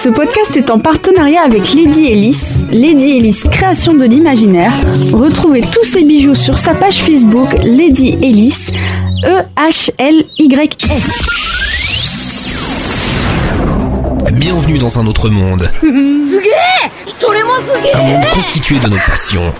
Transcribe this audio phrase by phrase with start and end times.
[0.00, 4.72] Ce podcast est en partenariat avec Lady Ellis, Lady Ellis Création de l'Imaginaire.
[5.12, 8.70] Retrouvez tous ses bijoux sur sa page Facebook Lady Ellis,
[9.24, 11.08] E E-H-L-Y-S.
[14.34, 15.68] Bienvenue dans un autre monde.
[15.82, 15.90] Un
[18.02, 19.52] monde constitué de nos passions.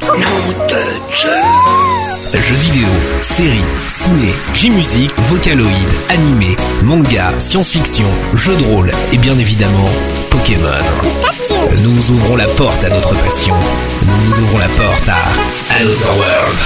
[2.30, 2.88] Jeux vidéo,
[3.22, 8.04] séries, ciné, J-musique, vocaloïd, animé, manga, science-fiction,
[8.34, 9.88] jeux de rôle et bien évidemment
[10.28, 10.68] Pokémon.
[11.82, 13.54] Nous ouvrons la porte à notre passion.
[14.26, 16.58] Nous ouvrons la porte à Another World.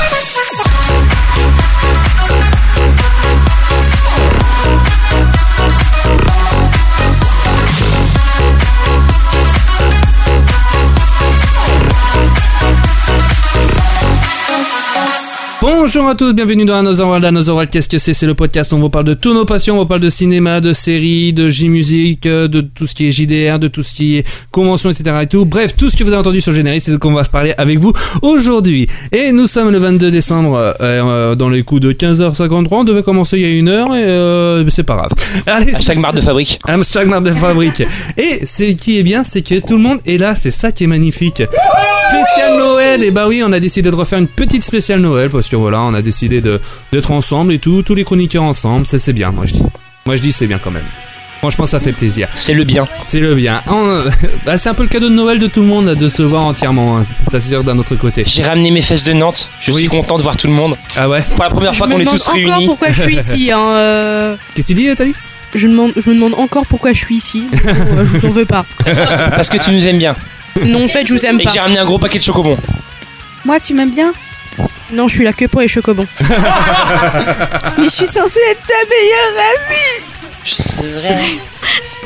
[15.62, 17.24] Bonjour à tous, bienvenue dans Another World.
[17.24, 18.14] Another World, qu'est-ce que c'est?
[18.14, 20.10] C'est le podcast où on vous parle de tous nos passions, on vous parle de
[20.10, 23.94] cinéma, de séries, de J-musique, euh, de tout ce qui est JDR, de tout ce
[23.94, 25.18] qui est convention, etc.
[25.22, 25.44] et tout.
[25.44, 27.30] Bref, tout ce que vous avez entendu sur le générique, c'est ce qu'on va se
[27.30, 28.88] parler avec vous aujourd'hui.
[29.12, 32.66] Et nous sommes le 22 décembre, euh, euh, dans les coups de 15h53.
[32.72, 35.12] On devait commencer il y a une heure et euh, c'est pas grave.
[35.46, 36.58] Allez, Chaque marque de fabrique.
[36.66, 37.84] Hashtag marque de fabrique.
[38.16, 40.82] Et c'est qui est bien, c'est que tout le monde est là, c'est ça qui
[40.82, 41.40] est magnifique.
[42.10, 45.51] Spécial Noël, et bah oui, on a décidé de refaire une petite spéciale Noël parce
[45.52, 46.60] que voilà, on a décidé de
[46.92, 49.62] d'être ensemble et tout, tous les chroniqueurs ensemble, ça c'est bien, moi je dis.
[50.06, 50.84] Moi je dis c'est bien quand même.
[51.38, 52.28] Franchement, ça fait plaisir.
[52.36, 52.86] C'est le bien.
[53.08, 53.62] C'est le bien.
[53.68, 54.04] On-
[54.46, 56.42] bah, c'est un peu le cadeau de Noël de tout le monde de se voir
[56.44, 56.98] entièrement.
[56.98, 57.02] hein.
[57.30, 58.22] Ça c'est sûr d'un autre côté.
[58.26, 59.48] J'ai ramené mes fesses de Nantes.
[59.60, 59.82] Je Oui.
[59.82, 60.76] suis content de voir tout le monde.
[60.96, 62.66] Ah ouais Pour la première Je fois me qu'on est demande tous encore réunis.
[62.66, 63.50] pourquoi je suis ici.
[63.52, 65.14] Hein, euh, Qu'est-ce que tu dis, Nathalie?
[65.54, 67.44] Je, me demande, je me demande encore pourquoi je suis ici.
[67.52, 67.58] Bon,
[67.98, 68.64] euh, je vous en veux pas.
[68.84, 70.14] Parce que tu nous aimes bien.
[70.64, 71.62] Non, en fait, je vous aime Et que j'ai pas.
[71.64, 72.56] ramené un gros paquet de chocobons.
[73.44, 74.12] Moi, tu m'aimes bien?
[74.92, 76.06] Non, je suis là que pour les chocobons.
[77.78, 80.04] Mais je suis censée être ta meilleure amie.
[80.44, 81.40] Je serai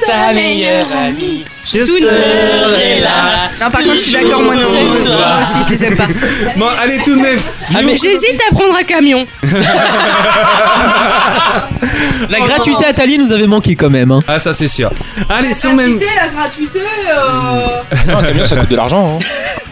[0.07, 1.45] ta meilleure amie.
[1.73, 3.49] Je serai là.
[3.61, 4.69] Non, par contre, je suis d'accord, moi non.
[4.71, 4.97] Moi
[5.43, 6.07] aussi, je les aime pas.
[6.57, 7.39] Bon, allez tout de même.
[7.71, 9.27] Je Ah, vous- J'hésite à prendre un camion.
[12.29, 14.11] La gratuité à Thalie nous avait manqué quand même.
[14.13, 14.23] Hein.
[14.29, 14.91] Ah ça c'est sûr.
[15.29, 15.99] Allez, sur même.
[15.99, 17.67] la gratuité, euh,
[18.07, 19.17] Non, un camion, ça coûte de l'argent.
[19.21, 19.25] hein.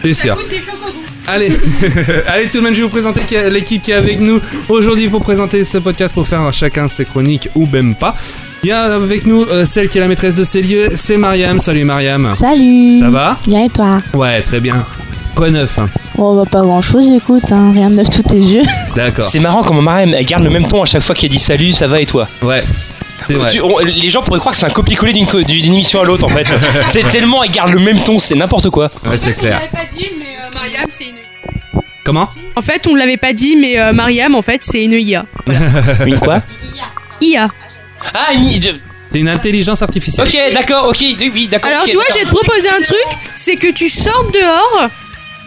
[0.03, 0.35] C'est sûr.
[0.49, 0.91] des chocobons.
[1.27, 1.49] Allez,
[2.27, 5.21] allez tout de même, je vais vous présenter l'équipe qui est avec nous aujourd'hui pour
[5.21, 8.15] présenter ce podcast, pour faire chacun ses chroniques ou même pas.
[8.63, 11.17] Il y a avec nous euh, celle qui est la maîtresse de ces lieux, c'est
[11.17, 11.59] Mariam.
[11.59, 12.35] Salut Mariam.
[12.37, 14.85] Salut Ça va Bien et toi Ouais, très bien.
[15.35, 18.39] Quoi neuf hein Oh bah pas grand chose écoute, hein, rien de neuf tout est
[18.39, 18.63] vieux.
[18.95, 19.25] D'accord.
[19.27, 21.71] C'est marrant comment Mariam elle garde le même ton à chaque fois qu'elle dit salut,
[21.73, 22.27] ça va et toi.
[22.41, 22.63] Ouais.
[23.51, 26.03] Tu- on- les gens pourraient croire que c'est un copier-coller d'une co- d'une émission à
[26.03, 26.45] l'autre en fait.
[26.91, 28.91] c'est tellement elle garde le même ton, c'est n'importe quoi.
[29.05, 29.61] Ouais, c'est clair.
[29.71, 31.81] pas dit, mais euh, Mariam, c'est une.
[32.03, 35.25] Comment En fait, on l'avait pas dit, mais euh, Mariam, en fait, c'est une IA.
[36.05, 36.41] Une quoi
[37.21, 37.49] IA.
[38.13, 38.61] Ah, une...
[38.61, 38.69] je-
[39.11, 40.27] C'est une intelligence artificielle.
[40.27, 41.71] Ok, d'accord, ok, oui, d'accord.
[41.71, 44.89] Alors, ok, tu vois, je vais te proposer un truc c'est que tu sortes dehors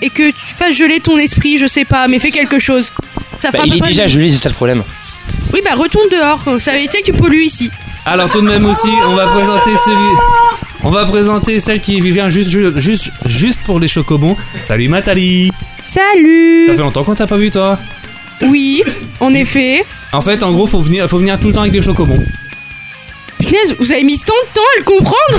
[0.03, 2.91] et que tu fasses geler ton esprit, je sais pas, mais fais quelque chose.
[3.41, 4.83] Ça Bah, fera à il est près déjà gelé, c'est ça le problème.
[5.53, 6.61] Oui, bah retourne dehors.
[6.61, 7.71] Ça veut dire que tu pollues ici.
[8.07, 10.17] Alors tout de même aussi, on va présenter celui.
[10.85, 14.37] On va présenter celle qui vient juste, juste, juste, pour les chocobons.
[14.67, 15.51] Salut Nathalie.
[15.81, 17.79] Salut Ça fait longtemps qu'on t'a pas vu toi.
[18.43, 18.83] Oui,
[19.21, 19.85] en effet.
[20.13, 22.23] En fait, en gros, faut venir, faut venir tout le temps avec des chocobons.
[23.39, 25.39] Punaise, vous avez mis tant de temps à le comprendre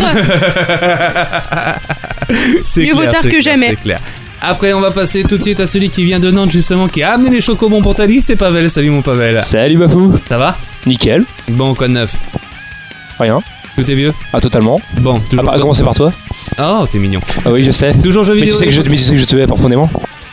[2.66, 3.69] C'est Mieux vaut tard que jamais.
[3.69, 3.99] C'est clair.
[4.41, 7.03] Après, on va passer tout de suite à celui qui vient de Nantes justement, qui
[7.03, 8.22] a amené les chocobons pour Thalys.
[8.22, 8.69] C'est Pavel.
[8.69, 9.41] Salut mon Pavel.
[9.44, 10.13] Salut Bafou.
[10.29, 10.57] Ça va?
[10.85, 11.25] Nickel.
[11.50, 12.16] Bon, quoi de neuf?
[13.19, 13.39] Rien.
[13.75, 14.13] Tout est vieux?
[14.31, 14.79] Ah, totalement.
[15.01, 15.45] Bon, À toujours.
[15.45, 16.13] part commencer par toi?
[16.57, 17.19] Oh, t'es mignon.
[17.45, 17.94] Ah oui, je sais.
[18.01, 18.59] Toujours jeux Mais tu, vidéo.
[18.59, 19.89] sais que je, mais tu sais que je te hais profondément.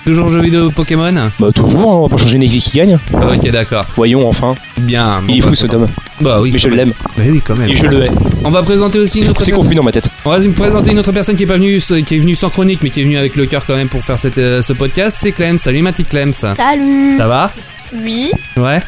[0.06, 1.12] Toujours jeux vidéo Pokémon.
[1.41, 2.97] Bah, toujours, hein, on va pas changer une équipe qui gagne.
[3.12, 3.84] Ok, d'accord.
[3.97, 4.55] Voyons enfin.
[4.78, 5.21] Bien.
[5.21, 5.87] bon, Il est bah, fou ce Tom.
[6.21, 6.50] Bah oui.
[6.53, 6.93] Mais je l'aime.
[7.19, 7.69] Bah oui, quand même.
[7.69, 8.11] Et je le hais.
[8.45, 9.65] On va présenter aussi C'est une autre c'est personne.
[9.65, 10.09] confus dans ma tête.
[10.25, 12.50] On va vous présenter une autre personne qui est pas venue, qui est venue sans
[12.50, 14.72] chronique, mais qui est venue avec le cœur quand même pour faire cette, euh, ce
[14.72, 15.16] podcast.
[15.21, 15.59] C'est Clem.
[15.59, 16.33] Salut ma petite Clem.
[16.33, 17.50] Ça Salut va
[17.93, 18.81] Oui, Ouais.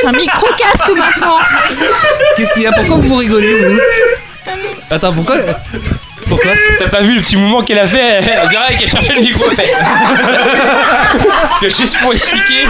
[0.00, 1.36] j'ai un micro-casque maintenant
[2.36, 2.72] Qu'est-ce qu'il y a?
[2.72, 3.78] Pourquoi vous rigolez vous?
[4.90, 5.36] Attends, pourquoi
[6.28, 9.20] Pourquoi T'as pas vu le petit mouvement qu'elle a fait On dirait qu'elle cherchait le
[9.22, 9.70] micro fait.
[11.60, 12.66] C'est juste pour expliquer.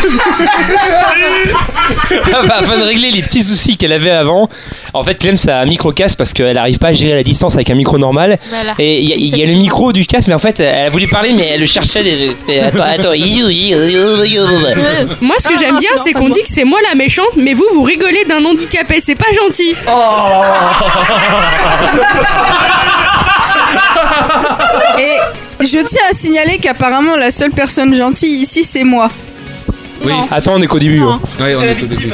[2.43, 4.49] Enfin, Afin de régler les petits soucis qu'elle avait avant.
[4.95, 7.55] En fait, Clem, ça a un micro-casque parce qu'elle arrive pas à gérer la distance
[7.55, 8.39] avec un micro normal.
[8.51, 8.75] Voilà.
[8.79, 10.87] Et il y, a- il y a le micro du casque, mais en fait, elle
[10.87, 12.03] a voulu parler, mais elle le cherchait.
[12.03, 13.13] les- Attends, attends.
[15.21, 17.65] Moi, ce que j'aime bien, c'est qu'on dit que c'est moi la méchante, mais vous,
[17.73, 19.01] vous rigolez d'un handicapé.
[19.01, 19.75] C'est pas gentil.
[24.99, 29.11] Et je tiens à signaler qu'apparemment la seule personne gentille ici c'est moi.
[30.05, 30.13] Oui.
[30.31, 31.01] Attends, on est qu'au début.
[31.01, 31.21] hein.
[31.39, 32.11] Ouais, on est au début.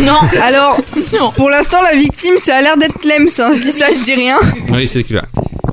[0.00, 0.78] Non, Alors,
[1.18, 1.30] non.
[1.32, 3.28] pour l'instant, la victime, ça a l'air d'être Lems.
[3.38, 3.50] hein.
[3.54, 4.38] Je dis ça, je dis rien.
[4.70, 5.22] Oui, c'est clair.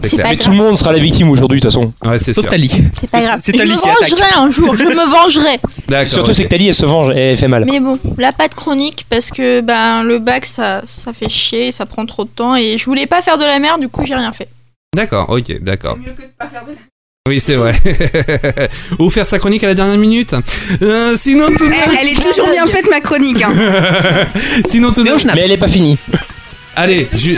[0.02, 0.28] C'est clair.
[0.30, 1.92] Mais tout le monde sera la victime aujourd'hui, de toute façon.
[2.06, 2.52] Ouais, c'est Sauf sûr.
[2.52, 2.70] Tali.
[2.94, 3.36] C'est pas grave.
[3.40, 4.10] C'est Je me qui attaque.
[4.12, 5.60] vengerai un jour, je me vengerai.
[5.90, 6.12] D'accord.
[6.14, 7.66] Surtout, c'est que Tali, elle se venge, elle fait mal.
[7.66, 11.72] Mais bon, là, pas de chronique parce que ben, le bac, ça, ça fait chier,
[11.74, 14.06] ça prend trop de temps et je voulais pas faire de la merde, du coup,
[14.06, 14.48] j'ai rien fait.
[14.96, 15.98] D'accord, ok, d'accord.
[15.98, 16.72] mieux que de pas faire de
[17.28, 17.76] Oui, c'est vrai.
[19.00, 20.34] Ou faire sa chronique à la dernière minute.
[20.82, 23.42] Euh, sinon, tout de Elle, elle est toujours bien faite, ma chronique.
[23.42, 23.54] Hein.
[24.68, 25.98] sinon, tout de Mais elle est pas finie.
[26.76, 27.38] Allez, ju-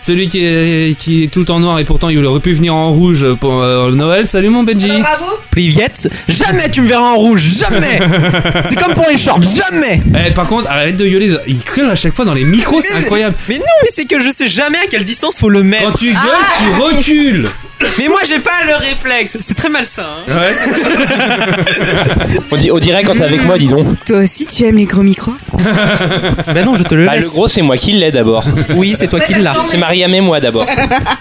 [0.00, 2.74] celui qui est, qui est tout le temps noir et pourtant il aurait pu venir
[2.74, 4.26] en rouge pour euh, le Noël.
[4.26, 4.88] Salut mon Benji.
[4.88, 5.24] Bravo.
[5.50, 7.98] Priviette, jamais tu me verras en rouge, jamais
[8.64, 11.36] C'est comme pour les shorts, jamais Eh, par contre, arrête de gueuler.
[11.48, 13.34] Il gueule à chaque fois dans les micros, c'est incroyable.
[13.48, 15.98] Mais non, mais c'est que je sais jamais à quelle distance faut le Quand mettre.
[15.98, 16.18] tu gueules,
[16.60, 17.50] tu recules.
[17.98, 20.06] Mais moi j'ai pas le réflexe, c'est très malsain.
[20.28, 20.40] hein.
[20.40, 20.52] Ouais.
[22.72, 23.86] On, dirait quand t'es avec moi, dis donc.
[24.04, 27.48] Toi aussi, tu aimes les gros micros Bah non, je te le Bah, le gros,
[27.48, 28.44] c'est moi qui l'ai d'abord.
[28.76, 29.54] Oui, c'est toi qui l'as.
[29.70, 30.66] C'est Mariam et moi d'abord.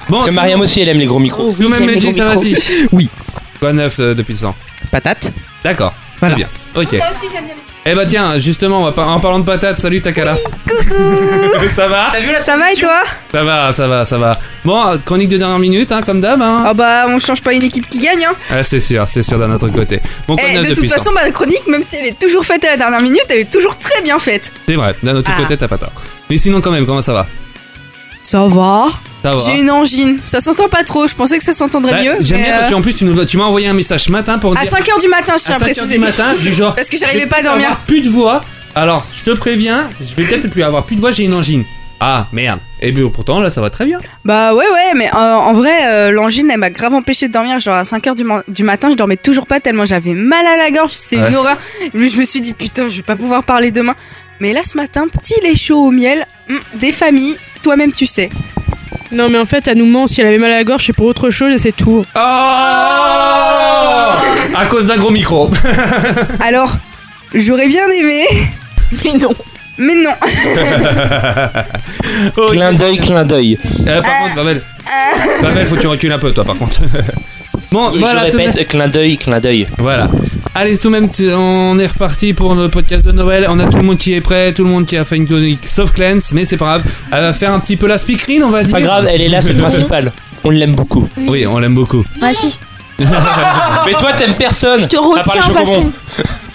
[0.09, 1.53] Bon, Parce que Mariam aussi, elle aime les gros micros.
[1.59, 2.57] De même, ça va-t-il
[2.91, 3.09] Oui.
[3.59, 4.55] Quoi neuf euh, depuis le temps
[4.91, 5.33] Patate.
[5.63, 5.93] D'accord.
[6.19, 6.35] Voilà.
[6.35, 6.49] Très bien.
[6.75, 6.93] Ok.
[6.93, 7.53] Moi aussi, j'aime bien.
[7.89, 10.35] Eh bah tiens, justement, on va par- en parlant de patates, salut Takala.
[10.67, 11.65] Coucou.
[11.73, 13.01] ça va T'as vu la Ça va et toi
[13.31, 14.37] Ça va, ça va, ça va.
[14.65, 16.41] Bon, chronique de dernière minute, hein, comme d'hab.
[16.41, 16.63] Hein.
[16.67, 18.25] Ah bah, on change pas une équipe qui gagne.
[18.25, 18.35] Hein.
[18.51, 20.01] Ah, c'est sûr, c'est sûr d'un autre côté.
[20.27, 22.07] Bon, quoi de Eh, neuf de depuis toute temps façon, ma chronique, même si elle
[22.07, 24.51] est toujours faite à la dernière minute, elle est toujours très bien faite.
[24.67, 25.41] C'est vrai, d'un autre Ah.
[25.41, 25.93] côté, t'as pas tort.
[26.29, 27.25] Mais sinon, quand même, comment ça va?
[28.27, 28.87] Ça va.
[29.45, 30.17] J'ai une angine.
[30.23, 31.07] Ça s'entend pas trop.
[31.07, 32.15] Je pensais que ça s'entendrait Bah, mieux.
[32.21, 34.37] J'aime bien parce euh, qu'en plus, tu, nous, tu m'as envoyé un message ce matin
[34.37, 34.71] pour à dire.
[34.71, 35.93] 5h du matin, je tiens à à 5 heures préciser.
[35.95, 36.75] du matin, du genre.
[36.75, 37.65] Parce que j'arrivais vais pas à dormir.
[37.65, 38.43] avoir plus de voix.
[38.75, 41.63] Alors, je te préviens, je vais peut-être plus avoir plus de voix, j'ai une angine.
[41.99, 42.59] Ah, merde.
[42.79, 43.97] Et bien pourtant, là, ça va très bien.
[44.23, 47.59] Bah ouais, ouais, mais euh, en vrai, euh, l'angine, elle m'a grave empêché de dormir.
[47.59, 50.57] Genre à 5h du, ma- du matin, je dormais toujours pas tellement j'avais mal à
[50.57, 50.91] la gorge.
[50.91, 51.29] C'était Ouais.
[51.29, 51.57] une horreur.
[51.95, 53.95] Mais je me suis dit, putain, je vais pas pouvoir parler demain.
[54.39, 58.29] Mais là, ce matin, petit lait chaud au miel, hum, des familles, toi-même tu sais.
[59.11, 60.05] Non, mais en fait, elle nous ment.
[60.07, 62.03] Si elle avait mal à la gorge, c'est pour autre chose et c'est tout.
[62.13, 64.17] Oh À
[64.69, 65.49] cause d'un gros micro.
[66.41, 66.75] Alors,
[67.33, 68.25] j'aurais bien aimé,
[69.05, 69.33] Mais non.
[69.77, 70.11] mais non.
[72.37, 72.51] Ok.
[72.51, 73.57] Clin d'œil, clin d'œil.
[73.87, 74.61] Euh, par contre, Babel.
[75.41, 76.81] Babel, faut que tu recules un peu, toi, par contre.
[77.71, 79.67] bon, Je voilà, de répète, clin d'œil, clin d'œil.
[79.77, 80.09] Voilà.
[80.55, 83.45] Allez, tout de même, on est reparti pour le podcast de Noël.
[83.49, 85.27] On a tout le monde qui est prêt, tout le monde qui a fait une
[85.27, 86.83] chronique, sauf Clems, mais c'est pas grave.
[87.11, 88.73] Elle va faire un petit peu la speakerine, on va C'est dire.
[88.75, 90.11] pas grave, elle est là, c'est le principal.
[90.43, 91.07] On l'aime beaucoup.
[91.27, 92.03] Oui, on l'aime beaucoup.
[92.21, 92.59] Ah si,
[92.99, 94.79] Mais toi, t'aimes personne.
[94.79, 95.91] je te retiens, façon.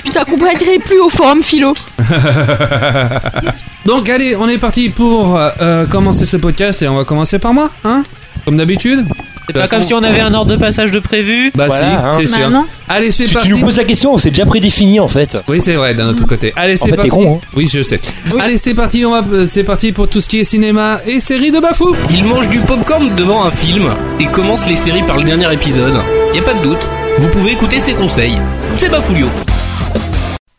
[0.05, 1.73] Je t'accompagnerai plus au forum philo.
[3.87, 7.55] Donc, allez, on est parti pour euh, commencer ce podcast et on va commencer par
[7.55, 8.03] moi, hein
[8.45, 9.05] Comme d'habitude.
[9.49, 11.51] C'est pas comme si on avait un ordre de passage de prévu.
[11.55, 12.13] Bah Voilà, si, hein.
[12.19, 12.39] c'est sûr.
[12.39, 13.49] Maintenant, Allez, c'est Tu, tu parti.
[13.51, 15.37] nous poses la question, c'est déjà prédéfini en fait.
[15.49, 16.53] Oui, c'est vrai, d'un autre côté.
[16.57, 17.03] Allez, c'est parti.
[17.05, 17.47] t'es con, hein.
[17.57, 18.01] Oui, je sais.
[18.33, 18.41] Oui.
[18.41, 19.05] Allez, c'est parti.
[19.05, 21.95] On va, euh, c'est parti pour tout ce qui est cinéma et séries de Bafou.
[22.11, 23.91] Il mange du popcorn devant un film
[24.21, 25.95] et commence les séries par le dernier épisode.
[26.35, 28.39] Y a pas de doute, vous pouvez écouter ses conseils.
[28.77, 29.27] C'est Bafoulio.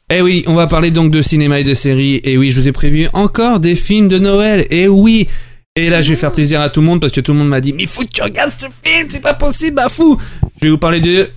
[0.09, 2.21] Eh oui, on va parler donc de cinéma et de séries.
[2.23, 4.67] Et oui, je vous ai prévu encore des films de Noël.
[4.69, 5.27] Et oui.
[5.75, 7.47] Et là, je vais faire plaisir à tout le monde parce que tout le monde
[7.47, 10.19] m'a dit Mais faut que tu regardes ce film, c'est pas possible, Bafou.
[10.61, 11.31] Je vais vous parler de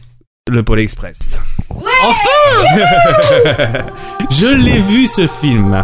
[0.51, 1.43] Le Pôle Express.
[1.71, 2.29] Enfin
[4.31, 5.83] Je l'ai vu ce film.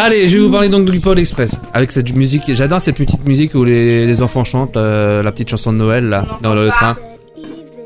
[0.00, 1.56] Allez, je vais vous parler donc du Pôle Express.
[1.74, 5.72] Avec cette musique, j'adore cette petite musique où les, enfants chantent euh, la petite chanson
[5.72, 6.96] de Noël dans le train.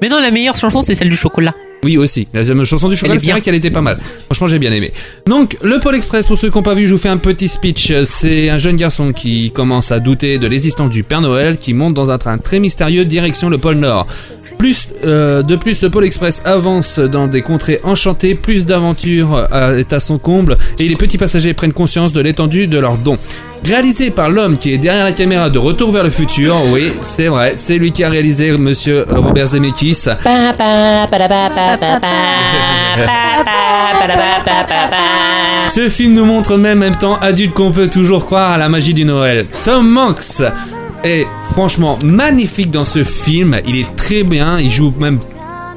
[0.02, 1.54] Mais non, la meilleure chanson, c'est celle du chocolat.
[1.84, 3.34] Oui aussi, la deuxième chanson du chocolat, c'est bien.
[3.34, 3.98] vrai qu'elle était pas mal.
[4.26, 4.92] Franchement, j'ai bien aimé.
[5.26, 7.48] Donc, le Pôle Express, pour ceux qui n'ont pas vu, je vous fais un petit
[7.48, 7.92] speech.
[8.04, 11.94] C'est un jeune garçon qui commence à douter de l'existence du Père Noël, qui monte
[11.94, 14.06] dans un train très mystérieux direction le pôle Nord.
[14.58, 19.78] Plus, euh, de plus, le Pôle Express avance dans des contrées enchantées, plus d'aventure euh,
[19.78, 23.18] est à son comble, et les petits passagers prennent conscience de l'étendue de leurs dons.
[23.64, 27.28] Réalisé par l'homme qui est derrière la caméra de Retour vers le futur, oui, c'est
[27.28, 30.06] vrai, c'est lui qui a réalisé Monsieur Robert Zemeckis.
[35.70, 38.68] Ce film nous montre même, en même temps adulte qu'on peut toujours croire à la
[38.68, 39.46] magie du Noël.
[39.64, 40.42] Tom Hanks
[41.04, 43.60] est franchement magnifique dans ce film.
[43.66, 44.58] Il est très bien.
[44.58, 45.18] Il joue même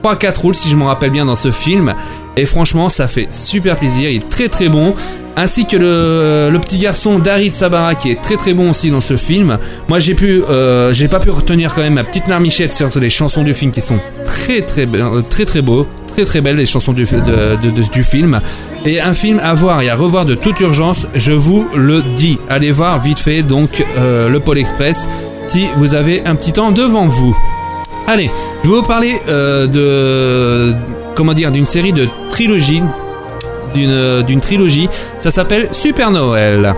[0.04, 1.94] 3-4 rôles si je me rappelle bien dans ce film.
[2.36, 4.10] Et franchement, ça fait super plaisir.
[4.10, 4.96] Il est très très bon.
[5.38, 9.02] Ainsi que le, le petit garçon Darid Sabara qui est très très bon aussi dans
[9.02, 9.58] ce film.
[9.90, 13.10] Moi j'ai pu, euh, j'ai pas pu retenir quand même ma petite marmichette sur les
[13.10, 16.66] chansons du film qui sont très très euh, très très beaux, très très belles les
[16.66, 18.40] chansons du, film.
[18.86, 22.38] Et un film à voir et à revoir de toute urgence, je vous le dis.
[22.50, 25.08] Allez voir vite fait donc euh, le Pôle Express
[25.48, 27.36] si vous avez un petit temps devant vous.
[28.08, 28.30] Allez,
[28.64, 30.76] je vais vous parler euh, de
[31.16, 32.82] comment dire d'une série de trilogie
[33.76, 34.90] d'une d'une trilogie.
[35.20, 36.74] Ça s'appelle Super Noël.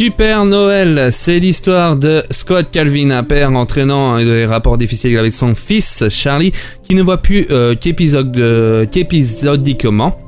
[0.00, 5.54] Super Noël, c'est l'histoire de Scott Calvin, un père entraînant des rapports difficiles avec son
[5.54, 6.52] fils Charlie,
[6.88, 10.18] qui ne voit plus euh, qu'épisode- euh, qu'épisodiquement.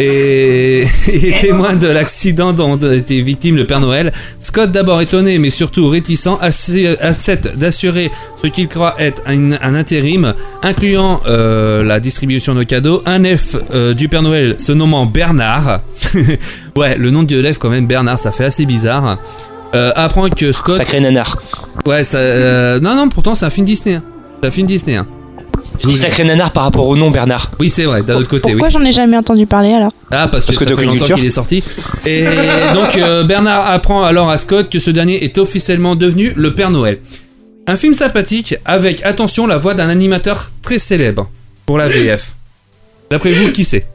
[0.00, 4.12] Et, est témoin de l'accident dont a été victime le Père Noël.
[4.40, 8.10] Scott, d'abord étonné, mais surtout réticent, accepte d'assurer
[8.42, 13.02] ce qu'il croit être un, un intérim, incluant euh, la distribution de cadeaux.
[13.06, 15.80] Un F euh, du Père Noël se nommant Bernard.
[16.76, 19.18] ouais, le nom de l'élève quand même, Bernard, ça fait assez bizarre.
[19.74, 20.76] Euh, apprend que Scott.
[20.76, 21.36] Sacré nanar.
[21.86, 22.18] Ouais, ça.
[22.18, 23.96] euh, non, non, pourtant c'est un film Disney.
[23.96, 24.02] hein.
[24.40, 24.96] C'est un film Disney.
[24.96, 25.06] hein.
[25.82, 27.50] Je dis sacré nanar par rapport au nom Bernard.
[27.60, 28.60] Oui, c'est vrai, d'un autre côté, oui.
[28.60, 31.14] Pourquoi j'en ai jamais entendu parler alors Ah, parce que, Parce que ça fait longtemps
[31.14, 31.62] qu'il est sorti.
[32.06, 32.24] Et
[32.74, 36.70] donc, euh, Bernard apprend alors à Scott que ce dernier est officiellement devenu le Père
[36.70, 36.98] Noël.
[37.66, 41.28] Un film sympathique avec, attention, la voix d'un animateur très célèbre
[41.66, 42.34] pour la VF.
[43.10, 43.86] D'après vous, qui c'est?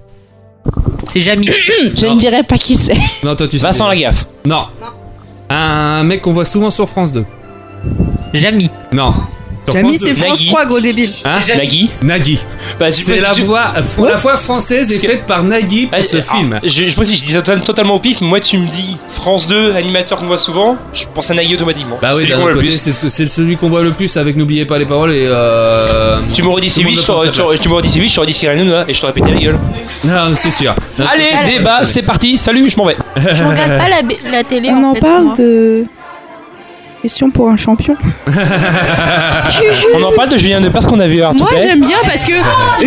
[1.10, 1.50] C'est Jamie.
[1.96, 2.16] Je Non.
[2.16, 2.98] ne dirais pas qui c'est.
[3.24, 3.64] Non, toi tu sais.
[3.66, 3.88] Vincent.
[3.88, 4.26] Lagaffe.
[4.46, 4.66] Non.
[5.50, 7.26] Un mec qu'on voit souvent sur France 2.
[8.34, 8.70] Jamie.
[8.94, 9.14] Non.
[9.68, 9.98] 2.
[9.98, 10.48] c'est France Nagui.
[10.48, 11.10] 3, gros débile.
[11.26, 11.90] Hein Nagui.
[12.02, 12.40] Nagui.
[12.80, 13.66] Bah, C'est la tu- voix,
[14.06, 16.60] la voix française est faite par Nagui pour Ah, ce ah, film.
[16.64, 18.68] Je, je pense que je dis ça to- totalement au pif, mais moi tu me
[18.68, 21.98] dis France 2, animateur qu'on voit souvent, je pense à Nagui automatiquement.
[22.02, 22.92] Bah oui, C'est d'un lui qu'on autre voit le côté, plus.
[22.94, 25.26] c'est c'est celui qu'on voit le plus avec N'oubliez pas les paroles et.
[25.28, 26.20] Euh...
[26.34, 27.62] Tu m'aurais dit tout le monde C8, doit je t'aurais- prendre sa tu place.
[27.62, 29.60] tu m'aurais dit C8, je t'aurais dit Cyril Hanouna et je t'aurais pété la gueule.
[30.04, 30.76] Non, c'est sûr.
[31.00, 32.98] Allez, débat, c'est parti, salut, je m'en vais.
[33.16, 35.34] Je regarde pas la, b- la télé On en, en fait, parle moi.
[35.38, 35.86] de.
[37.04, 37.98] Question pour un champion.
[39.96, 42.32] On en parle de Julien Lepers qu'on a vu Moi j'aime bien parce que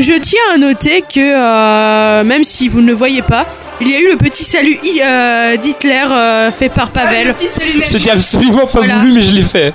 [0.00, 3.46] je tiens à noter que euh, même si vous ne le voyez pas,
[3.82, 7.34] il y a eu le petit salut euh, d'Hitler euh, fait par Pavel.
[7.84, 9.00] C'était absolument pas Voilà.
[9.00, 9.74] voulu, mais je l'ai fait.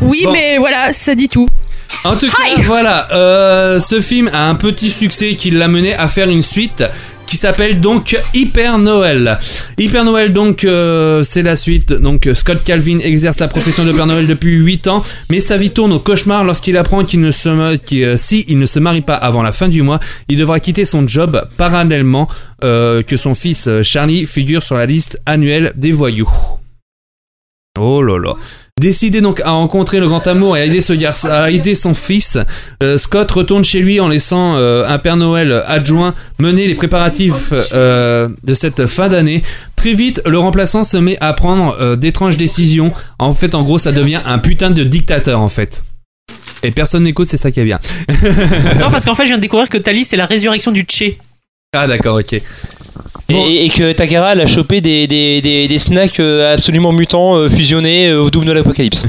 [0.00, 0.32] Oui, Bon.
[0.32, 1.48] mais voilà, ça dit tout.
[2.04, 6.06] En tout cas, voilà, euh, ce film a un petit succès qui l'a mené à
[6.06, 6.84] faire une suite
[7.32, 9.38] qui s'appelle donc Hyper Noël.
[9.78, 11.90] Hyper Noël, donc, euh, c'est la suite.
[11.90, 15.56] Donc, euh, Scott Calvin exerce la profession de Père Noël depuis 8 ans, mais sa
[15.56, 19.00] vie tourne au cauchemar lorsqu'il apprend qu'il ne se, euh, si il ne se marie
[19.00, 19.98] pas avant la fin du mois,
[20.28, 22.28] il devra quitter son job parallèlement
[22.60, 26.30] que son fils Charlie figure sur la liste annuelle des voyous.
[27.80, 28.34] Oh là là.
[28.80, 32.38] Décidé donc à rencontrer le grand amour et à aider, ce à aider son fils,
[32.82, 37.52] euh, Scott retourne chez lui en laissant euh, un Père Noël adjoint mener les préparatifs
[37.52, 39.42] euh, de cette fin d'année.
[39.76, 42.92] Très vite, le remplaçant se met à prendre d'étranges décisions.
[43.18, 45.84] En fait, en gros, ça devient un putain de dictateur en fait.
[46.64, 47.78] Et personne n'écoute, c'est ça qui est bien.
[48.80, 51.18] Non, parce qu'en fait, je viens de découvrir que Tali, c'est la résurrection du Tché.
[51.74, 52.38] Ah d'accord, ok.
[53.30, 53.46] Bon.
[53.48, 57.36] Et, et que Takara elle a chopé des, des, des, des snacks euh, absolument mutants
[57.36, 59.04] euh, fusionnés euh, au double de l'apocalypse.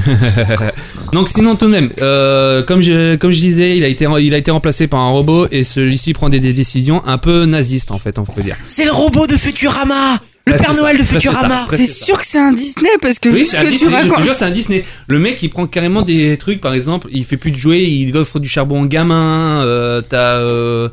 [1.12, 4.32] Donc sinon tout de même, euh, comme je comme je disais, il a été il
[4.32, 7.90] a été remplacé par un robot et celui-ci prend des, des décisions un peu nazistes
[7.90, 8.56] en fait, on peut dire.
[8.66, 12.38] C'est le robot de Futurama Le Père ça, Noël de Futurama T'es sûr que c'est
[12.38, 14.24] un Disney parce que Oui, vu c'est ce que tu Disney, je te racontes.
[14.24, 14.84] jure, c'est un Disney.
[15.06, 18.16] Le mec, il prend carrément des trucs, par exemple, il fait plus de jouets, il
[18.16, 20.88] offre du charbon aux gamins, euh, t'as, euh,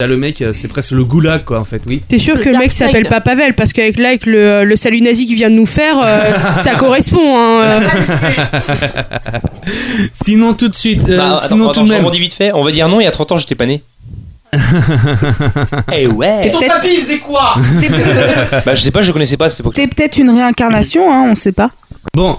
[0.00, 2.02] t'as le mec, euh, c'est presque le goulag, quoi, en fait, oui.
[2.08, 4.74] T'es sûr Le que le mec s'appelle pas Pavel parce qu'avec là, avec le, le
[4.76, 6.30] salut nazi qu'il vient de nous faire, euh,
[6.62, 7.20] ça correspond.
[7.36, 7.80] Hein, euh.
[10.24, 11.98] Sinon, tout de suite, euh, Bah, attends, sinon, attends, tout de même.
[11.98, 12.50] rebondis vite fait.
[12.54, 13.82] On va dire non, il y a 30 ans, j'étais pas né.
[15.92, 17.54] Eh ouais T'es peut-être il faisait quoi
[18.64, 19.74] Bah, je sais pas, je connaissais pas à cette époque.
[19.74, 21.68] t'es peut-être une réincarnation, hein, on sait pas.
[22.16, 22.38] Bon,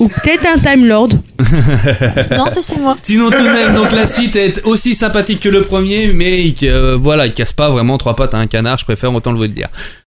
[0.00, 1.10] Ou peut-être un Time Lord.
[2.36, 2.96] Non, ça c'est moi.
[3.02, 6.54] sinon, tout de même, donc la suite est aussi sympathique que le premier, mais il,
[6.64, 9.48] euh, voilà, il casse pas vraiment trois pattes à un canard, je préfère autant le
[9.48, 9.68] dire.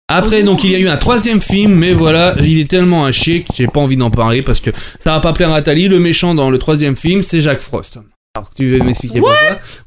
[0.09, 3.11] Après, donc, il y a eu un troisième film, mais voilà, il est tellement un
[3.11, 4.69] chier que j'ai pas envie d'en parler parce que
[5.03, 5.87] ça va pas plaire à Tali.
[5.87, 7.97] Le méchant dans le troisième film, c'est Jacques Frost.
[8.35, 9.37] Alors, tu veux m'expliquer pourquoi?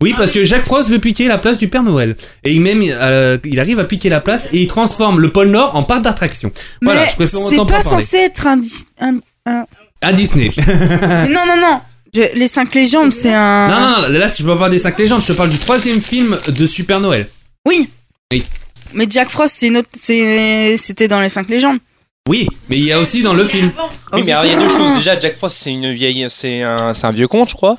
[0.01, 2.17] Oui, parce que Jacques Frost veut piquer la place du Père Noël.
[2.45, 5.49] Et il même, euh, il arrive à piquer la place et il transforme le pôle
[5.49, 6.51] Nord en parc d'attraction.
[6.83, 8.01] Voilà, Mais je préfère c'est autant pas pas parler.
[8.03, 9.67] censé être un, Dis- un- un-
[10.03, 10.51] À Disney.
[10.57, 11.81] Mais non, non, non.
[12.15, 13.69] Je- les cinq légendes, c'est un.
[13.69, 16.01] non, non, non, là, je parle pas des 5 légendes, je te parle du troisième
[16.01, 17.29] film de Super Noël.
[17.67, 17.89] Oui.
[18.33, 18.45] Oui.
[18.95, 21.79] Mais Jack Frost, c'est une autre- c'est- c'était dans les 5 légendes.
[22.29, 23.71] Oui, mais il y a aussi dans le film.
[24.13, 24.97] Oui, mais alors, il y a deux choses.
[24.99, 27.77] Déjà, Jack Frost, c'est une vieille, c'est un, c'est un vieux conte, je crois.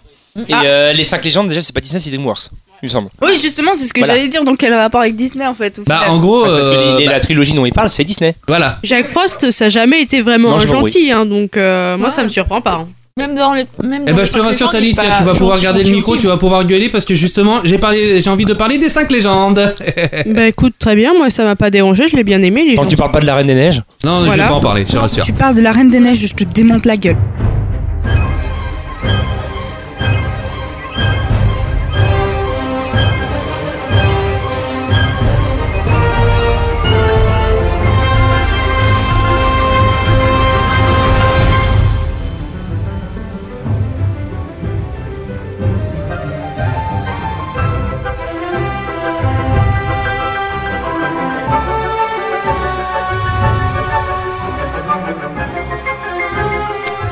[0.48, 0.62] Et Ah.
[0.66, 2.50] euh, les 5 légendes, déjà, c'est pas Disney, c'est DreamWorks,
[2.84, 3.10] il me semble.
[3.24, 4.16] Oui, justement, c'est ce que Voilà.
[4.16, 4.44] j'allais dire.
[4.44, 6.98] Donc, quel rapport avec Disney en fait au Bah, final en gros, Parce que euh,
[7.00, 8.36] les- bah, la trilogie dont il parle, c'est Disney.
[8.48, 8.78] voilà.
[8.84, 12.10] Jack Frost, ça a jamais été vraiment Non, un je gentil, hein, donc euh, moi
[12.12, 12.74] ça me surprend pas.
[12.82, 12.88] hein.
[13.20, 13.66] Même dans les.
[13.82, 15.32] Même Eh dans ben, les je te cinq rassure, légendes, Tali, il tiens, tu vas
[15.34, 16.22] pouvoir gentil, garder le micro, gentil.
[16.22, 19.10] tu vas pouvoir gueuler parce que justement, j'ai parlé, j'ai envie de parler des 5
[19.12, 19.74] légendes.
[20.28, 22.84] bah écoute, très bien, moi ça m'a pas dérangé, je l'ai bien aimé les Tant
[22.84, 22.86] gens.
[22.86, 23.82] que tu parles pas de la Reine des Neiges.
[24.04, 24.48] non, je vais Voilà.
[24.50, 25.24] pas en parler, je te rassure.
[25.26, 27.18] Tu parles de la Reine des Neiges, je te démonte la gueule.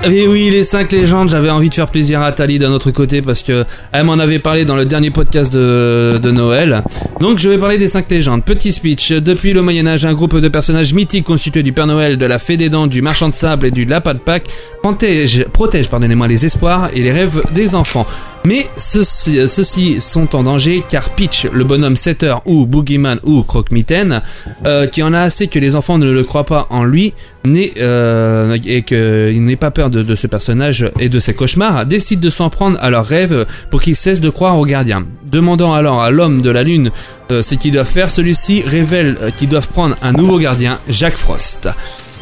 [0.07, 3.23] Et oui, les 5 légendes, j'avais envie de faire plaisir à Tali d'un autre côté
[3.23, 6.83] parce que elle m'en avait parlé dans le dernier podcast de, de Noël.
[7.19, 8.45] Donc je vais parler des 5 légendes.
[8.45, 9.13] Petit speech.
[9.13, 12.55] Depuis le Moyen-Âge, un groupe de personnages mythiques constitués du Père Noël, de la Fée
[12.55, 14.47] des Dents, du Marchand de Sable et du Lapin de Pâques
[14.83, 15.89] protège, protège
[16.29, 18.05] les espoirs et les rêves des enfants.
[18.45, 24.21] Mais ceux-ci sont en danger car Peach, le bonhomme 7 heures ou Boogeyman ou Croque-Mitaine,
[24.67, 27.13] euh, qui en a assez que les enfants ne le croient pas en lui,
[27.47, 32.19] n'est, euh, et qu'il n'ait pas peur de, ce personnage et de ses cauchemars, décide
[32.19, 35.07] de s'en prendre à leurs rêves pour qu'ils cessent de croire aux gardiens.
[35.25, 36.91] Demandant alors à l'homme de la lune
[37.31, 41.67] euh, ce qu'ils doivent faire, celui-ci révèle qu'ils doivent prendre un nouveau gardien, Jack Frost.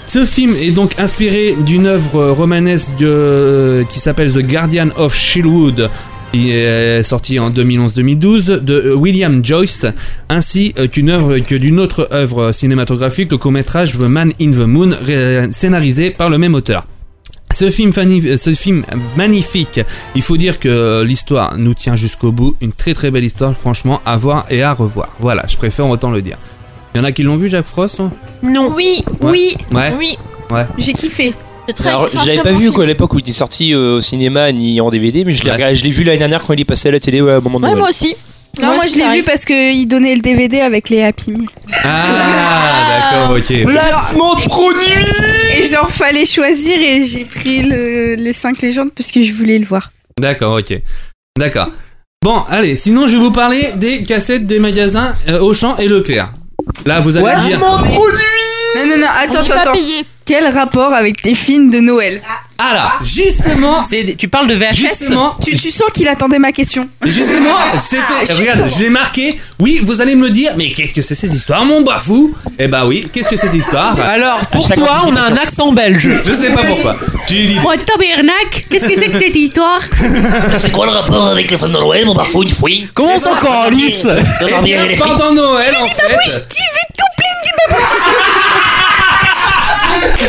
[0.07, 5.89] Ce film est donc inspiré d'une œuvre romanesque qui s'appelle The Guardian of Shieldwood,
[6.33, 9.85] qui est sorti en 2011-2012 de William Joyce,
[10.29, 14.65] ainsi euh, qu'une œuvre que d'une autre œuvre cinématographique, le court-métrage The Man in the
[14.65, 14.89] Moon,
[15.51, 16.85] scénarisé par le même auteur.
[17.53, 18.83] Ce film, fani- ce film
[19.15, 19.79] magnifique,
[20.15, 24.01] il faut dire que l'histoire nous tient jusqu'au bout, une très très belle histoire, franchement,
[24.03, 25.09] à voir et à revoir.
[25.19, 26.37] Voilà, je préfère autant le dire.
[26.95, 28.11] Il y en a qui l'ont vu, Jack Frost hein?
[28.41, 28.73] Non.
[28.75, 29.93] Oui, Oui, Ouais.
[29.99, 30.17] oui.
[30.79, 31.33] j'ai kiffé.
[31.67, 33.19] C'est très Alors, c'est je un l'avais très pas bon vu quoi, à l'époque où
[33.19, 35.55] il était sorti euh, au cinéma ni en DVD, mais je l'ai Ouais.
[35.55, 37.35] regardé- je l'ai vu l'année dernière quand il est passé à la télé ouais, à
[37.37, 38.15] un moment de Ouais, moi aussi.
[38.61, 41.47] Non, moi je l'ai vu parce qu'il donnait le DVD avec les Happy Meal.
[41.83, 43.65] Ah, d'accord, ok.
[43.65, 44.93] Placement de produit
[45.57, 49.57] Et genre, fallait choisir et j'ai pris le, les 5 légendes parce que je voulais
[49.57, 49.89] le voir.
[50.19, 50.79] D'accord, ok.
[51.39, 51.69] D'accord.
[52.23, 56.29] Bon, allez, sinon je vais vous parler des cassettes des magasins euh, Auchan et Leclerc.
[56.85, 57.59] Là, vous allez dire.
[57.59, 57.99] Non, non, non, attends,
[58.75, 59.73] On n'est attends, pas attends.
[59.73, 60.03] payé.
[60.25, 62.21] Quel rapport avec tes films de Noël
[62.57, 66.39] Ah là, justement, C'est des- Tu parles de VHS justement, tu, tu sens qu'il attendait
[66.39, 66.81] ma question.
[67.03, 68.33] justement, c'était.
[68.33, 69.37] regarde, je l'ai marqué.
[69.59, 72.33] Oui, vous allez me le dire, mais qu'est-ce que c'est ces histoires, mon bafou?
[72.57, 73.99] Eh bah oui, qu'est-ce que c'est ces histoires?
[73.99, 76.09] Alors, pour toi, on a un accent belge.
[76.25, 76.95] Je sais pas pourquoi.
[77.27, 77.57] Tu dis.
[77.65, 79.81] Oh tabernacle, qu'est-ce que c'est que cette histoire?
[80.61, 82.87] C'est quoi le rapport avec le film de Noël, mon bafouille fouille?
[82.93, 84.07] Commence encore, Alice
[84.45, 86.15] Eh pendant Noël, en fait.
[86.25, 87.73] Je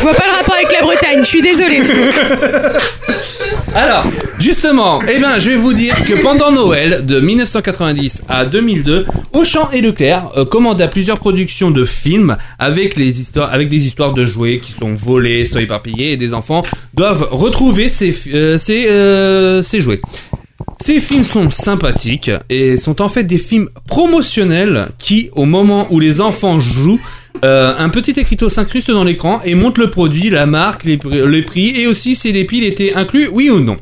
[0.01, 1.81] vois pas le rapport avec la Bretagne, je suis désolée.
[3.75, 4.05] Alors,
[4.39, 9.69] justement, eh ben, je vais vous dire que pendant Noël, de 1990 à 2002, Auchan
[9.71, 14.59] et Leclerc euh, plusieurs productions de films avec, les histoires, avec des histoires de jouets
[14.59, 19.99] qui sont volés, soit éparpillés, et des enfants doivent retrouver euh, euh, ces jouets.
[20.81, 25.99] Ces films sont sympathiques et sont en fait des films promotionnels qui, au moment où
[25.99, 26.99] les enfants jouent,
[27.43, 31.25] euh, un petit écriteau s'incruste dans l'écran et montre le produit, la marque, les, pr-
[31.25, 33.77] les prix et aussi si les piles étaient inclus, oui ou non.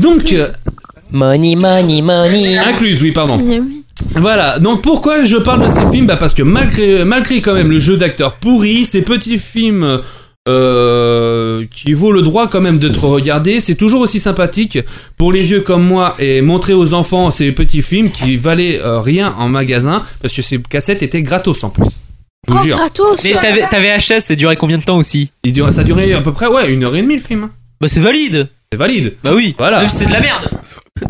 [0.00, 0.48] Donc, euh,
[1.12, 2.56] Money, money, money.
[2.56, 3.38] incluse, oui, pardon.
[4.16, 6.06] Voilà, donc pourquoi je parle de ces films?
[6.06, 10.00] Bah Parce que malgré, malgré quand même le jeu d'acteurs pourri, ces petits films
[10.48, 14.78] euh, qui vaut le droit quand même d'être regardés, c'est toujours aussi sympathique
[15.18, 19.00] pour les vieux comme moi et montrer aux enfants ces petits films qui valaient euh,
[19.00, 21.88] rien en magasin parce que ces cassettes étaient gratos en plus.
[22.48, 22.76] Je vous Oh, jure.
[22.76, 23.22] gratos.
[23.24, 25.30] Mais ta, ta VHS, ça durait combien de temps aussi?
[25.44, 27.50] Il dure- ça durait à peu près ouais, une heure et demie le film.
[27.80, 29.14] Bah, c'est valide C'est valide.
[29.22, 29.80] Bah oui Voilà.
[29.80, 30.48] Même si c'est de la merde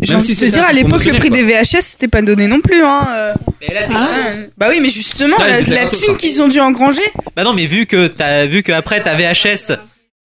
[0.03, 1.37] J'ai Même envie si de te c'est dire, à l'époque, le prix quoi.
[1.39, 2.83] des VHS, c'était pas donné non plus.
[2.83, 3.09] Hein.
[3.13, 3.35] euh.
[3.61, 6.17] Mais là, c'est Putain, Bah oui, mais justement, la, c'était la gratos, thune hein.
[6.19, 7.03] qu'ils ont dû engranger.
[7.37, 9.77] Bah non, mais vu que t'as vu que après ta VHS,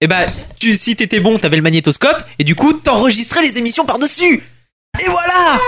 [0.01, 0.19] et bah
[0.59, 4.41] tu, si t'étais bon, t'avais le magnétoscope et du coup t'enregistrais les émissions par dessus.
[4.99, 5.59] Et voilà.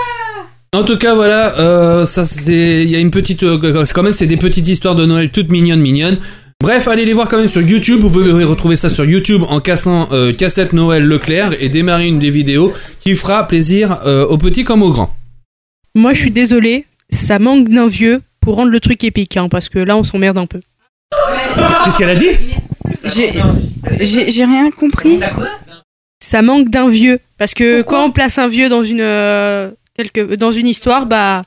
[0.74, 4.02] En tout cas, voilà, euh, ça c'est, il y a une petite, euh, c'est quand
[4.02, 6.18] même c'est des petites histoires de Noël toutes mignonnes, mignonnes.
[6.60, 8.00] Bref, allez les voir quand même sur YouTube.
[8.00, 12.18] Vous pouvez retrouver ça sur YouTube en cassant euh, cassette Noël Leclerc et démarrer une
[12.18, 15.14] des vidéos qui fera plaisir euh, aux petits comme aux grands.
[15.94, 19.68] Moi je suis désolée, ça manque d'un vieux pour rendre le truc épique, hein, parce
[19.68, 20.60] que là, on s'emmerde un peu.
[21.84, 22.28] Qu'est-ce qu'elle a dit?
[23.04, 23.32] J'ai
[24.00, 25.18] j'ai- j'ai rien compris.
[26.22, 29.00] Ça manque d'un vieux, parce que quand on place un vieux dans une,
[29.98, 31.42] euh, quelque, dans une histoire, bah,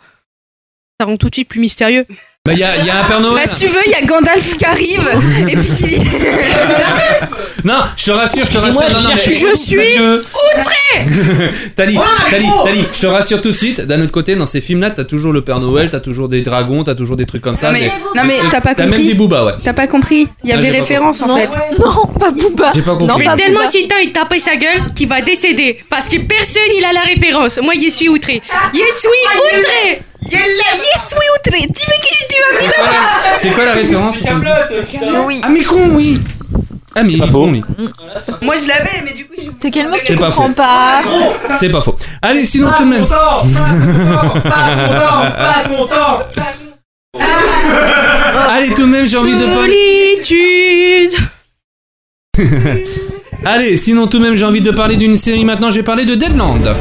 [1.00, 2.06] ça rend tout de suite plus mystérieux.
[2.44, 3.36] Bah, il y a, il y a un Père Noël.
[3.46, 5.08] Bah, si tu veux, il y a Gandalf qui arrive.
[5.48, 5.98] et puis
[7.64, 8.74] Non, je te rassure, je te rassure.
[8.82, 11.06] Moi, non, non, je mais- Je suis outré
[11.76, 12.00] Tali,
[12.32, 13.82] Tali, Tali, je te rassure tout de suite.
[13.82, 16.84] D'un autre côté, dans ces films-là, t'as toujours le Père Noël, t'as toujours des dragons,
[16.84, 17.72] t'as toujours des trucs comme ça.
[17.72, 19.54] Non, mais, non, mais t'as pas T'as même des boobas, ouais.
[19.64, 20.28] T'as pas compris.
[20.44, 21.38] Il y a Ah, des j'ai pas références en Non.
[21.38, 21.52] fait.
[21.80, 22.72] Non, pas Booba.
[22.74, 23.06] J'ai pas compris.
[23.06, 23.70] Non, Je pas tellement Booba.
[23.72, 27.60] si il taper sa gueule qu'il va décéder, parce que personne il a la référence.
[27.62, 28.42] Moi, je suis outré.
[28.74, 29.10] Je suis
[29.60, 31.60] outré Yes, oui, outré.
[31.62, 34.18] Tu veux que je te C'est quoi la- C'est quoi la référence
[35.26, 35.42] Oui.
[35.44, 36.22] Ah, mais con, oui.
[36.96, 37.44] Ah, mais il pas est faux.
[37.46, 37.64] con, lui.
[38.42, 39.50] Moi, je l'avais, mais du coup, j'ai.
[39.62, 40.54] C'est quel mot que C'est tu pas comprends faux.
[40.54, 41.02] pas
[41.60, 41.96] C'est pas faux.
[42.22, 43.08] Allez, sinon tout de même.
[48.50, 50.22] Allez, tout de même, j'ai envie de parler.
[50.24, 51.20] Solitude
[53.46, 55.72] Allez, sinon tout de même, j'ai envie de parler d'une série maintenant.
[55.72, 56.76] Je vais parler de Deadland.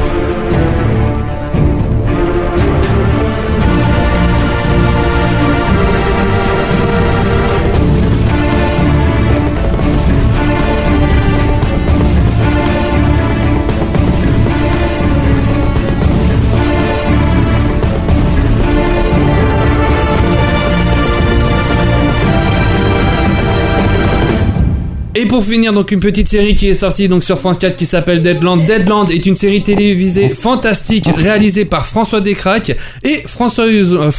[25.21, 27.85] Et pour finir, donc une petite série qui est sortie donc sur France 4 qui
[27.85, 28.65] s'appelle Deadland.
[28.65, 34.09] Deadland est une série télévisée fantastique réalisée par François Descraques et François euh,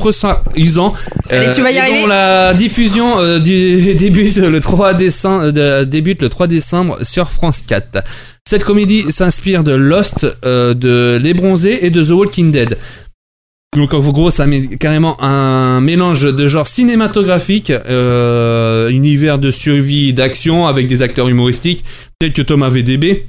[0.55, 0.93] Usan.
[1.29, 2.03] Allez, tu vas y et arriver.
[2.03, 7.29] dont la diffusion euh, du, débute le 3 décembre, euh, débute le 3 décembre sur
[7.31, 7.99] France 4.
[8.49, 12.79] Cette comédie s'inspire de Lost, euh, de Les Bronzés et de The Walking Dead.
[13.75, 20.13] Donc en gros, ça met carrément un mélange de genre cinématographique, euh, univers de survie,
[20.13, 21.83] d'action avec des acteurs humoristiques
[22.19, 23.25] tels que Thomas VDB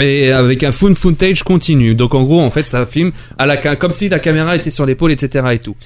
[0.00, 1.94] et avec un fun footage continu.
[1.94, 5.12] Donc en gros, en fait, ça filme à comme si la caméra était sur l'épaule,
[5.12, 5.46] etc.
[5.52, 5.76] et tout.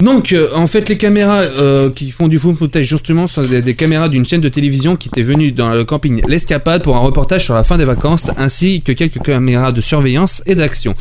[0.00, 3.60] Donc, euh, en fait, les caméras euh, qui font du fun footage, justement, sont des,
[3.60, 7.00] des caméras d'une chaîne de télévision qui était venue dans le camping L'Escapade pour un
[7.00, 10.94] reportage sur la fin des vacances, ainsi que quelques caméras de surveillance et d'action.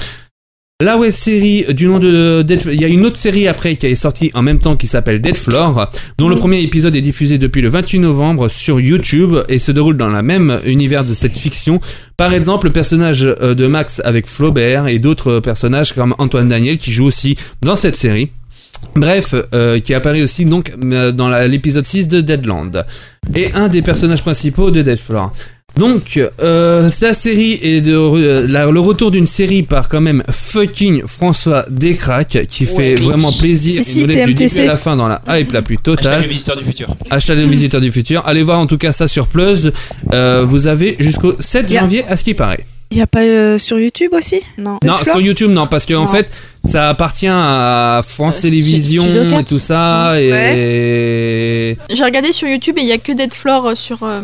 [0.84, 3.88] La web série du nom de Dead, il y a une autre série après qui
[3.88, 7.40] est sortie en même temps qui s'appelle Dead Floor, dont le premier épisode est diffusé
[7.40, 11.36] depuis le 28 novembre sur YouTube et se déroule dans le même univers de cette
[11.36, 11.82] fiction.
[12.16, 16.78] Par exemple, le personnage euh, de Max avec Flaubert et d'autres personnages comme Antoine Daniel
[16.78, 18.30] qui joue aussi dans cette série.
[18.96, 22.86] Bref, euh, qui apparaît aussi donc euh, dans la- l'épisode 6 de Deadland.
[23.36, 25.32] Et un des personnages principaux de Dead Floor.
[25.78, 30.24] Donc, euh, la série est de, euh, la- le retour d'une série par quand même
[30.30, 33.76] fucking François Descraques qui fait vraiment plaisir.
[33.76, 35.78] Si, si, Il nous laisse du début à la fin dans la hype la plus
[35.78, 36.24] totale.
[36.24, 36.88] le visiteur du futur.
[37.12, 38.24] Hashtag le visiteur du futur.
[38.26, 39.70] Allez voir en tout cas ça sur Plus.
[40.14, 41.82] Euh, vous avez jusqu'au 7 Yeah.
[41.82, 42.66] janvier à ce qui paraît.
[42.90, 44.40] Il y a pas euh, sur YouTube aussi?
[44.58, 44.80] Non.
[44.84, 46.30] Non, sur YouTube, non, parce que en fait,
[46.64, 49.46] ça appartient à France Euh, Télévisions et 4.
[49.46, 50.14] tout ça.
[50.22, 51.78] Et.
[51.94, 54.22] J'ai regardé sur YouTube et il y a que Dead Floor sur, euh,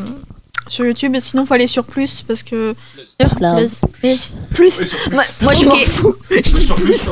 [0.67, 1.15] sur YouTube.
[1.19, 2.76] Sinon, faut aller sur plus parce que.
[3.19, 3.82] Plus.
[4.04, 4.15] Mais
[4.54, 4.82] plus.
[5.12, 6.15] Moi, moi, je m'en fous.
[6.32, 7.10] Je dis plus.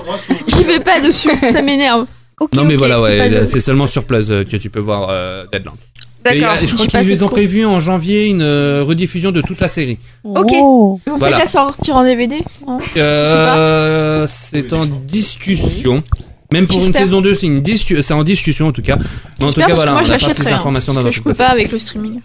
[0.48, 1.30] J'y vais pas dessus.
[1.52, 2.06] Ça m'énerve.
[2.54, 5.78] Non, mais voilà, ouais, c'est seulement sur Plus euh, que tu peux voir euh, Deadland.
[6.24, 6.56] D'accord.
[6.66, 9.98] je crois qu'ils ont prévu en janvier une euh, rediffusion de toute la série.
[10.24, 10.52] Ok.
[10.52, 11.38] Vous Voilà.
[11.38, 12.44] faites la sortir en DVD
[12.98, 16.04] Euh, c'est en discussion.
[16.52, 18.98] Même pour une saison 2, c'est une discu- en discussion en tout cas.
[19.40, 21.34] Mais en tout cas, voilà, moi on pas plus hein, d'informations dans notre je peux
[21.34, 22.20] pas avec le streaming.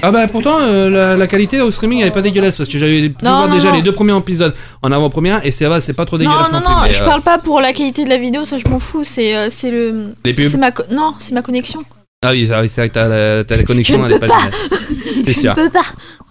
[0.00, 2.78] Ah bah pourtant euh, la, la qualité au streaming elle est pas dégueulasse parce que
[2.78, 3.74] j'avais pu Non, voir non, déjà non.
[3.74, 6.70] les deux premiers épisodes en avant-première et c'est va c'est pas trop dégueulasse non, non,
[6.70, 9.04] non, je euh, parle pas pour la qualité de la vidéo, ça je m'en fous.
[9.04, 10.14] C'est euh, c'est le.
[10.24, 10.46] les pubs.
[10.46, 11.84] C'est ma non, c'est ma connexion.
[12.24, 14.18] Ah oui, ah oui, c'est vrai que t'as la, t'as la connexion ne elle est
[14.20, 14.40] pas pas.
[15.26, 15.54] C'est Je sûr.
[15.56, 15.84] peux pas.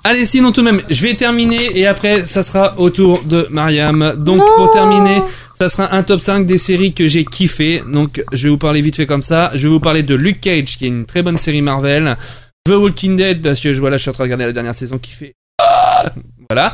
[0.03, 3.45] Allez, sinon tout de même, je vais terminer et après ça sera au tour de
[3.51, 4.15] Mariam.
[4.17, 5.21] Donc pour terminer,
[5.59, 7.83] ça sera un top 5 des séries que j'ai kiffé.
[7.91, 9.51] Donc je vais vous parler vite fait comme ça.
[9.53, 12.17] Je vais vous parler de Luke Cage qui est une très bonne série Marvel.
[12.71, 14.73] The Walking Dead parce que je voilà, je suis en train de regarder la dernière
[14.75, 16.05] saison qui fait Ah
[16.49, 16.73] voilà.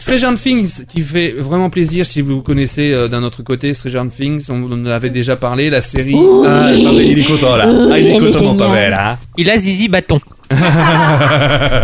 [0.00, 4.46] Stranger Things qui fait vraiment plaisir si vous connaissez euh, d'un autre côté Stranger Things,
[4.50, 6.16] on en avait déjà parlé, la série.
[6.44, 7.66] Ah, Pavel, il est content là.
[7.92, 8.56] Ah, il est content mon.
[8.56, 9.16] Pavel hein.
[9.38, 10.18] Il a zizi bâton.
[10.50, 10.56] En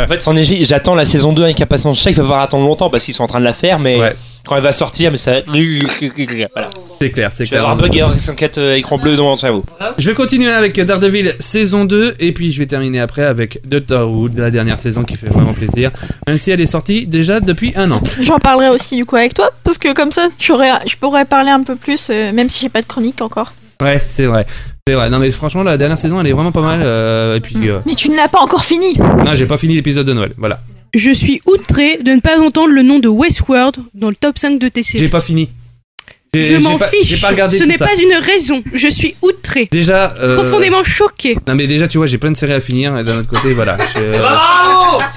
[0.09, 1.97] fait, j'attends la saison 2 avec impatience.
[1.99, 3.79] Je sais qu'il va falloir attendre longtemps parce qu'ils sont en train de la faire,
[3.79, 4.16] mais Ouais.
[4.46, 5.37] Quand elle va sortir, mais ça.
[5.46, 6.68] Voilà.
[7.01, 7.68] C'est clair, c'est Je vais clair.
[7.68, 9.64] avoir un bug 54 euh, écran bleu dans mon cerveau.
[9.98, 14.11] Je vais continuer avec Daredevil saison 2 et puis je vais terminer après avec Doctor
[14.11, 15.90] Who, la dernière saison qui fait vraiment plaisir,
[16.27, 18.01] même si elle est sortie déjà depuis un an.
[18.20, 21.62] J'en parlerai aussi du coup avec toi parce que comme ça, je pourrais parler un
[21.62, 23.53] peu plus, euh, même si j'ai pas de chronique encore.
[23.81, 24.44] Ouais, c'est vrai.
[24.88, 25.09] C'est vrai.
[25.11, 26.81] Non, mais franchement, la dernière saison, elle est vraiment pas mal.
[26.83, 28.98] euh, et puis, euh, Mais tu ne l'as pas encore fini.
[29.24, 30.33] non, j'ai pas fini l'épisode de Noël.
[30.37, 30.59] Voilà.
[30.94, 34.59] Je suis outré de ne pas entendre le nom de Westworld dans le top 5
[34.59, 35.48] de tes J'ai pas fini.
[36.35, 37.07] Je m'en fiche.
[37.07, 38.62] J'ai pas regardé Ce n'est pas une raison.
[38.75, 39.69] Je suis outré.
[39.71, 40.14] Déjà.
[40.21, 41.37] euh, Profondément choqué.
[41.49, 42.97] Non, mais déjà, tu vois, j'ai plein de séries à finir.
[42.99, 43.79] Et d'un autre côté, voilà.
[43.95, 43.99] je-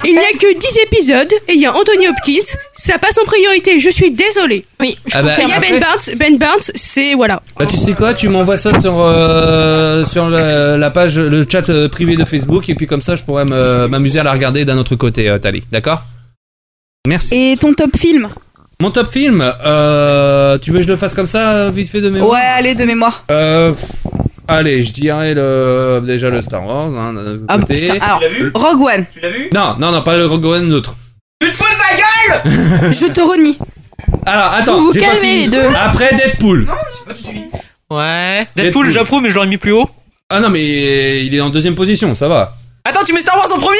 [0.08, 2.56] Il n'y a que 10 épisodes et il y a Anthony Hopkins.
[2.74, 3.78] Ça passe en priorité.
[3.78, 4.64] Je suis désolé.
[4.80, 6.16] Oui, je Ah bah, il y a Ben Barnes.
[6.18, 7.42] Ben Barnes, c'est voilà.
[7.58, 11.88] Bah, tu sais quoi, tu m'envoies ça sur, euh, sur la page, le chat euh,
[11.88, 14.96] privé de Facebook, et puis comme ça, je pourrais m'amuser à la regarder d'un autre
[14.96, 15.62] côté, euh, Tali.
[15.70, 16.02] D'accord?
[17.06, 17.34] Merci.
[17.34, 18.28] Et ton top film?
[18.82, 22.10] Mon top film, euh, tu veux que je le fasse comme ça, vite fait de
[22.10, 23.22] mémoire Ouais, allez, de mémoire.
[23.30, 23.84] Euh, pff,
[24.48, 27.14] allez, je dirais le, déjà le Star Wars, hein,
[27.46, 27.74] Ah, côté.
[27.74, 28.20] putain, alors,
[28.54, 29.04] Rogue One.
[29.12, 30.96] Tu l'as vu Non, non, non, pas le Rogue One, l'autre.
[31.40, 32.50] Tu te fous de ma
[32.82, 33.56] gueule Je te renie.
[34.26, 35.42] Alors, attends, Vous pas calmez, fini.
[35.44, 35.68] les deux.
[35.80, 36.66] Après Deadpool.
[37.88, 38.38] Ouais.
[38.56, 38.64] Deadpool.
[38.64, 39.88] Deadpool, j'approuve, mais je l'aurais mis plus haut.
[40.28, 42.56] Ah non, mais il est en deuxième position, ça va.
[42.84, 43.78] Attends, tu mets Star Wars en premier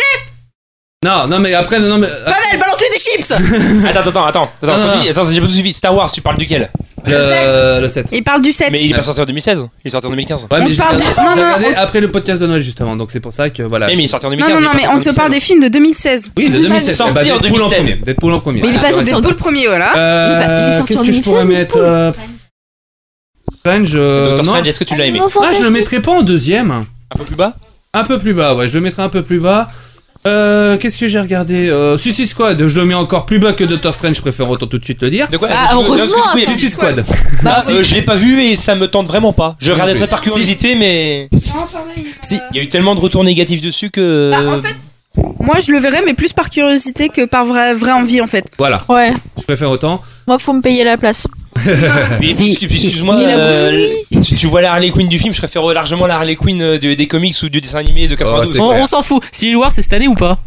[1.04, 2.06] Non, non, mais après, non, mais.
[2.06, 3.32] Pavel, balance-lui des chips
[3.88, 4.50] Attends, attends, attends.
[4.62, 5.10] Non, non, Attends, non.
[5.10, 5.72] attends, j'ai pas tout suivi.
[5.72, 6.70] Star Wars, tu parles duquel
[7.04, 8.06] Le, le 7.
[8.12, 8.68] Il parle du 7.
[8.70, 9.62] Mais il est pas sorti en 2016.
[9.84, 10.42] Il est sorti en 2015.
[10.42, 12.46] Ouais, On mais j'ai parle du- non, j'ai non, regardé on- après le podcast de
[12.46, 13.86] Noël justement, donc c'est pour ça que voilà.
[13.88, 14.52] Mais, mais il est sorti en Non, 2015.
[14.54, 15.34] non, il est non, pas mais sorti on en te parle 2016.
[15.40, 16.32] des films de 2016.
[16.36, 16.96] Oui, de 2016.
[16.96, 17.78] Sorti Bah, en Deadpool en 2016.
[17.78, 17.94] premier.
[18.06, 18.60] Deadpool en premier.
[18.62, 19.86] Mais il est pas sorti en Deadpool premier, voilà.
[19.86, 22.12] Il est pas- il est sorti Qu'est-ce en que je pourrais 2016, mettre euh,
[23.60, 24.52] Strange, euh, Doctor non.
[24.52, 26.70] Strange, est-ce que tu l'as aimé Ah, je le mettrais pas en deuxième.
[26.70, 27.54] Un peu plus bas
[27.94, 29.68] Un peu plus bas, ouais, je le mettrais un peu plus bas.
[30.26, 33.64] Euh, qu'est-ce que j'ai regardé euh, Suicide Squad, je le mets encore plus bas que
[33.64, 35.28] Doctor Strange, je préfère autant tout de suite le dire.
[35.28, 36.52] De quoi Ah, Non, heureusement, coup, il y a- attends.
[36.58, 37.04] Suicide Squad.
[37.42, 39.56] Bah, Ah, euh, je l'ai pas vu et ça me tente vraiment pas.
[39.58, 41.28] Je Non regardais ça par curiosité, mais.
[42.20, 42.38] Si.
[42.52, 44.30] Il y a eu tellement de retours négatifs dessus que.
[44.30, 44.76] Bah, en fait,
[45.40, 48.44] moi je le verrais, mais plus par curiosité que par vraie, vraie envie en fait.
[48.58, 50.00] Voilà, Ouais, je préfère autant.
[50.26, 51.26] moi faut me payer la place.
[52.20, 52.50] Mais Si.
[52.52, 53.88] excuse- excuse-moi, euh,
[54.24, 56.78] tu, tu vois la Harley Quinn du film, je préfère largement la Harley Quinn euh,
[56.78, 58.52] de- des comics ou du dessin animé de 92.
[58.54, 59.22] c'est On, s'en fout.
[59.30, 60.38] Civil War, c'est cette année ou pas?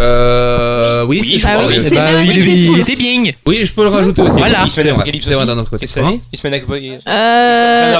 [0.00, 1.82] Euh, oui, Oui, bah oui, oui.
[1.82, 3.22] c'est bah, il, il était bien.
[3.46, 4.38] Oui, je peux le rajouter aussi.
[4.38, 4.62] Voilà.
[4.64, 4.92] Il se met
[5.24, 5.86] c'est vrai d'un autre côté.
[5.86, 6.62] Il se met.
[7.06, 7.96] Euh,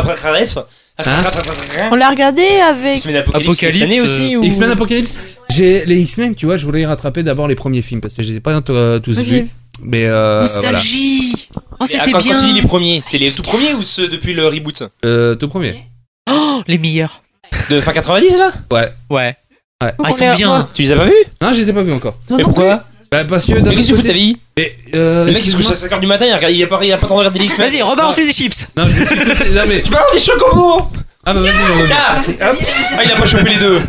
[0.99, 3.07] Hein on l'a regardé avec.
[3.33, 4.43] Apocalypse, aussi ou...
[4.43, 8.15] X-Men Apocalypse J'ai les X-Men, tu vois, je voulais rattraper d'abord les premiers films parce
[8.15, 9.49] que je les ai pas euh, tous vus.
[9.85, 10.71] Mais euh, voilà.
[10.73, 11.49] Nostalgie.
[11.79, 12.55] Oh, c'était quand, quand tu dis bien.
[12.55, 14.83] les premiers, c'est les tout premiers ou ceux depuis le reboot?
[15.05, 15.85] Euh, tout premier.
[16.29, 17.23] Oh, les meilleurs.
[17.71, 18.53] De fin 90 là?
[18.73, 18.93] Ouais.
[19.09, 19.37] Ouais.
[19.83, 19.93] Ouais.
[20.03, 20.69] Ah, ils sont bien.
[20.75, 21.13] Tu les as pas vus?
[21.41, 22.17] Non, je les ai pas vus encore.
[22.29, 22.85] Non, Mais non pourquoi?
[23.11, 25.57] Bah, parce que d'un Mais qu'est-ce que côté- vie Mais, euh, Le mec il se
[25.57, 25.99] couche à excuse-moi.
[25.99, 27.19] 5h du matin, il a, regardé- il a pas, il a pas le temps de
[27.21, 27.67] regarder les X-Men.
[27.71, 28.69] Vas-y, rebalance-lui des chips.
[28.77, 29.51] Non, je me suis écouté.
[29.51, 29.81] Non, mais.
[29.83, 30.83] Tu balances des chocobos
[31.25, 32.57] Ah, bah, vas-y, j'en ai Ah, Hop.
[32.99, 33.81] Ah, il a pas chopé les deux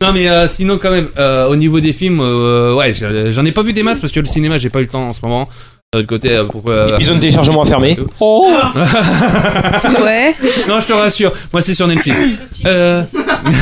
[0.00, 3.44] Non, mais euh, sinon, quand même, euh, au niveau des films, euh, ouais, je- j'en
[3.44, 5.12] ai pas vu des masses parce que le cinéma, j'ai pas eu le temps en
[5.12, 5.48] ce moment.
[5.94, 6.62] De l'autre côté, euh, pour.
[6.70, 7.98] euh, Ils ont téléchargement à fermer.
[8.18, 8.50] Oh
[10.02, 10.34] Ouais.
[10.66, 12.18] Non, je te rassure, moi c'est sur Netflix.
[12.66, 13.02] Euh...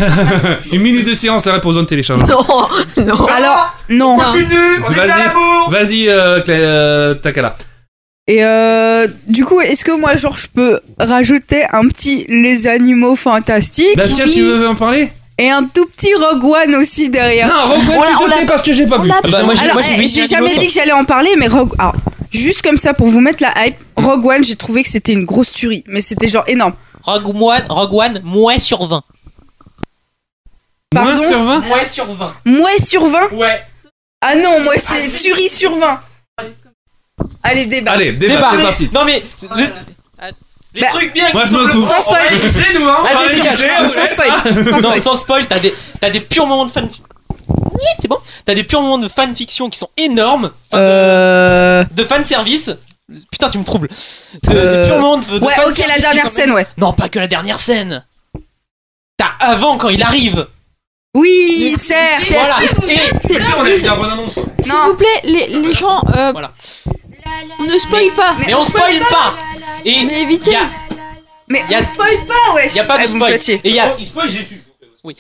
[0.73, 2.29] Une minute de silence, ça répond de téléchargement.
[2.29, 3.27] Non, non.
[3.27, 4.17] Alors, non.
[4.19, 5.31] Vas-y,
[5.71, 7.57] vas-y, euh, Cla- euh, Takala.
[8.29, 13.17] Et euh, du coup, est-ce que moi, genre, je peux rajouter un petit Les Animaux
[13.17, 13.97] Fantastiques?
[13.97, 15.09] Bastien, tu veux en parler?
[15.41, 18.73] Et un tout petit Rogue One aussi derrière Non, Rogue One, tu te parce que
[18.73, 19.11] j'ai pas vu.
[19.13, 21.73] Ah bah, moi, Alors, eh, j'ai jamais dit que j'allais en parler, mais Rogue...
[21.79, 21.95] Alors,
[22.31, 25.25] juste comme ça, pour vous mettre la hype, Rogue One, j'ai trouvé que c'était une
[25.25, 25.83] grosse tuerie.
[25.87, 26.75] Mais c'était genre énorme.
[27.03, 29.03] Rogue One, Rogue One, moins sur 20.
[30.93, 32.35] Moins Pardon sur 20 Moins sur 20.
[32.45, 33.63] Moins sur 20 Ouais.
[34.21, 36.01] Ah non, moi, c'est tuerie sur 20.
[37.43, 37.93] Allez, débat.
[37.93, 38.51] Allez, débat, Débat.
[38.53, 38.91] c'est parti.
[38.93, 39.23] Non mais
[39.57, 39.67] le-
[40.75, 41.77] les Bah, trucs bien moi, qui je me coupe.
[41.77, 42.29] on Sans spoil.
[42.33, 42.99] les kisser, nous hein.
[43.07, 43.27] Allez, On va
[43.83, 44.31] les sans- spoil.
[44.45, 45.01] Sans Non, spoil.
[45.03, 46.89] sans spoil, t'as des, t'as des purs moments de fan.
[47.73, 48.19] Oui, C'est bon.
[48.45, 51.85] T'as des purs moments de fanfiction qui sont énormes, Euh...
[51.95, 52.71] de fan service.
[53.33, 53.89] Putain, tu me troubles.
[54.45, 56.67] De, Euh, Des purs moments de, de Ouais, ok, la dernière sont- scène, ouais.
[56.77, 58.05] Non, pas que la dernière scène.
[59.17, 60.47] T'as avant quand il arrive.
[61.17, 62.25] Oui, certes.
[62.31, 62.57] Voilà.
[62.89, 62.97] Et
[63.29, 64.39] C'est- On a vu la bonne annonce.
[64.61, 64.91] S'il Non.
[64.91, 66.53] vous plaît, les, les gens, euh, Voilà.
[67.61, 68.35] Ne spoil pas.
[68.47, 69.35] mais on spoil pas.
[69.85, 70.53] Et Mais évitez.
[70.53, 70.61] y a-
[71.49, 72.75] Mais Y a- on spoil pas, wesh.
[72.75, 73.59] y a pas de Ah, vous me spoil.
[73.65, 74.63] Et il y a, Il spoil, j'ai tu.
[75.05, 75.15] il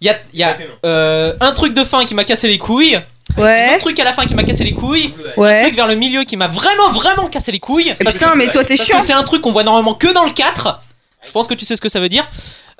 [0.00, 2.98] y a, y a euh, un truc de fin qui m'a cassé les couilles.
[3.36, 5.12] Un Ouais, truc à la fin qui m'a cassé les couilles.
[5.36, 5.62] Un ouais.
[5.64, 7.90] truc vers le milieu qui m'a vraiment, vraiment cassé les couilles.
[8.00, 8.98] Et putain, mais toi, t'es Parce chiant.
[9.00, 10.80] que c'est un truc qu'on voit normalement que dans le 4.
[11.26, 12.26] Je pense que tu sais ce que ça veut dire.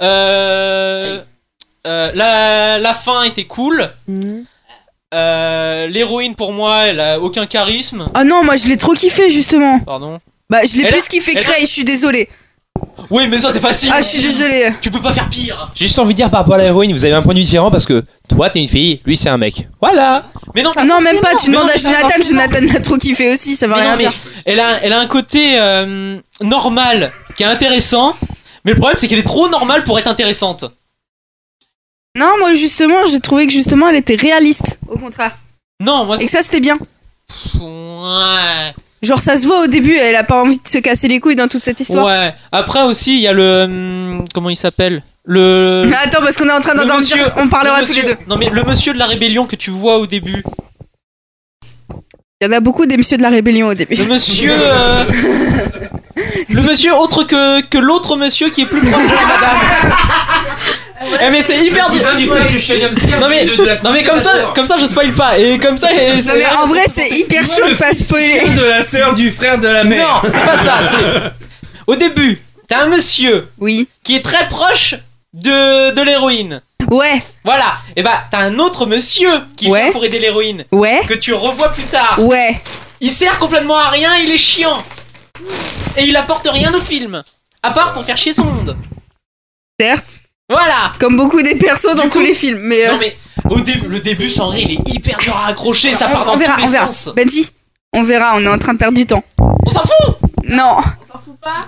[0.00, 1.20] Euh,
[1.86, 3.90] euh, la, la fin était cool.
[5.14, 8.06] Euh, L'héroïne pour moi, elle a aucun charisme.
[8.14, 9.80] Oh non, moi, je l'ai trop kiffé, justement.
[9.80, 10.18] Pardon.
[10.50, 12.28] Bah, je l'ai Elle plus a- kiffé elle que Ray, je suis désolée.
[13.10, 13.90] Oui, mais ça c'est facile.
[13.92, 14.68] Ah, je suis désolée.
[14.80, 15.70] Tu peux pas faire pire.
[15.74, 17.44] J'ai juste envie de dire par rapport à l'héroïne, vous avez un point de vue
[17.44, 19.66] différent parce que toi t'es une fille, lui c'est un mec.
[19.80, 22.40] Voilà Mais non, Ah non, même pas, tu Mais non, demandes à mais Jonathan, forcément.
[22.42, 24.12] Jonathan l'a trop kiffé aussi, ça va Mais non, rien mais dire.
[24.44, 28.14] elle a, elle a un côté euh, normal qui est intéressant.
[28.64, 30.64] Mais le problème, c'est qu'elle est trop normale pour être intéressante.
[32.18, 34.78] Non, moi justement, j'ai trouvé que justement elle était réaliste.
[34.88, 35.36] Au contraire.
[35.80, 36.76] Non, moi Et que ça c'était bien.
[37.60, 38.74] Ouais.
[39.02, 41.36] Genre ça se voit au début, elle a pas envie de se casser les couilles
[41.36, 42.04] dans toute cette histoire.
[42.06, 42.34] Ouais.
[42.50, 43.62] Après aussi, il y a le.
[43.64, 45.02] hum, comment il s'appelle?
[45.24, 45.84] Le.
[45.88, 47.94] Mais attends, parce qu'on est en train le d'en monsieur- dire, on parlera le tous
[47.94, 48.16] les deux.
[48.26, 50.42] Non, mais le monsieur de la rébellion que tu vois au début.
[52.40, 53.94] Il y en a beaucoup des messieurs de la rébellion au début.
[53.96, 54.54] Le monsieur.
[54.56, 55.04] euh,
[56.50, 59.92] le monsieur autre que, que l'autre monsieur qui est plus proche de la madame.
[61.00, 62.36] Eh mais c'est hyper du Yamsi,
[63.20, 65.78] Non mais, de la- non mais comme ça, comme ça je spoil pas et comme
[65.78, 65.92] ça.
[65.92, 68.48] et- Non mais en vrai c'est hyper chaud de pas spoiler.
[68.56, 70.20] de la sœur du frère de la Non, mère.
[70.24, 70.80] c'est pas ça.
[70.90, 71.32] c'est-
[71.86, 73.88] Au début, t'as un monsieur Oui.
[74.04, 74.94] qui est très proche
[75.34, 76.62] de, de l'héroïne.
[76.90, 77.76] Ouais, Voilà.
[77.96, 79.84] Et bah t'as un autre monsieur qui Ouais.
[79.84, 82.18] vient pour aider l'héroïne ouais, que tu revois plus tard.
[82.18, 82.60] ouais.
[83.00, 84.82] Il sert complètement à rien, il est chiant.
[85.96, 87.22] Et il apporte rien au film.
[87.62, 88.76] À part pour faire chier son monde.
[89.80, 90.20] Certes.
[90.48, 90.92] Voilà.
[90.98, 92.60] Comme beaucoup des persos dans tous les films.
[92.62, 93.16] Mais, euh, Non mais
[93.50, 96.26] au début, le début, sans vrai, il est hyper dur à accrocher, ça part on,
[96.26, 96.90] dans on verra, tous les on verra.
[96.90, 97.14] sens.
[97.14, 97.46] Benji,
[97.96, 99.22] on verra, on est en train de perdre du temps.
[99.38, 100.76] On s'en fout Non.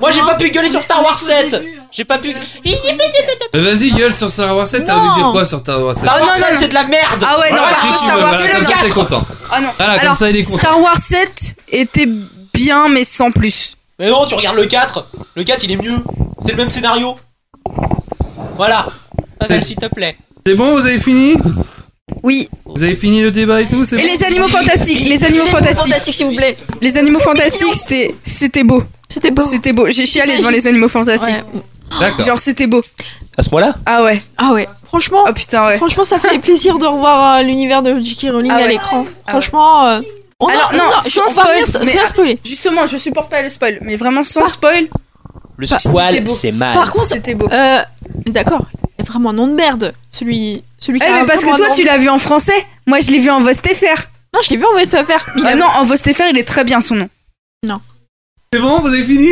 [0.01, 1.57] Moi j'ai pas pu gueuler sur Star Wars 7
[1.93, 2.31] J'ai pas pu...
[2.35, 5.95] Euh, Vas-y, gueule sur Star Wars 7, t'as envie de dire quoi sur Star Wars
[5.95, 6.61] 7 Star non, Wars non, 7 non.
[6.61, 8.65] c'est de la merde Ah ouais, non, Ah, par contre Star Wars voilà, 7, comme
[8.65, 8.83] ça, non.
[8.83, 9.23] t'es content.
[9.51, 9.69] Ah non.
[9.79, 10.59] Voilà, comme Alors, ça, il est content.
[10.59, 12.09] Star Wars 7 était
[12.53, 13.77] bien, mais sans plus.
[13.99, 15.99] Mais non, tu regardes le 4 Le 4 il est mieux
[16.45, 17.17] C'est le même scénario
[18.61, 18.85] Voilà
[19.39, 21.35] Pavel s'il te plaît C'est bon, vous avez fini?
[22.23, 22.47] Oui.
[22.67, 25.47] Vous avez fini le débat et tout c'est Et bon les animaux fantastiques, les animaux
[25.47, 25.85] fantastiques.
[25.87, 26.57] Fantastique, s'il vous plaît.
[26.83, 28.83] Les animaux fantastiques, c'était c'était beau.
[29.09, 29.41] C'était beau.
[29.43, 29.87] C'était beau.
[29.91, 31.35] J'ai chialé devant les animaux fantastiques.
[31.55, 31.61] Ouais.
[32.01, 32.25] D'accord.
[32.27, 32.83] Genre c'était beau.
[33.39, 34.21] À ce moment-là Ah ouais.
[34.37, 34.69] Ah ouais.
[34.85, 35.77] Franchement, Oh putain ouais.
[35.79, 38.33] franchement, ça fait plaisir de revoir euh, l'univers de J.K.
[38.33, 39.07] Rowling Ah à l'écran.
[39.27, 39.31] Ah.
[39.31, 40.01] Franchement, euh,
[40.39, 42.39] on a- Alors, on non, a- sans on va spoil, rien, mais- rien spoiler.
[42.45, 44.87] Justement, je supporte pas le spoil, mais vraiment sans spoil,
[45.61, 45.67] Le
[46.11, 46.35] c'était beau.
[46.41, 47.49] c'est mal Par contre, c'était beau.
[47.51, 47.79] euh,
[48.27, 48.67] d'accord,
[48.99, 49.93] il y a vraiment un nom de merde.
[50.11, 52.09] Celui, celui qui Eh a mais parce vraiment que un toi nom tu l'as vu
[52.09, 54.07] en français, moi je l'ai vu en VSTFR.
[54.35, 54.83] Non, je l'ai vu en mais
[55.37, 57.09] il Ah a- non, en VSTFR il est très bien son nom.
[58.53, 59.29] C'est bon, vous avez fini?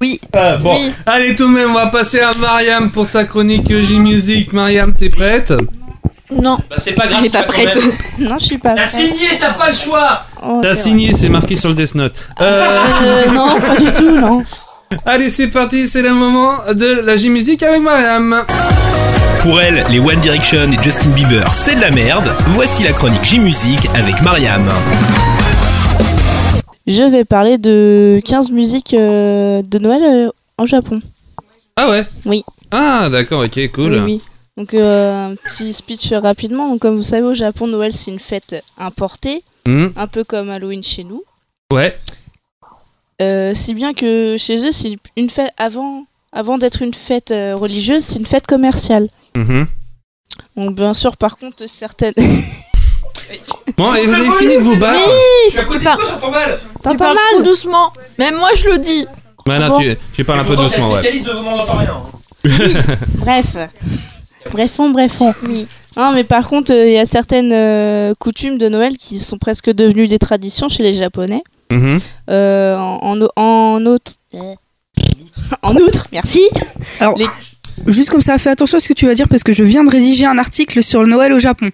[0.00, 0.20] Oui.
[0.34, 0.76] Ah, bon.
[0.76, 0.92] Oui.
[1.06, 4.52] Allez, tout de même, on va passer à Mariam pour sa chronique J-Music.
[4.52, 5.52] Mariam, t'es prête?
[6.30, 7.78] Non, Bah c'est pas grave elle est tu pas prête.
[8.18, 8.88] Non, je suis pas T'as prête.
[8.88, 12.14] signé, t'as pas le choix Oh, T'as c'est signé, c'est marqué sur le Death Note.
[12.40, 12.78] Euh.
[13.02, 14.42] Euh, non, pas du tout, non.
[15.06, 18.44] allez, c'est parti, c'est le moment de la J-Music avec Mariam.
[19.40, 22.32] Pour elle, les One Direction et Justin Bieber, c'est de la merde.
[22.48, 24.68] Voici la chronique J-Music avec Mariam.
[26.86, 31.00] Je vais parler de 15 musiques euh, de Noël euh, en Japon.
[31.76, 32.04] Ah ouais?
[32.26, 32.44] Oui.
[32.70, 33.92] Ah, d'accord, ok, cool.
[33.94, 34.22] Oui, oui.
[34.56, 36.68] Donc, euh, un petit speech rapidement.
[36.68, 40.50] Donc, comme vous savez, au Japon, Noël, c'est une fête importée, Hmm, un peu comme
[40.50, 41.22] Halloween chez nous.
[41.72, 41.96] ouais.
[43.22, 47.54] Euh, si bien que chez eux, c'est une fête avant, avant d'être une fête euh,
[47.54, 49.08] religieuse, c'est une fête commerciale.
[49.36, 49.66] Mhm.
[50.56, 52.14] Donc, bien sûr, par contre, certaines.
[53.78, 55.08] Bon, et vous avez fini de vous battre
[55.46, 57.44] Je suis à côté de parles- toi, j'entends mal T'as Tu pas parles trop mal
[57.44, 57.92] doucement.
[58.18, 59.06] Même moi, je le dis.
[59.46, 60.98] Ouais, non, bon tu, tu parles un peu doucement, ouais.
[60.98, 62.02] spécialiste de moment, on entend rien
[63.18, 63.56] Bref.
[64.50, 65.32] Brefons, brefons.
[65.46, 65.66] Oui.
[65.96, 69.38] Non, mais par contre, euh, il y a certaines euh, coutumes de Noël qui sont
[69.38, 71.42] presque devenues des traditions chez les Japonais.
[71.74, 72.00] Mhm.
[72.30, 74.12] Euh, en, en, en outre.
[75.62, 76.42] En outre, merci.
[77.00, 77.26] Alors, Les-
[77.86, 79.84] juste comme ça, fais attention à ce que tu vas dire parce que je viens
[79.84, 81.70] de rédiger un article sur le Noël au Japon.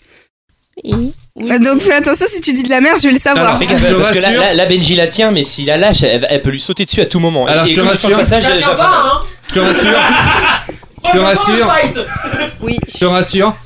[0.85, 1.13] Et- oui.
[1.41, 3.57] Euh, Donc fais attention si tu dis de la merde, je vais le savoir.
[3.57, 4.41] Alors, Je te parce que là, rassure.
[4.43, 7.01] là, là, Benji la tient, mais si la lâche, elle, elle peut lui sauter dessus
[7.01, 7.47] à tout moment.
[7.47, 8.17] Alors, Et- je et te rassure.
[8.19, 9.99] passage, j'ai- j'ai- Je te rassure.
[11.07, 11.73] Je te rassure.
[12.61, 12.77] Oui.
[12.93, 13.57] Je te rassure.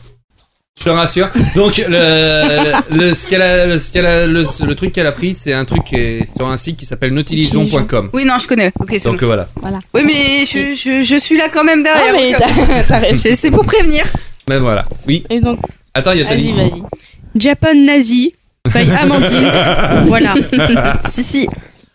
[0.85, 1.29] Je te rassure.
[1.55, 5.07] Donc, le, le, le- ce qu'elle a, le, ce qu'elle a- le, le truc qu'elle
[5.07, 8.11] a pris, c'est un truc qui est sur un site qui s'appelle nautilision.com.
[8.13, 8.73] Oui, non, je connais.
[8.81, 9.13] Ok, c'est bon.
[9.13, 9.79] Donc, euh, voilà.
[9.95, 12.41] Oui, mais je, je, je suis là quand même Ah, derrière.
[12.41, 13.29] mais t'as t'as raison.
[13.37, 14.03] C'est pour prévenir.
[14.49, 14.85] Ben voilà.
[15.07, 15.23] Oui.
[15.31, 15.61] Et donc,
[15.95, 16.83] Attends, il y a vas-y, vas-y.
[17.37, 18.35] Japan nazi.
[18.75, 20.07] By Amandine.
[20.09, 20.35] voilà.
[21.07, 21.49] Si, si.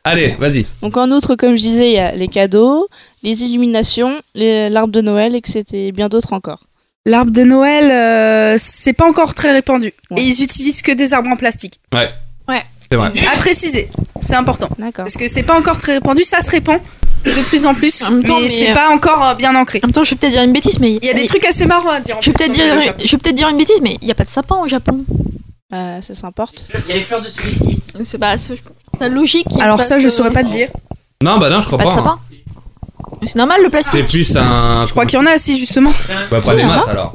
[0.06, 0.66] Allez, vas-y.
[0.82, 2.88] Donc, en outre, comme je disais, il y a les cadeaux,
[3.24, 5.64] les illuminations, les- l'arbre de Noël, etc.
[5.74, 6.64] Et bien d'autres encore.
[7.08, 9.94] L'arbre de Noël, euh, c'est pas encore très répandu.
[10.12, 10.22] Ouais.
[10.22, 11.80] Et ils utilisent que des arbres en plastique.
[11.94, 12.10] Ouais.
[12.50, 12.62] Ouais.
[12.92, 13.14] C'est vrai.
[13.34, 13.90] À préciser,
[14.22, 14.68] c'est important.
[14.78, 15.06] D'accord.
[15.06, 16.80] Parce que c'est pas encore très répandu, ça se répand
[17.26, 19.56] de plus en plus, En même temps, mais, mais, c'est euh, pas encore euh, bien
[19.56, 19.80] ancré.
[19.84, 21.46] En même temps, je vais peut-être dire une bêtise, mais Il y a des trucs
[21.46, 22.18] assez marrants à dire.
[22.18, 22.64] en Je vais peut-être dire,
[23.04, 25.06] je vais peut-être dire une bêtise, mais il n'y a pas de sapin au Japon.
[25.74, 26.64] Euh, ça s'importe.
[26.88, 27.80] Il y a les fleurs de cerisier.
[28.04, 28.56] C'est pas, c'est
[29.00, 29.48] c'est logique.
[29.60, 30.70] Alors ça, de- je saurais pas te dire.
[31.24, 32.10] Non, bah non, je crois Pas de pas.
[32.10, 32.20] hein.
[33.22, 34.06] Mais C'est normal le C'est plastique.
[34.08, 34.86] plus un.
[34.86, 35.92] Je crois qu'il y en a assez justement.
[36.32, 37.14] Bah, pas des masses alors.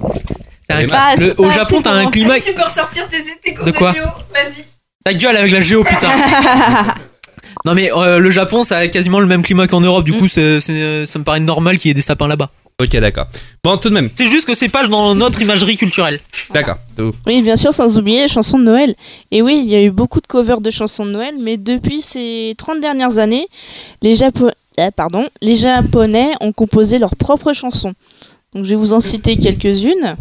[0.62, 0.88] C'est un le-
[1.18, 2.38] c'est Au pas Japon, assez t'as un pour- climat.
[2.40, 4.64] tu peux ressortir tes, tes cours De quoi géo, vas-y.
[5.04, 6.08] Ta gueule avec la géo, putain
[7.64, 10.04] Non mais euh, le Japon, ça a quasiment le même climat qu'en Europe.
[10.04, 12.50] Du coup, c'est- c'est- ça me paraît normal qu'il y ait des sapins là-bas.
[12.80, 13.26] Ok, d'accord.
[13.62, 14.08] Bon, tout de même.
[14.14, 16.18] C'est juste que c'est pas dans notre imagerie culturelle.
[16.52, 16.76] D'accord.
[16.96, 17.12] Tout.
[17.26, 18.96] Oui, bien sûr, sans oublier les chansons de Noël.
[19.30, 22.02] Et oui, il y a eu beaucoup de covers de chansons de Noël, mais depuis
[22.02, 23.46] ces 30 dernières années,
[24.00, 24.50] les, Japo-
[24.96, 27.94] pardon, les Japonais ont composé leurs propres chansons.
[28.54, 30.16] Donc je vais vous en citer quelques-unes.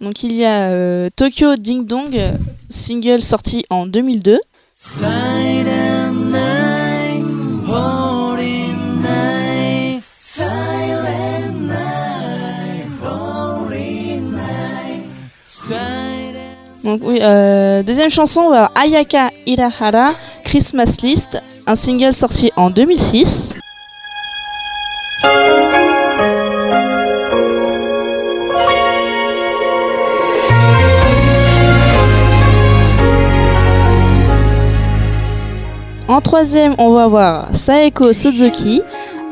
[0.00, 2.28] Donc il y a euh, Tokyo Ding Dong, euh,
[2.70, 4.40] single sorti en 2002.
[16.82, 20.12] Donc euh, deuxième chanson, Ayaka Irahara,
[20.44, 21.38] Christmas List,
[21.70, 23.54] un single sorti en 2006.
[36.08, 38.82] En troisième, on va avoir Saeko Suzuki,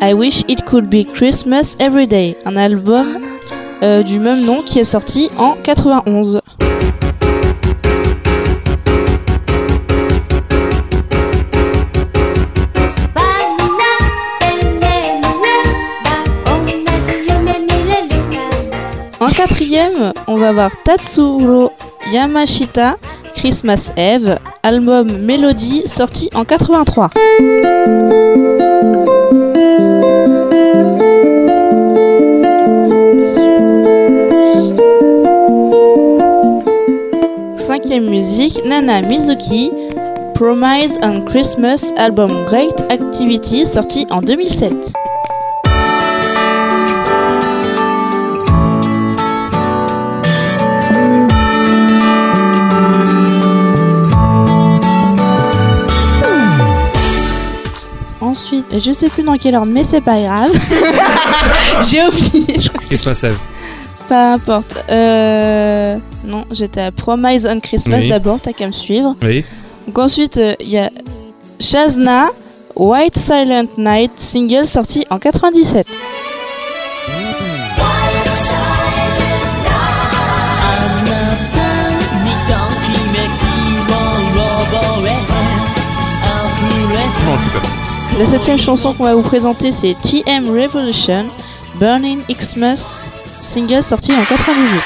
[0.00, 3.04] I Wish It Could Be Christmas Every Day, un album
[3.82, 6.40] euh, du même nom qui est sorti en 91.
[19.28, 21.70] En quatrième, on va avoir Tatsuro
[22.10, 22.96] Yamashita,
[23.34, 27.10] Christmas Eve, album Melody sorti en 83.
[37.58, 39.70] Cinquième musique, Nana Mizuki,
[40.34, 44.72] Promise on Christmas, album Great Activity sorti en 2007.
[58.72, 60.50] Je sais plus dans quel ordre, mais c'est pas grave.
[61.88, 62.58] J'ai oublié.
[62.86, 63.38] Christmas Eve.
[64.08, 64.84] Peu importe.
[64.90, 65.96] Euh...
[66.24, 68.08] Non, j'étais à Promise on Christmas Oui.
[68.08, 69.16] d'abord, t'as qu'à me suivre.
[69.22, 69.44] Oui.
[69.86, 70.90] Donc ensuite, euh, il y a
[71.60, 72.28] Shazna,
[72.76, 75.86] White Silent Night, single sorti en 97.
[87.26, 87.87] Non, je suis pas.
[88.18, 91.26] La septième chanson qu'on va vous présenter, c'est TM Revolution,
[91.76, 93.04] Burning Xmas,
[93.40, 94.82] single sorti en 98.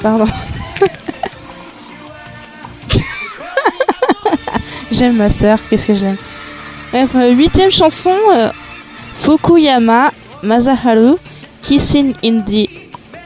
[0.00, 0.26] Pardon.
[4.97, 6.17] J'aime ma sœur, qu'est-ce que je l'aime.
[6.91, 8.49] Bref, euh, huitième chanson, euh,
[9.21, 10.11] Fukuyama
[10.43, 11.15] Masaharu,
[11.61, 12.69] Kissing in the,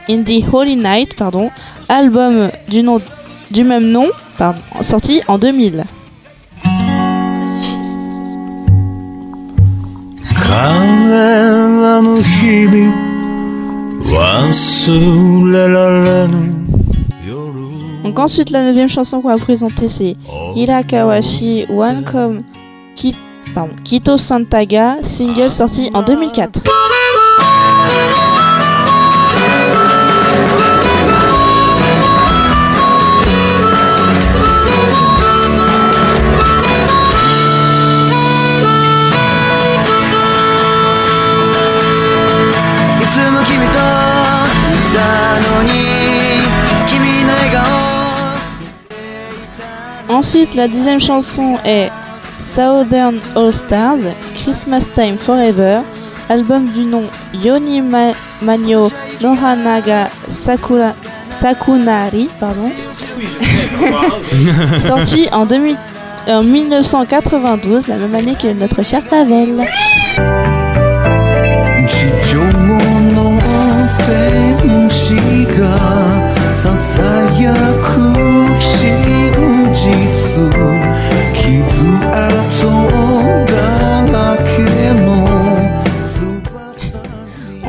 [0.08, 1.50] in the Holy Night, pardon,
[1.88, 3.00] album du, nom,
[3.50, 5.84] du même nom, pardon, sorti en 2000.
[11.98, 13.08] あの日々
[14.06, 16.81] 忘れられぬ
[18.03, 20.15] Donc ensuite, la neuvième chanson qu'on va présenter, c'est
[20.55, 22.43] Hirakawashi Wankom
[22.95, 23.15] Ki-
[23.55, 26.61] pardon, Kito Santaga, single sorti en 2004.
[50.35, 51.91] Ensuite, la deuxième chanson est
[52.41, 53.97] Southern All Stars,
[54.41, 55.81] Christmas Time Forever,
[56.27, 57.03] album du nom
[57.35, 58.89] Yoni Ma- Manyo
[59.21, 60.93] Nohanaga Sakura,
[61.29, 62.71] Sakunari, pardon,
[64.87, 65.77] sorti en, 2000
[66.29, 69.53] en 1992, la même année que notre cher Pavel.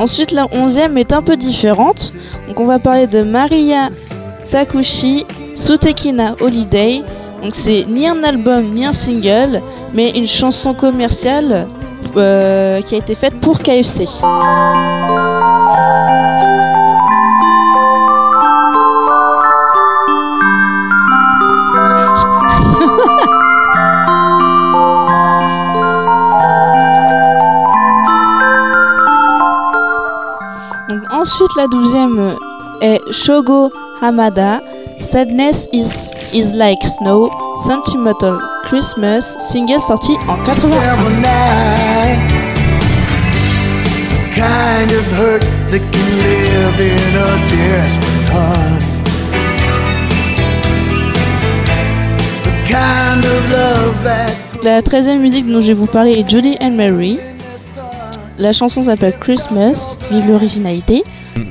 [0.05, 2.13] Ensuite, la onzième est un peu différente.
[2.55, 3.89] On va parler de Maria
[4.51, 5.25] Takushi
[5.55, 7.01] Sutekina Holiday.
[7.41, 9.63] Donc, c'est ni un album ni un single,
[9.95, 11.67] mais une chanson commerciale
[12.17, 14.07] euh, qui a été faite pour KFC.
[31.25, 32.37] Ensuite, la douzième
[32.81, 34.61] est Shogo Hamada.
[35.11, 35.89] Sadness is,
[36.35, 37.31] is like snow.
[37.65, 39.35] Sentimental Christmas.
[39.39, 40.75] Single sorti en 81.
[44.35, 48.83] kind of hurt that can live in a desperate heart.
[52.43, 54.31] The kind of love that
[54.63, 57.17] La treizième musique dont je vais vous parler est Judy and Mary.
[58.37, 61.03] La chanson s'appelle Christmas, vive l'originalité.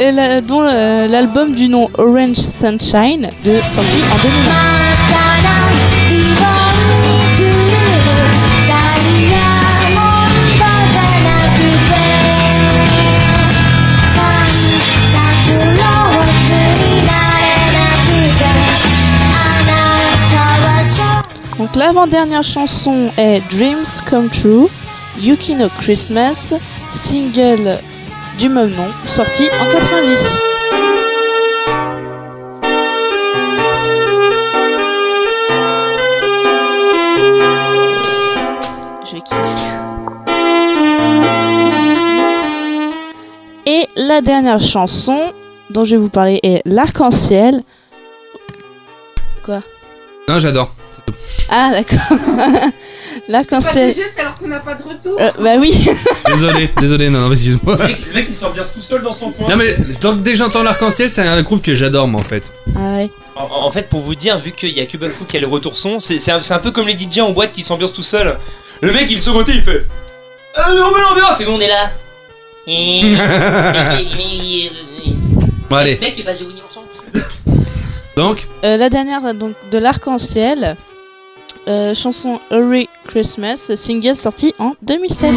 [0.00, 4.78] Et la- dont euh, l'album du nom Orange Sunshine, de, sorti en 2001.
[21.58, 24.68] Donc l'avant-dernière chanson est Dreams Come True,
[25.20, 26.54] Yukino Christmas,
[26.92, 27.80] single
[28.38, 30.24] du même nom, sorti en 90.
[39.04, 39.38] Je kiffe.
[43.66, 45.32] Et la dernière chanson
[45.70, 47.64] dont je vais vous parler est L'Arc-en-Ciel.
[49.44, 49.62] Quoi?
[50.28, 50.70] Non, j'adore.
[51.50, 52.18] Ah d'accord.
[53.28, 53.92] L'arc-en-ciel.
[54.18, 55.20] alors qu'on n'a pas de retour.
[55.20, 55.86] Euh, bah oui.
[56.26, 57.76] Désolé, désolé, non, non, excuse-moi.
[57.76, 59.48] Le mec, le mec, il s'ambiance tout seul dans son coin.
[59.48, 62.24] Non mais tant que dès que j'entends l'arc-en-ciel, c'est un groupe que j'adore moi en
[62.24, 62.50] fait.
[62.74, 63.10] Ah ouais.
[63.36, 65.46] En, en fait, pour vous dire, vu qu'il y a Cubble Foot qui a le
[65.46, 67.92] retour son, c'est c'est un, c'est un peu comme les DJ en boîte qui s'ambiancent
[67.92, 68.36] tout seul.
[68.80, 69.84] Le mec, il se côté, il fait.
[70.58, 71.90] Euh, non, mais l'ambiance, et nous on est là.
[75.68, 76.86] Bon allez, Mec, il va jouer ensemble.
[78.16, 80.76] donc, Euh, la dernière donc de l'arc-en-ciel.
[81.68, 85.30] Euh, chanson Hurry Christmas, single sorti en 2007.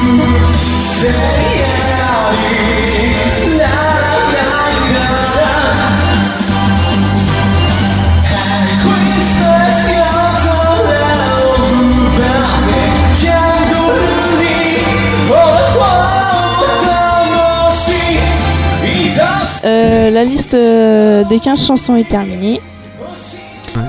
[19.63, 22.61] Euh, la liste euh, des 15 chansons est terminée.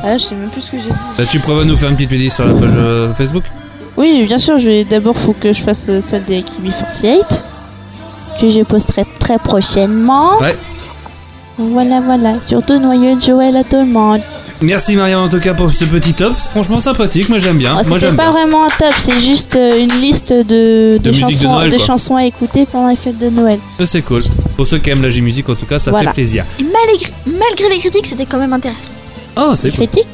[0.04, 0.96] Ah, je sais même plus ce que j'ai dit.
[1.18, 3.44] bah, tu prévois nous faire une petite playlist sur la page euh, Facebook
[3.96, 7.20] Oui, bien sûr, je d'abord faut que je fasse euh, celle des KB48
[8.40, 10.38] que je posterai très prochainement.
[10.40, 10.56] Ouais.
[11.58, 12.34] Voilà, voilà.
[12.46, 14.20] Surtout noyau de Joël à tout le monde.
[14.62, 17.82] Merci Marianne en tout cas pour ce petit top, franchement sympathique, moi j'aime bien.
[17.82, 18.32] C'était j'aime pas bien.
[18.32, 21.84] vraiment un top, c'est juste euh, une liste de, De chansons, Noël, quoi.
[21.84, 23.58] chansons à écouter pendant les fêtes de Noël.
[23.84, 24.22] C'est cool.
[24.56, 26.10] Pour ceux qui aiment la J-Musique en tout cas, ça Voilà.
[26.10, 26.44] fait plaisir.
[26.60, 28.90] Et malgré, malgré les critiques, c'était quand même intéressant.
[29.36, 29.70] Oh, c'est.
[29.70, 30.06] Critique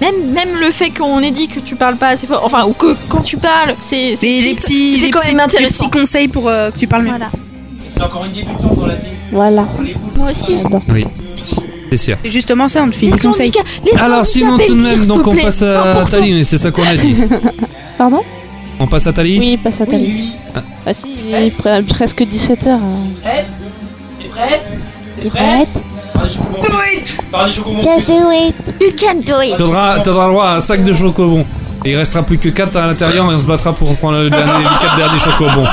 [0.00, 2.72] Même, même le fait qu'on ait dit que tu parles pas assez fort, enfin, ou
[2.72, 4.14] que quand tu parles, c'est.
[4.16, 5.84] c'est Les, petits, les quand petits- même les intéressant.
[5.88, 7.10] petits conseils pour euh, que tu parles mieux.
[7.10, 7.30] Voilà.
[7.92, 9.10] C'est encore une débutante dans la team.
[9.32, 9.66] Voilà.
[10.16, 10.62] Moi aussi.
[10.92, 11.06] Oui,
[11.90, 12.16] c'est sûr.
[12.22, 13.52] C'est justement ça, on te file des Les conseils.
[13.98, 16.10] Alors sinon tout de même, donc on passe à important.
[16.18, 17.16] Tali, mais c'est ça qu'on a dit.
[17.98, 18.20] Pardon
[18.80, 20.32] On passe à Tali Oui, pas ça t'arrive.
[20.84, 22.78] Ah si, il est pre- presque 17h.
[23.22, 23.46] Prête?
[24.20, 25.30] T'es prête?
[25.30, 25.68] prête?
[27.52, 27.82] Chocobons.
[27.82, 28.54] Just do it.
[28.80, 29.56] You can do it.
[29.56, 31.44] T'auras droit à un sac de chocobons.
[31.84, 34.30] Et il restera plus que 4 à l'intérieur et on se battra pour prendre le
[34.30, 35.66] dernier, les 4 derniers chocobons.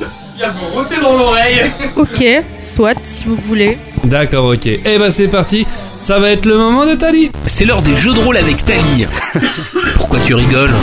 [0.00, 1.70] Il vient de vous roter dans l'oreille.
[1.96, 2.24] Ok,
[2.60, 3.78] soit si vous voulez.
[4.04, 4.66] D'accord, ok.
[4.66, 5.66] Et bah c'est parti,
[6.02, 7.30] ça va être le moment de Tali.
[7.46, 9.06] C'est l'heure des jeux de rôle avec Tali.
[9.96, 10.74] Pourquoi tu rigoles?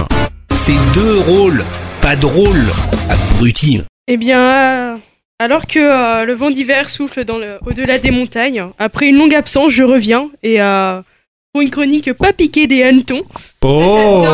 [0.56, 1.64] C'est deux rôles,
[2.02, 2.64] pas drôle.
[3.10, 3.82] Abruti.
[4.10, 4.87] Eh bien, euh,
[5.40, 9.36] alors que euh, le vent d'hiver souffle dans le, au-delà des montagnes, après une longue
[9.36, 11.00] absence, je reviens et euh,
[11.54, 13.22] pour une chronique pas piquée des hannetons.
[13.64, 14.26] Oh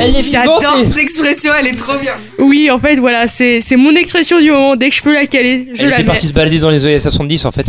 [0.00, 2.14] Elle est J'adore cette expression, elle est trop bien.
[2.38, 4.76] Oui, en fait, voilà, c'est, c'est mon expression du moment.
[4.76, 6.12] Dès que je peux la caler, je Elle la était mets.
[6.12, 7.66] partie se balader dans les OS 70 en fait.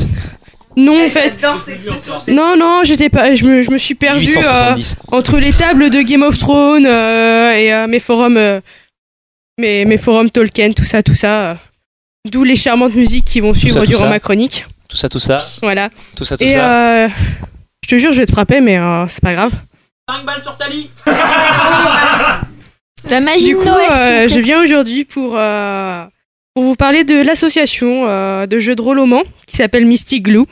[0.75, 1.39] Non, en fait.
[2.27, 4.95] Non, non, je sais pas, je me, je me suis perdu euh, 870.
[5.11, 8.59] entre les tables de Game of Thrones euh, et euh, mes forums, euh,
[9.59, 11.41] mes, mes forums Tolkien, tout ça, tout ça.
[11.41, 11.53] euh.
[12.31, 14.09] D'où les charmantes musiques qui vont suivre ça, durant ça.
[14.09, 14.65] ma chronique.
[14.87, 15.37] Tout ça, tout ça.
[15.61, 15.89] Voilà.
[16.15, 17.03] Tout ça, tout Et ça.
[17.05, 17.09] euh,
[17.83, 19.51] je te jure, je vais te frapper, mais euh, c'est pas grave.
[20.09, 20.89] 5 balles sur Tali
[23.09, 26.03] La magie Du coup, euh, je viens aujourd'hui pour, euh,
[26.53, 30.23] pour vous parler de l'association euh, de jeux de rôle au Mans qui s'appelle Mystic
[30.23, 30.43] Glue.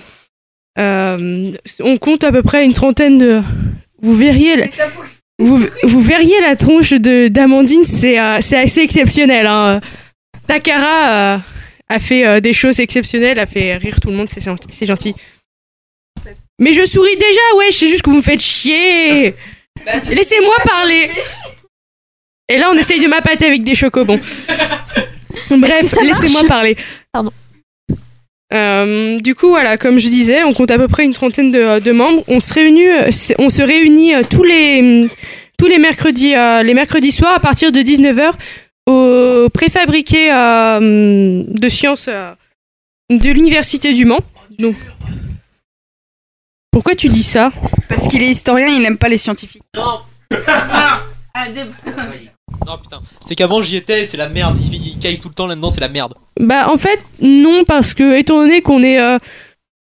[0.78, 1.52] Euh,
[1.82, 3.42] on compte à peu près une trentaine de.
[4.02, 4.66] Vous verriez, la-
[5.40, 9.48] vous, vous verriez la tronche de d'Amandine, c'est euh, c'est assez exceptionnel.
[9.48, 9.80] Hein.
[10.48, 11.38] Takara euh,
[11.90, 14.68] a fait euh, des choses exceptionnelles, a fait rire tout le monde, c'est gentil.
[14.72, 15.14] c'est gentil.
[16.60, 19.36] Mais je souris déjà, ouais, c'est juste que vous me faites chier.
[19.86, 21.10] Laissez-moi parler.
[22.48, 24.20] Et là, on essaye de m'appâter avec des chocobons.
[25.50, 26.78] Bref, laissez-moi parler.
[27.12, 27.32] Pardon.
[28.54, 31.80] Euh, du coup, voilà, comme je disais, on compte à peu près une trentaine de,
[31.80, 32.24] de membres.
[32.28, 33.10] On se réunit, euh,
[33.40, 35.10] on se réunit tous les
[35.58, 38.34] tous les mercredis, euh, les mercredis soirs à partir de 19h
[38.88, 42.32] au préfabriqué euh, de sciences euh,
[43.10, 44.20] de l'université du Mans.
[44.60, 44.76] Donc,
[46.72, 47.52] pourquoi tu dis ça?
[47.90, 49.64] Parce qu'il est historien, il n'aime pas les scientifiques.
[52.66, 53.02] Non, putain.
[53.28, 54.58] C'est qu'avant j'y étais, c'est la merde.
[54.60, 56.14] Il, il caille tout le temps là-dedans, c'est la merde.
[56.40, 59.18] Bah en fait non parce que étant donné qu'on est euh,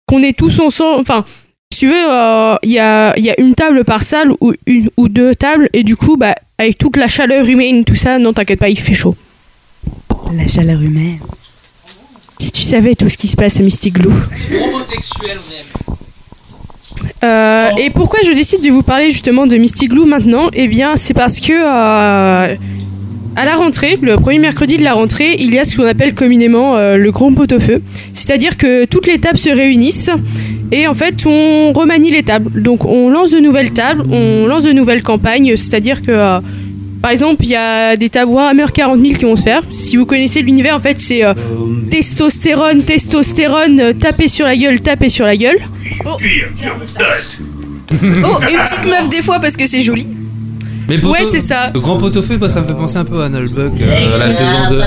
[0.07, 1.23] qu'on est tous ensemble, enfin
[1.71, 4.53] si tu veux, euh, il y, a, il y a une table par salle ou
[4.65, 8.20] une ou deux tables et du coup bah avec toute la chaleur humaine tout ça,
[8.20, 9.16] non t'inquiète pas il fait chaud.
[10.36, 11.18] La chaleur humaine.
[12.38, 14.10] Si tu savais tout ce qui se passe à Mystic Glue.
[14.10, 15.95] Homosexuel, on aime.
[17.24, 20.49] Euh, Et pourquoi je décide de vous parler justement de Mystic Glue maintenant?
[20.53, 22.55] Eh bien, c'est parce que euh,
[23.39, 26.13] à la rentrée, le premier mercredi de la rentrée, il y a ce qu'on appelle
[26.13, 27.81] communément euh, le grand pot-au-feu.
[28.11, 30.11] C'est-à-dire que toutes les tables se réunissent
[30.73, 32.61] et en fait, on remanie les tables.
[32.61, 35.55] Donc, on lance de nouvelles tables, on lance de nouvelles campagnes.
[35.55, 36.39] C'est-à-dire que euh,
[37.01, 39.61] par exemple, il y a des tables Warhammer 40 000 qui vont se faire.
[39.71, 41.33] Si vous connaissez l'univers, en fait, c'est euh,
[41.89, 45.59] testostérone, testostérone, taper sur la gueule, taper sur la gueule.
[46.05, 46.17] Oh,
[48.51, 50.07] une petite meuf des fois parce que c'est joli.
[50.89, 51.71] Mais pour Ouais, c'est ça.
[51.73, 54.69] Le grand pot-au-feu, bah, ça me fait penser un peu à Nullbuck, euh, la saison
[54.69, 54.77] 2.
[54.79, 54.85] Ouais,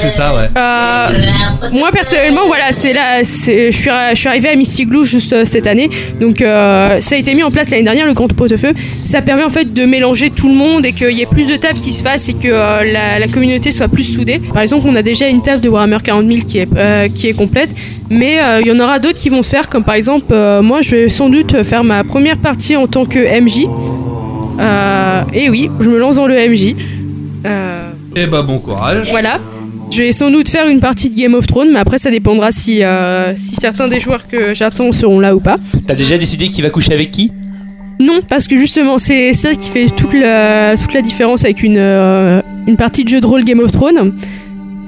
[0.00, 0.48] c'est ça, ouais.
[0.56, 5.32] Euh, moi personnellement, voilà, c'est là, je suis, je suis arrivée à Mystic Glue juste
[5.32, 5.88] euh, cette année,
[6.20, 8.72] donc euh, ça a été mis en place l'année dernière le grand pot de feu.
[9.04, 11.56] Ça permet en fait de mélanger tout le monde et qu'il y ait plus de
[11.56, 14.38] tables qui se fassent et que euh, la, la communauté soit plus soudée.
[14.52, 17.28] Par exemple, on a déjà une table de Warhammer 40 000 qui est euh, qui
[17.28, 17.70] est complète,
[18.10, 20.62] mais euh, il y en aura d'autres qui vont se faire, comme par exemple, euh,
[20.62, 23.66] moi je vais sans doute faire ma première partie en tant que MJ.
[24.58, 26.74] Euh, et oui, je me lance dans le MJ.
[27.46, 29.08] Euh, Et bah, bon courage.
[29.10, 29.38] voilà.
[29.90, 32.50] Je vais sans doute faire une partie de Game of Thrones, mais après ça dépendra
[32.50, 35.56] si, euh, si certains des joueurs que j'attends seront là ou pas.
[35.86, 37.30] T'as déjà décidé qui va coucher avec qui?
[38.00, 41.76] Non, parce que justement c'est ça qui fait toute la, toute la différence avec une,
[41.78, 44.12] euh, une partie de jeu de rôle Game of Thrones.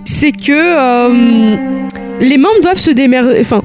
[0.05, 1.57] C'est que euh,
[2.21, 3.39] les membres doivent se démerder.
[3.41, 3.63] Enfin,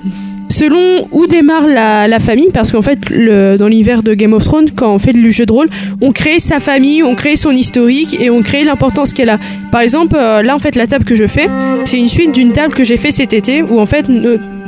[0.54, 4.70] selon où démarre la, famille, parce qu'en fait, le, dans l'univers de Game of Thrones,
[4.76, 5.68] quand on fait du jeu de rôle,
[6.02, 9.38] on crée sa famille, on crée son historique et on crée l'importance qu'elle a.
[9.72, 11.48] Par exemple, euh, là en fait, la table que je fais,
[11.84, 14.08] c'est une suite d'une table que j'ai fait cet été où en fait,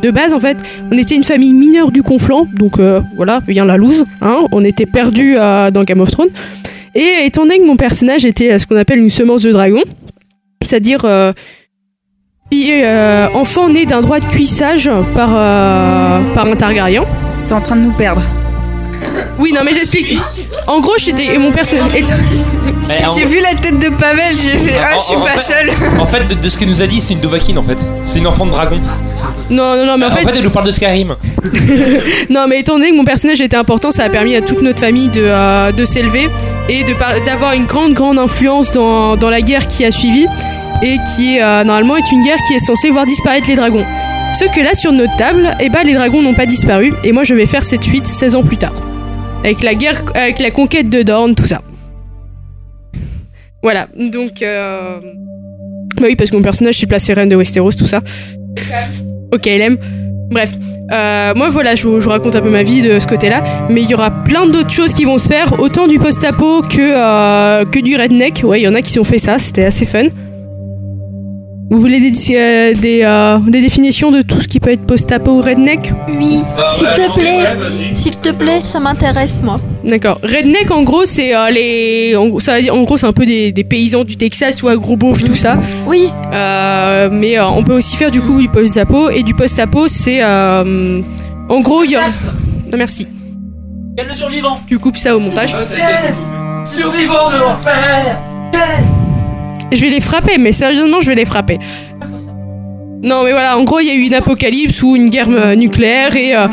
[0.05, 0.57] de base, en fait,
[0.91, 4.63] on était une famille mineure du Conflant, donc euh, voilà, vient la loose, hein, on
[4.63, 6.29] était perdus euh, dans Game of Thrones.
[6.93, 9.81] Et étant donné que mon personnage était euh, ce qu'on appelle une semence de dragon,
[10.61, 11.05] c'est-à-dire
[12.45, 17.03] euh, fille, euh, enfant né d'un droit de cuissage par, euh, par un Targaryen.
[17.47, 18.21] T'es en train de nous perdre.
[19.37, 20.17] Oui, non, mais j'explique.
[20.67, 21.25] En gros, j'étais.
[21.35, 21.91] Et mon personnage.
[22.87, 25.37] Mais en- J'ai vu la tête de Pavel, j'ai fait Ah, je suis en pas
[25.37, 25.99] fait- seule.
[25.99, 27.77] En fait, de, de ce qu'elle nous a dit, c'est une Dovahkiin en fait.
[28.03, 28.79] C'est une enfant de dragon.
[29.49, 30.25] Non, non, non, mais en fait.
[30.33, 31.15] elle nous parle de Skyrim.
[32.29, 34.79] Non, mais étant donné que mon personnage était important, ça a permis à toute notre
[34.79, 36.29] famille de, euh, de s'élever
[36.69, 40.25] et de par- d'avoir une grande, grande influence dans, dans la guerre qui a suivi
[40.81, 43.85] et qui, euh, normalement, est une guerre qui est censée voir disparaître les dragons.
[44.33, 47.23] Sauf que là, sur notre table, eh ben, les dragons n'ont pas disparu et moi,
[47.23, 48.73] je vais faire cette suite 16 ans plus tard.
[49.43, 51.61] Avec la guerre, avec la conquête de Dorne, tout ça.
[53.63, 54.41] Voilà, donc.
[54.41, 54.99] euh,
[55.97, 57.99] Bah oui, parce que mon personnage s'est placé reine de Westeros, tout ça.
[59.33, 59.77] Ok, LM.
[60.31, 60.51] Bref,
[60.91, 63.43] euh, moi voilà, je vous, je vous raconte un peu ma vie de ce côté-là,
[63.69, 66.81] mais il y aura plein d'autres choses qui vont se faire, autant du post-apo que,
[66.81, 68.41] euh, que du redneck.
[68.43, 70.05] Ouais, il y en a qui ont fait ça, c'était assez fun.
[71.71, 75.31] Vous voulez des, euh, des, euh, des définitions de tout ce qui peut être post-apo
[75.31, 76.41] ou redneck Oui,
[76.75, 77.43] s'il te plaît,
[77.93, 79.59] s'il te plaît, ça m'intéresse moi.
[79.83, 80.19] D'accord.
[80.21, 82.15] Redneck, en gros, c'est euh, les.
[82.15, 84.75] En, gros, ça, en gros, c'est un peu des, des paysans du Texas, tu vois,
[84.75, 85.57] gros beauf, tout ça.
[85.87, 86.09] Oui.
[86.31, 89.09] Euh, mais euh, on peut aussi faire du coup du post-apo.
[89.09, 90.19] Et du post-apo, c'est.
[90.21, 91.01] euh,
[91.49, 92.05] en gros, il y aura.
[92.71, 93.07] Non, merci.
[93.97, 95.55] Quel le survivant Tu coupes ça au montage.
[96.63, 98.21] Survivant de l'enfer
[99.71, 101.59] Je vais les frapper, mais sérieusement, je vais les frapper.
[103.03, 105.55] Non, mais voilà, en gros, il y a eu une apocalypse ou une guerre euh,
[105.55, 106.47] nucléaire et euh,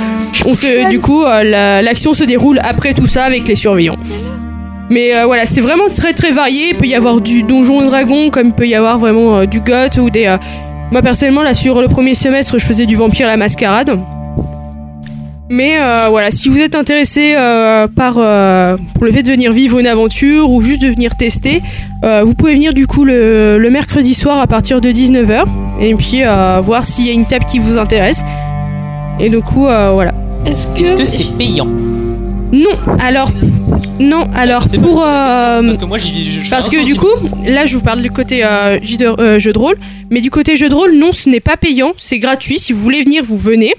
[0.44, 3.96] on se, du coup, euh, la- l'action se déroule après tout ça avec les survivants.
[4.90, 6.70] Mais voilà, c'est vraiment très très varié.
[6.72, 9.60] Il peut y avoir du donjon et dragon, comme il peut y avoir vraiment du
[9.60, 10.36] goth ou des.
[10.90, 13.98] Moi personnellement, là sur le premier semestre, je faisais du vampire la mascarade.
[15.52, 19.52] Mais euh, voilà, si vous êtes intéressé euh, par euh, pour le fait de venir
[19.52, 21.60] vivre une aventure ou juste de venir tester,
[22.04, 25.44] euh, vous pouvez venir du coup le, le mercredi soir à partir de 19h
[25.78, 28.22] et puis euh, voir s'il y a une table qui vous intéresse.
[29.20, 30.12] Et du coup, euh, voilà.
[30.46, 33.30] Est-ce Est-ce que c'est payant Non, alors
[34.00, 37.12] non, alors pour euh, Parce que moi, j'y parce que du coup,
[37.46, 39.76] là je vous parle du côté euh, jeu, de, euh, jeu de rôle,
[40.10, 42.58] mais du côté jeu de rôle, non, ce n'est pas payant, c'est gratuit.
[42.58, 43.74] Si vous voulez venir, vous venez.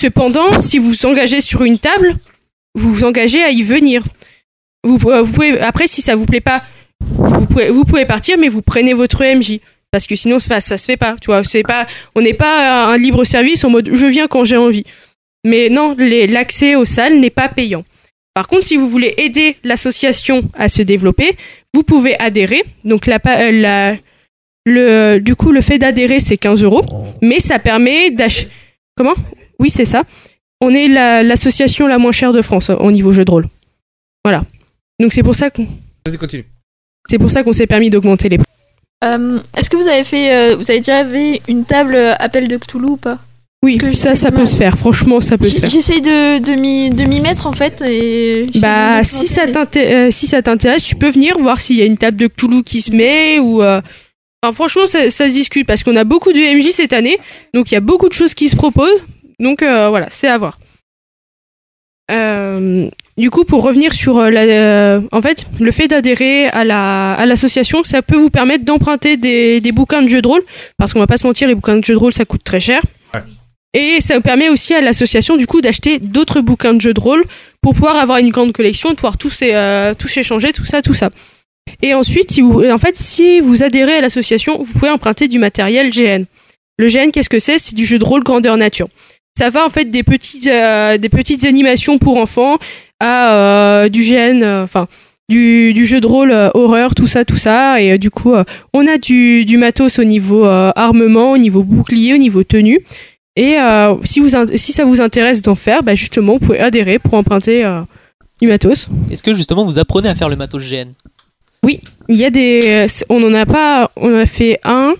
[0.00, 2.16] Cependant, si vous vous engagez sur une table,
[2.74, 4.02] vous vous engagez à y venir.
[4.82, 6.62] Vous, vous pouvez après, si ça vous plaît pas,
[7.00, 9.58] vous pouvez, vous pouvez partir, mais vous prenez votre MJ.
[9.90, 11.16] Parce que sinon, ça, ça se fait pas.
[11.20, 14.44] Tu vois, c'est pas, on n'est pas un libre service en mode je viens quand
[14.46, 14.84] j'ai envie.
[15.44, 17.84] Mais non, l'accès aux salles n'est pas payant.
[18.32, 21.36] Par contre, si vous voulez aider l'association à se développer,
[21.74, 22.62] vous pouvez adhérer.
[22.84, 23.96] Donc, la, euh, la-
[24.64, 26.84] le, du coup, le fait d'adhérer, c'est 15 euros.
[27.20, 28.48] Mais ça permet d'acheter.
[28.96, 29.14] Comment?
[29.60, 30.02] Oui, c'est ça.
[30.60, 33.46] On est la- l'association la, moins chère de France euh, au niveau jeu de rôle.
[34.24, 34.42] Voilà.
[35.00, 35.66] Donc, c'est pour ça qu'on
[36.06, 36.44] Vas-y, continue.
[37.08, 38.46] c'est pour ça qu'on s'est permis d'augmenter les prix.
[39.04, 42.48] Euh, Est-ce que vous avez fait, euh, vous avez déjà fait une table euh, appel
[42.48, 43.18] de Cthulhu ou pas?
[43.62, 44.76] Oui, ça, ça peut se faire.
[44.78, 45.68] Franchement, ça peut se faire.
[45.70, 48.46] J'essaye de, de m'y mettre en fait et.
[48.60, 49.42] Bah, si ça
[49.76, 52.62] euh, si ça t'intéresse, tu peux venir voir s'il y a une table de Cthulhu
[52.62, 53.62] qui se met ou.
[53.62, 53.80] euh,
[54.42, 57.18] Enfin, franchement, ça, ça se discute parce qu'on a beaucoup de MJ cette année,
[57.52, 59.04] donc il y a beaucoup de choses qui se proposent.
[59.40, 60.58] Donc euh, voilà, c'est à voir.
[62.12, 67.14] Euh, du coup, pour revenir sur euh, la, en fait, le fait d'adhérer à la
[67.14, 70.42] à l'association, ça peut vous permettre d'emprunter des, des bouquins de jeux de rôle,
[70.76, 72.60] parce qu'on va pas se mentir, les bouquins de jeux de rôle ça coûte très
[72.60, 72.82] cher.
[73.72, 77.24] Et ça permet aussi à l'association du coup d'acheter d'autres bouquins de jeux de rôle
[77.60, 80.94] pour pouvoir avoir une grande collection, de pouvoir tous, euh, tous échanger, tout ça, tout
[80.94, 81.10] ça.
[81.82, 85.38] Et ensuite, si vous, en fait, si vous adhérez à l'association, vous pouvez emprunter du
[85.38, 86.24] matériel GN.
[86.78, 87.58] Le GN, qu'est-ce que c'est?
[87.58, 88.88] C'est du jeu de rôle grandeur nature.
[89.40, 92.58] Ça va en fait des petites, euh, des petites animations pour enfants
[93.00, 94.86] à euh, du GN, euh, enfin
[95.30, 97.80] du, du jeu de rôle euh, horreur, tout ça, tout ça.
[97.80, 101.62] Et euh, du coup, euh, on a du, du matos au niveau armement, au niveau
[101.62, 102.80] bouclier, au niveau tenue.
[103.34, 103.56] Et
[104.04, 107.64] si, vous, si ça vous intéresse d'en faire, bah justement, vous pouvez adhérer pour emprunter
[108.42, 108.88] du matos.
[109.10, 110.88] Est-ce que justement vous apprenez à faire le matos GN
[111.64, 111.80] Oui,
[112.10, 112.86] il y a des.
[113.08, 113.90] On en a pas.
[113.96, 114.92] On en a fait un,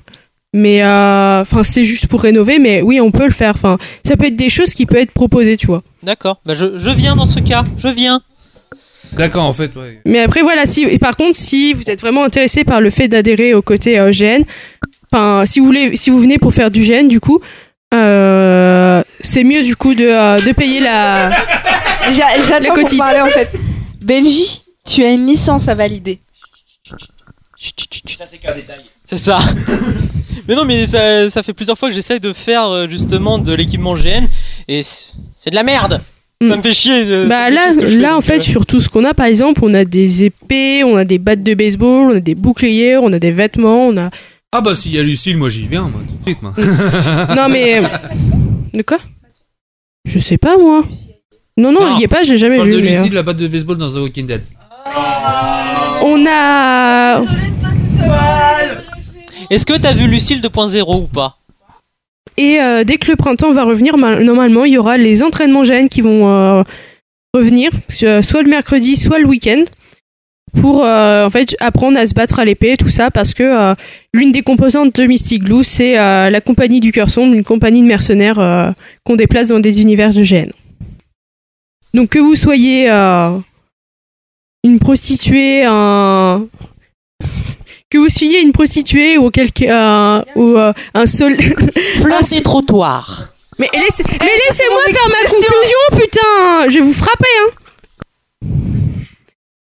[0.55, 2.59] mais euh, enfin c'est juste pour rénover.
[2.59, 3.53] Mais oui, on peut le faire.
[3.55, 5.83] Enfin, ça peut être des choses qui peuvent être proposées, tu vois.
[6.03, 8.21] D'accord, bah je, je viens dans ce cas, je viens.
[9.13, 10.01] D'accord, en fait, ouais.
[10.07, 13.09] Mais après voilà, si et par contre, si vous êtes vraiment intéressé par le fait
[13.09, 14.43] d'adhérer au côté euh, GN,
[15.13, 17.41] enfin si vous voulez, si vous venez pour faire du GN, du coup.
[17.93, 21.31] euh, c'est mieux du coup de, euh, de payer la.
[22.13, 22.99] J'a- la J'attends pour cotise.
[22.99, 23.51] parler en fait.
[24.03, 26.21] Benji, tu as une licence à valider.
[28.19, 28.81] Ça c'est qu'un détail.
[29.05, 29.39] C'est ça.
[30.49, 33.53] mais non, mais ça, ça fait plusieurs fois que j'essaye de faire euh, justement de
[33.55, 34.27] l'équipement GN
[34.69, 36.01] et c'est de la merde.
[36.43, 37.05] Ça me fait chier.
[37.11, 39.27] euh, Bah là, je fais, là en fait, euh, sur tout ce qu'on a, par
[39.27, 42.97] exemple, on a des épées, on a des battes de baseball, on a des boucliers,
[42.97, 44.09] on a des vêtements, on a.
[44.53, 46.55] Ah bah s'il y a Lucille, moi j'y viens, moi, tout de suite, moi.
[47.37, 47.83] non mais.
[48.73, 48.99] De quoi?
[50.07, 50.83] Je sais pas moi.
[51.59, 52.73] Non, non, il y est pas, j'ai jamais vu.
[52.73, 54.41] de Lucille, euh, la batte de baseball dans The Walking Dead.
[56.03, 57.23] On a.
[59.51, 61.37] Est-ce que t'as vu Lucille 2.0 ou pas
[62.37, 65.63] Et euh, dès que le printemps va revenir, ma- normalement, il y aura les entraînements
[65.63, 66.63] GN qui vont euh,
[67.35, 67.71] revenir,
[68.05, 69.65] euh, soit le mercredi, soit le week-end,
[70.61, 73.75] pour euh, en fait apprendre à se battre à l'épée, tout ça, parce que
[74.15, 77.87] l'une des composantes de Mystic Blue, c'est la compagnie du cœur sombre, une compagnie de
[77.87, 78.73] mercenaires
[79.05, 80.51] qu'on déplace dans des univers de GN.
[81.95, 82.89] Donc que vous soyez
[84.65, 86.47] une prostituée, un
[87.91, 91.35] que vous soyez une prostituée ou quelqu'un ou euh, un sol
[92.01, 93.35] Fleur des trottoirs.
[93.59, 98.49] mais, laissez, mais laissez-moi faire ma conclusion, putain Je vais vous frapper, hein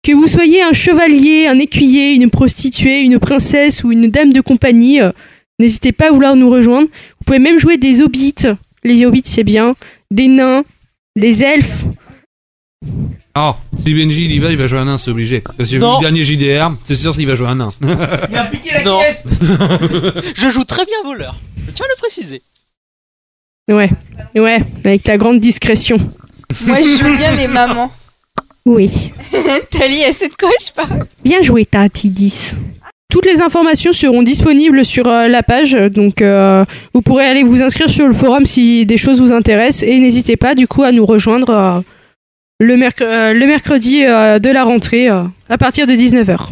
[0.04, 4.40] Que vous soyez un chevalier, un écuyer, une prostituée, une princesse ou une dame de
[4.40, 5.10] compagnie, euh,
[5.58, 6.86] n'hésitez pas à vouloir nous rejoindre.
[6.86, 8.46] Vous pouvez même jouer des hobbits.
[8.84, 9.74] Les hobbits, c'est bien.
[10.12, 10.62] Des nains,
[11.16, 11.86] des elfes.
[13.34, 15.42] Ah, si Benji il y va, il va jouer un nain, c'est obligé.
[15.56, 15.96] Parce que Non.
[15.96, 17.70] le dernier JDR, c'est sûr qu'il va jouer un nain.
[18.30, 19.26] Il a piqué la caisse
[20.36, 21.34] Je joue très bien voleur.
[21.66, 22.42] Je tiens à le préciser.
[23.70, 23.90] Ouais,
[24.34, 25.96] ouais, avec la grande discrétion.
[26.66, 27.90] Moi, je joue bien les mamans.
[28.66, 29.12] Oui.
[29.70, 31.04] Tali, elle sait de quoi je parle.
[31.24, 32.56] Bien joué, Tati 10.
[33.10, 36.64] Toutes les informations seront disponibles sur euh, la page, donc euh,
[36.94, 40.36] vous pourrez aller vous inscrire sur le forum si des choses vous intéressent et n'hésitez
[40.36, 41.80] pas du coup à nous rejoindre euh,
[42.62, 46.50] le, merc- euh, le mercredi euh, de la rentrée euh, à partir de 19h.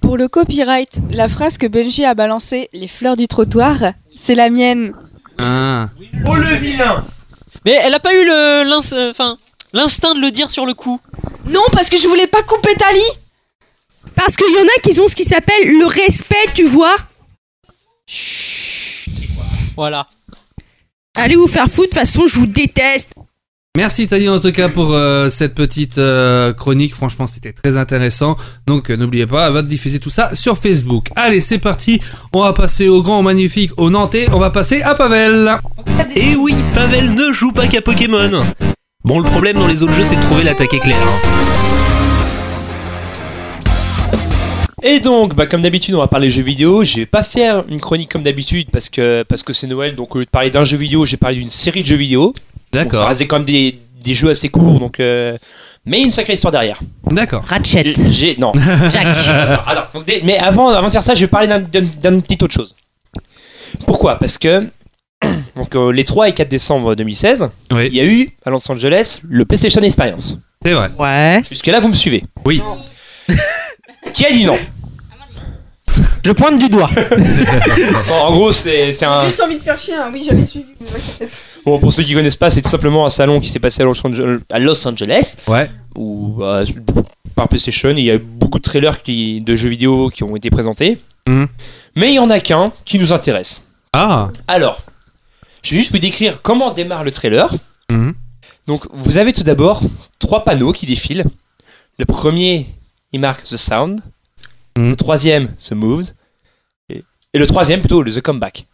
[0.00, 3.76] Pour le copyright, la phrase que Benji a balancée, les fleurs du trottoir,
[4.16, 4.92] c'est la mienne.
[5.38, 5.88] Ah.
[6.26, 7.04] Oh le vilain
[7.64, 9.38] Mais elle a pas eu le l'ins- euh, enfin,
[9.72, 11.00] l'instinct de le dire sur le coup.
[11.46, 13.00] Non, parce que je voulais pas couper Tali
[14.14, 16.96] Parce qu'il y en a qui ont ce qui s'appelle le respect, tu vois
[19.76, 20.06] Voilà.
[21.16, 23.14] Allez vous faire foutre, de toute façon je vous déteste.
[23.76, 26.92] Merci Tani en tout cas pour euh, cette petite euh, chronique.
[26.92, 28.36] Franchement, c'était très intéressant.
[28.66, 31.06] Donc euh, n'oubliez pas, elle va diffuser tout ça sur Facebook.
[31.14, 32.00] Allez, c'est parti.
[32.34, 34.26] On va passer au grand, au magnifique, au Nantais.
[34.32, 35.56] On va passer à Pavel.
[36.16, 38.42] Et oui, Pavel ne joue pas qu'à Pokémon.
[39.04, 40.98] Bon, le problème dans les autres jeux, c'est de trouver l'attaque éclair.
[41.00, 41.30] hein.
[44.82, 46.82] Et donc, bah, comme d'habitude, on va parler jeux vidéo.
[46.84, 49.94] Je vais pas faire une chronique comme d'habitude parce que parce que c'est Noël.
[49.94, 52.34] Donc, au lieu de parler d'un jeu vidéo, j'ai parlé d'une série de jeux vidéo.
[52.72, 52.92] D'accord.
[52.92, 54.78] Donc, Ça reste quand même des, des jeux assez courts.
[54.78, 55.36] Donc, euh,
[55.86, 56.78] mais une sacrée histoire derrière.
[57.04, 57.42] D'accord.
[57.46, 57.92] Ratchet.
[57.94, 58.52] J'ai- J'ai non.
[58.90, 59.06] Jack.
[59.28, 62.54] Alors, alors, donc, mais avant, avant de faire ça, je vais parler d'un- petit autre
[62.54, 62.74] chose.
[63.86, 64.18] Pourquoi?
[64.18, 64.68] Parce que
[65.56, 69.20] donc euh, les 3 et 4 décembre 2016, il y a eu à Los Angeles
[69.28, 70.38] le PlayStation Experience.
[70.62, 70.90] C'est vrai.
[70.98, 71.40] Ouais.
[71.48, 72.60] Jusque là, vous me suivez Oui.
[74.14, 74.54] Qui a dit non?
[76.24, 76.90] Je pointe du doigt.
[78.08, 79.22] Bon, En gros, c'est c'est un.
[79.24, 80.10] Juste envie de faire chier, hein.
[80.12, 80.66] oui, j'avais suivi.
[81.64, 83.84] Bon, pour ceux qui connaissent pas, c'est tout simplement un salon qui s'est passé à
[83.84, 85.70] Los Angeles, à Los Angeles Ouais.
[85.96, 86.64] où, euh,
[87.34, 90.34] par PlayStation, il y a eu beaucoup de trailers qui, de jeux vidéo qui ont
[90.36, 90.98] été présentés.
[91.28, 91.48] Mhm.
[91.96, 93.60] Mais il y en a qu'un qui nous intéresse.
[93.92, 94.30] Ah.
[94.48, 94.82] Alors,
[95.62, 97.54] je vais juste vous décrire comment démarre le trailer.
[97.90, 98.14] Mhm.
[98.66, 99.82] Donc, vous avez tout d'abord
[100.18, 101.24] trois panneaux qui défilent.
[101.98, 102.66] Le premier,
[103.12, 104.00] il marque The Sound.
[104.78, 104.90] Mhm.
[104.90, 106.12] Le troisième, The Moves.
[106.88, 107.04] Et,
[107.34, 108.66] et le troisième, plutôt, le The Comeback.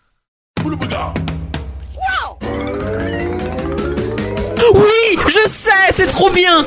[4.74, 6.66] Oui, je sais, c'est trop bien.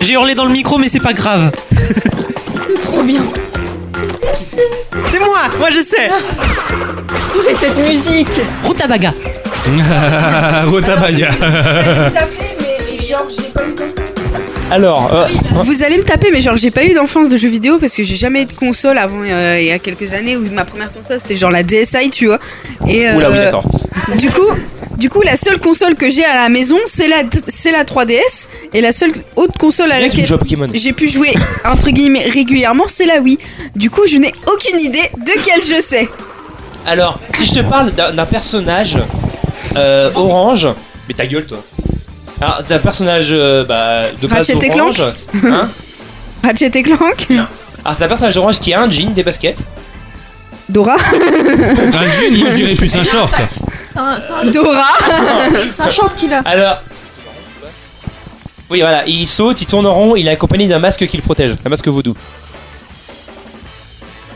[0.00, 1.50] J'ai hurlé dans le micro, mais c'est pas grave.
[2.68, 3.22] C'est trop bien.
[5.10, 6.10] C'est moi, moi je sais.
[7.32, 8.40] Purée, cette musique.
[8.64, 9.14] Rutabaga.
[10.66, 11.30] Rotabaga.
[12.60, 13.74] mais genre, j'ai pas eu
[14.70, 15.28] Alors, euh,
[15.62, 18.02] Vous allez me taper, mais genre j'ai pas eu d'enfance de jeux vidéo parce que
[18.02, 20.92] j'ai jamais eu de console avant euh, il y a quelques années où ma première
[20.92, 22.40] console c'était genre la DSi, tu vois.
[22.88, 23.64] Et euh, Oula, oui, d'accord.
[24.18, 24.48] Du coup,
[24.96, 28.48] du coup, la seule console que j'ai à la maison, c'est la c'est la 3DS
[28.74, 30.26] et la seule autre console à laquelle
[30.74, 31.32] j'ai pu jouer
[31.64, 33.38] entre guillemets régulièrement, c'est la Wii.
[33.76, 36.08] Du coup, je n'ai aucune idée de quel jeu c'est.
[36.84, 38.98] Alors, si je te parle d'un d'un personnage
[39.76, 40.66] euh, orange,
[41.08, 41.62] mais ta gueule toi.
[42.40, 44.94] Alors, d'un personnage euh, bah, de base Ratchet et orange.
[44.96, 45.68] Clank Hein
[46.44, 49.64] Ratchet et Clank Alors, c'est un personnage orange qui a un jean, des baskets.
[50.68, 53.32] Dora Un jean, moi je dirais plus un short.
[53.92, 54.84] C'est un, c'est un- Dora
[55.76, 56.40] C'est un short qu'il a.
[56.40, 56.82] Alors.
[58.68, 61.22] Oui, voilà, il saute, il tourne en rond, il est accompagné d'un masque qui le
[61.22, 62.14] protège, un masque vaudou.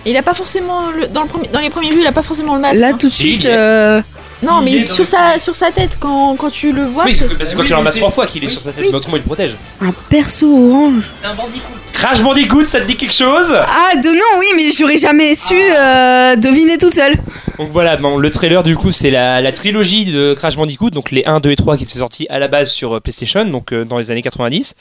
[0.07, 2.23] Il a pas forcément le- dans, le premier- dans les premiers jeux, il a pas
[2.23, 2.81] forcément le masque.
[2.81, 2.97] Là hein.
[2.99, 4.01] tout de suite euh,
[4.43, 7.05] Non, il est mais sur le- sa sur sa tête quand, quand tu le vois.
[7.05, 8.95] oui, c'est- c'est parce que quand tu trois fois qu'il est sur sa tête, mais
[8.95, 9.53] autrement il le protège.
[9.83, 11.05] un perso orange.
[11.93, 13.53] Crash Bandicoot, ça te dit quelque chose?
[13.55, 17.15] Ah de non, oui, mais j'aurais jamais su euh, deviner toute seule.
[17.59, 21.11] Donc voilà, bon, le trailer du coup c'est la, la trilogie de Crash Bandicoot, donc
[21.11, 23.73] les 1, 2 et 3 qui étaient sortis à la base sur euh, PlayStation, donc
[23.75, 24.73] euh, dans les années 90,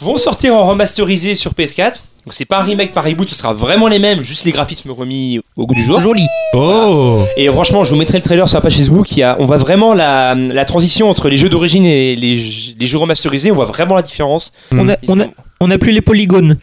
[0.00, 2.02] vont sortir en remasterisé sur PS4.
[2.26, 4.90] Donc c'est pas un remake par reboot, ce sera vraiment les mêmes, juste les graphismes
[4.90, 6.00] remis au goût du jour.
[6.00, 6.26] Joli.
[6.54, 7.20] Oh.
[7.36, 9.12] Et franchement, je vous mettrai le trailer sur la page Facebook.
[9.12, 12.36] Il y a, on voit vraiment la, la transition entre les jeux d'origine et les,
[12.86, 13.52] jeux remasterisés.
[13.52, 14.52] On voit vraiment la différence.
[14.72, 15.26] On a, on a,
[15.60, 16.58] on a plus les polygones.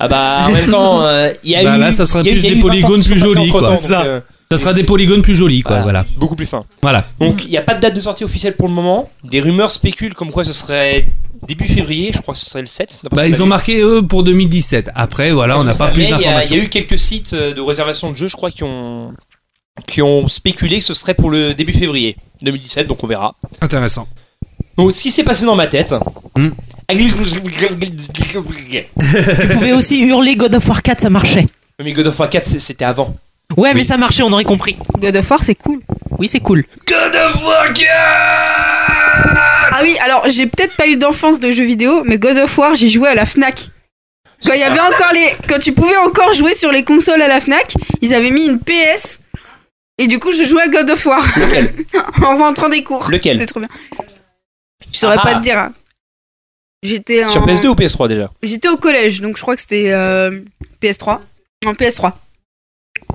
[0.00, 1.80] Ah bah en même temps, euh, il y a Bah eu.
[1.80, 4.02] là, ça sera plus des eu 20 ans polygones plus jolis, donc, C'est ça.
[4.04, 4.20] euh,
[4.50, 5.80] Ça sera des polygones plus jolis, quoi.
[5.82, 6.06] Voilà.
[6.16, 6.64] Beaucoup plus fin.
[6.82, 7.04] Voilà.
[7.20, 9.06] Donc il n'y a pas de date de sortie officielle pour le moment.
[9.24, 11.06] Des rumeurs spéculent comme quoi ce serait
[11.46, 12.12] début février.
[12.14, 13.00] Je crois que ce serait le 7.
[13.02, 14.90] d'après Bah, ils ont marqué eux pour 2017.
[14.94, 16.54] Après, voilà, on n'a pas plus d'informations.
[16.54, 19.12] Il y a eu quelques sites euh, de réservation de jeux, je crois, qui ont
[19.86, 22.86] qui ont spéculé que ce serait pour le début février 2017.
[22.86, 23.34] Donc on verra.
[23.60, 24.08] Intéressant.
[24.78, 25.94] Donc, ce qui s'est passé dans ma tête.
[26.36, 26.50] Hmm.
[28.98, 31.44] Tu pouvais aussi hurler God of War 4, ça marchait.
[31.84, 33.14] Mais God of War 4, c'est- c'était avant.
[33.58, 34.76] Ouais, mais ça marchait, on aurait compris.
[35.00, 35.80] God of War, c'est cool.
[36.18, 36.64] Oui, c'est cool.
[36.86, 37.86] God of War 4
[39.70, 42.74] Ah oui, alors j'ai peut-être pas eu d'enfance de jeux vidéo, mais God of War,
[42.74, 43.68] j'ai joué à la Fnac.
[44.46, 47.26] Quand il y avait encore les, quand tu pouvais encore jouer sur les consoles à
[47.28, 49.22] la Fnac, ils avaient mis une PS.
[49.98, 51.20] Et du coup, je jouais à God of War.
[51.36, 51.72] Lequel
[52.24, 53.08] en rentrant des cours.
[53.10, 53.68] Lequel C'était trop bien.
[54.92, 55.22] Je saurais Ah.
[55.24, 55.58] pas te dire.
[55.58, 55.72] hein.
[56.84, 57.30] J'étais en...
[57.30, 60.30] Sur PS2 ou PS3 déjà J'étais au collège, donc je crois que c'était euh,
[60.80, 61.18] PS3.
[61.66, 62.12] En PS3.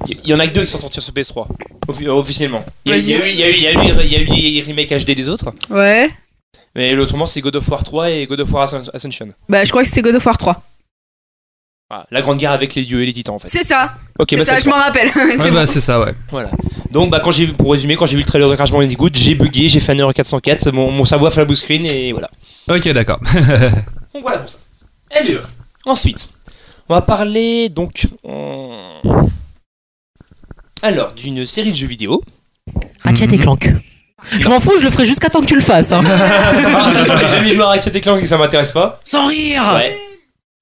[0.08, 1.48] Il y en a que deux qui sont sortis sur PS3,
[1.88, 2.60] offi- euh, officiellement.
[2.86, 3.30] Il y a, il y a Vas-y.
[3.30, 4.90] eu, il y a eu, il y a eu, il y a eu les remakes
[5.06, 6.10] HD des autres, Ouais.
[6.76, 9.30] mais autrement c'est God of War 3 et God of War Ascen- Ascension.
[9.50, 10.62] Bah, je crois que c'était God of War 3.
[11.90, 13.48] Voilà, la grande guerre avec les dieux et les titans en fait.
[13.48, 13.94] C'est ça.
[14.18, 15.10] Ok, c'est bah, ça, je m'en rappelle.
[15.14, 15.54] C'est Ouais, bon.
[15.56, 16.14] bah, c'est ça, ouais.
[16.32, 16.50] Voilà.
[16.92, 19.10] Donc bah quand j'ai vu, pour résumer, quand j'ai vu le trailer de Crash Bandicoot,
[19.14, 21.86] j'ai bugué, j'ai fait un erreur 404, mon, mon cerveau a fait la blue screen
[21.86, 22.30] et voilà.
[22.70, 23.20] Ok, d'accord.
[24.14, 24.60] Donc voilà pour ça.
[25.20, 25.40] Et bien,
[25.86, 26.30] ensuite,
[26.90, 28.06] on va parler donc.
[30.84, 32.22] Alors, d'une série de jeux vidéo.
[33.06, 33.70] Ratchet et Clank.
[34.40, 35.94] Je m'en fous, je le ferai jusqu'à temps que tu le fasses.
[35.94, 36.04] Hein.
[36.06, 39.00] Ah, J'ai jamais joué à Ratchet et Clank et ça m'intéresse pas.
[39.06, 39.98] Sans rire Ouais.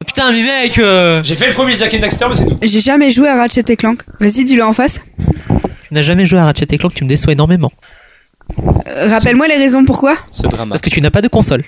[0.05, 2.57] Putain, mais mec euh, J'ai fait le premier Jack and Daxter, mais c'est tout.
[2.61, 3.99] J'ai jamais joué à Ratchet et Clank.
[4.19, 5.01] Vas-y, dis-le en face.
[5.87, 7.71] Tu n'as jamais joué à Ratchet et Clank, tu me déçois énormément.
[8.87, 10.15] Euh, Rappelle-moi les raisons pourquoi.
[10.31, 10.69] Ce drama.
[10.73, 11.63] Parce que tu n'as pas de console.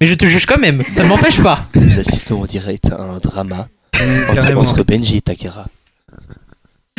[0.00, 1.60] Mais je te juge quand même, ça ne m'empêche pas.
[1.76, 3.68] Nous assistons au direct à un drama
[4.34, 4.60] Carrément.
[4.60, 5.66] entre Benji et Takara.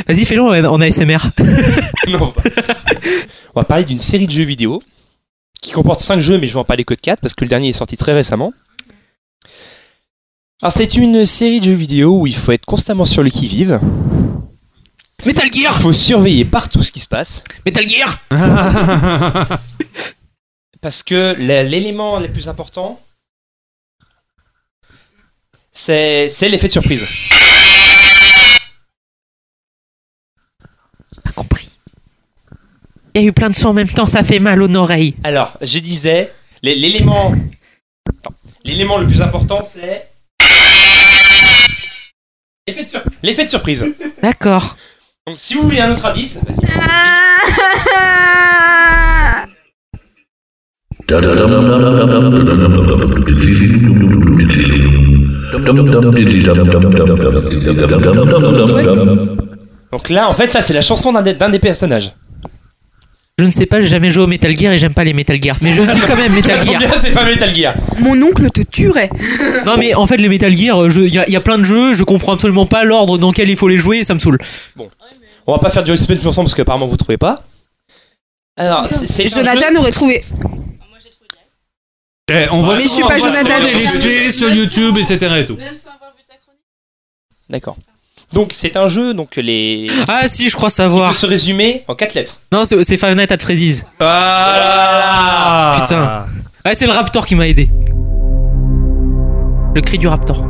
[0.06, 1.18] Vas-y, fais-le en en ASMR.
[2.08, 2.34] Non.
[3.56, 4.82] On va parler d'une série de jeux vidéo
[5.62, 7.50] qui comporte 5 jeux, mais je vais en parler que de 4 parce que le
[7.50, 8.54] dernier est sorti très récemment.
[10.62, 13.80] Alors, c'est une série de jeux vidéo où il faut être constamment sur le qui-vive.
[15.26, 17.42] Metal Gear Il faut surveiller partout ce qui se passe.
[17.66, 18.14] Metal Gear
[20.82, 23.02] Parce que l'élément le plus important,
[25.74, 27.04] c'est l'effet de surprise.
[31.38, 31.78] Compris.
[33.16, 35.16] Il y a eu plein de sons en même temps, ça fait mal aux oreilles.
[35.24, 36.32] Alors, je disais,
[36.62, 37.34] l'é- l'élément.
[38.64, 40.08] L'élément le plus important, c'est.
[42.68, 43.86] L'effet de, sur- l'effet de surprise.
[44.22, 44.76] D'accord.
[45.26, 46.68] Donc, si vous voulez un autre indice, vas-y.
[59.92, 62.14] Donc là, en fait, ça, c'est la chanson d'un des, d'un des personnages.
[63.40, 65.42] Je ne sais pas, j'ai jamais joué au Metal Gear et j'aime pas les Metal
[65.42, 65.56] Gear.
[65.62, 66.82] Mais je dis quand même Metal Gear.
[67.00, 67.76] c'est pas Metal Gear.
[68.00, 69.10] Mon oncle te tuerait.
[69.66, 71.64] Non mais en fait les Metal Gear, il y, a- il y a plein de
[71.64, 74.20] jeux, je comprends absolument pas l'ordre dans lequel il faut les jouer et ça me
[74.20, 74.40] saoule.
[75.46, 77.44] On va pas faire du suspense ensemble parce qu'apparemment vous trouvez pas.
[78.58, 80.22] Alors, c'est, c'est un Jonathan jeu- aurait trouvé.
[82.32, 83.54] Eh, on va Mais je suis on pas Jonathan.
[84.32, 85.32] sur YouTube, etc.
[85.38, 85.58] et tout.
[87.50, 87.78] D'accord.
[88.34, 89.88] Donc c'est un jeu, donc les.
[90.08, 91.10] Ah si, je crois Il savoir.
[91.12, 92.42] peut se résumer en 4 lettres.
[92.52, 93.86] Non, c'est c'est Five Nights at Freddy's.
[94.02, 96.26] Ah Putain.
[96.66, 97.70] Ouais, c'est le Raptor qui m'a aidé.
[99.74, 100.44] Le cri du Raptor.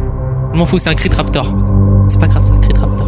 [0.53, 1.53] Je m'en fous, c'est un cri de Raptor.
[2.09, 3.06] C'est pas grave, c'est un cri de Raptor.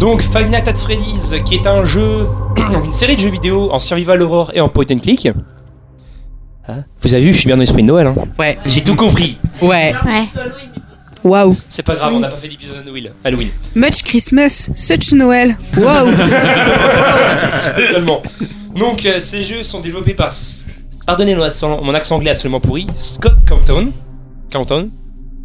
[0.00, 2.26] Donc Five Nights at Freddy's, qui est un jeu,
[2.84, 5.28] une série de jeux vidéo en survival horror et en point and click.
[6.66, 8.06] Hein Vous avez vu, je suis bien dans l'esprit de Noël.
[8.06, 8.14] Hein.
[8.38, 8.58] Ouais.
[8.64, 9.36] J'ai tout compris.
[9.60, 9.92] Ouais.
[10.06, 10.24] Ouais.
[11.22, 11.54] Waouh.
[11.68, 13.12] C'est pas grave, on n'a pas fait d'épisode à Noël.
[13.22, 13.48] Halloween.
[13.74, 15.54] Much Christmas, such Noël.
[15.76, 16.10] Waouh.
[17.76, 18.22] Totalement.
[18.74, 20.32] Donc euh, ces jeux sont développés par,
[21.06, 21.50] pardonnez-moi
[21.82, 23.92] mon accent anglais absolument pourri, Scott Compton.
[24.50, 24.88] Compton.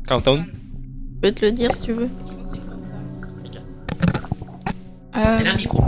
[0.07, 0.45] Compton.
[0.45, 2.09] Je peux te le dire si tu veux.
[5.17, 5.83] Euh, Elle a un micro.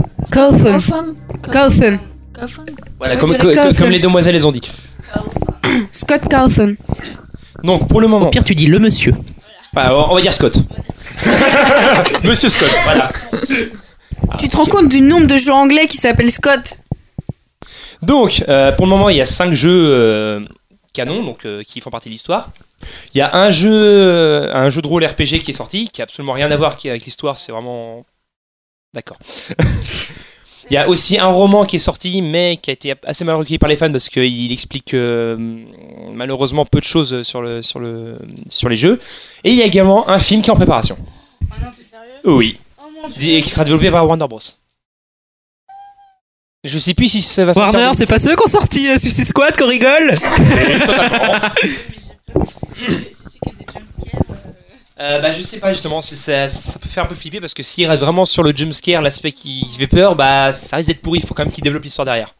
[1.52, 1.98] Gotham.
[2.98, 3.50] Voilà, comme, co-
[3.90, 4.60] les demoiselles les ont dit.
[5.92, 6.76] Scott Cotham.
[7.62, 9.14] Donc pour le moment, Au pire, tu dis le monsieur.
[9.74, 10.56] Enfin, on va dire Scott.
[12.24, 13.10] Monsieur Scott, voilà.
[14.38, 16.78] Tu te rends compte du nombre de jeux anglais qui s'appellent Scott?
[18.02, 20.40] Donc, euh, pour le moment, il y a 5 jeux euh,
[20.92, 22.50] canons, donc euh, qui font partie de l'histoire.
[23.14, 26.00] Il y a un jeu, euh, un jeu de rôle RPG qui est sorti, qui
[26.00, 28.04] a absolument rien à voir qui- avec l'histoire, c'est vraiment.
[28.94, 29.18] D'accord.
[30.70, 33.36] Il y a aussi un roman qui est sorti, mais qui a été assez mal
[33.36, 35.36] recueilli par les fans parce qu'il explique euh,
[36.12, 38.18] malheureusement peu de choses sur, le, sur, le,
[38.48, 39.00] sur les jeux.
[39.44, 40.98] Et il y a également un film qui est en préparation.
[41.42, 42.20] Oh non, t'es sérieux?
[42.24, 42.58] Oui.
[43.20, 44.40] Et qui sera développé par Warner Bros.
[46.64, 47.72] Je sais plus si ça va sortir.
[47.72, 50.10] Warner, c'est pas ceux qui ont sorti euh, Suicide Squad qu'on rigole
[55.00, 57.62] Euh, bah je sais pas justement, ça, ça peut faire un peu flipper parce que
[57.62, 61.20] s'il reste vraiment sur le jumpscare, l'aspect qui fait peur, bah ça risque d'être pourri,
[61.20, 62.34] il faut quand même qu'il développe l'histoire derrière.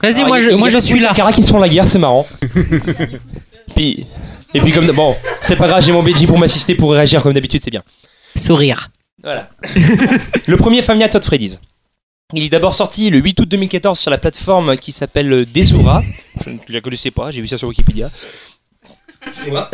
[0.00, 1.12] Vas-y, moi je, moi je suis là.
[1.14, 2.26] caras qui se font la guerre, c'est marrant.
[3.74, 4.06] puis,
[4.52, 7.32] et puis comme bon, c'est pas grave, j'ai mon BG pour m'assister pour réagir comme
[7.32, 7.82] d'habitude, c'est bien.
[8.36, 8.90] Sourire.
[9.20, 9.48] Voilà.
[10.46, 11.58] le premier Family Todd Freddy's.
[12.32, 16.02] Il est d'abord sorti le 8 août 2014 sur la plateforme qui s'appelle Desura.
[16.44, 18.10] Je ne la connaissais pas, j'ai vu ça sur Wikipédia.
[19.26, 19.70] Excusez-moi.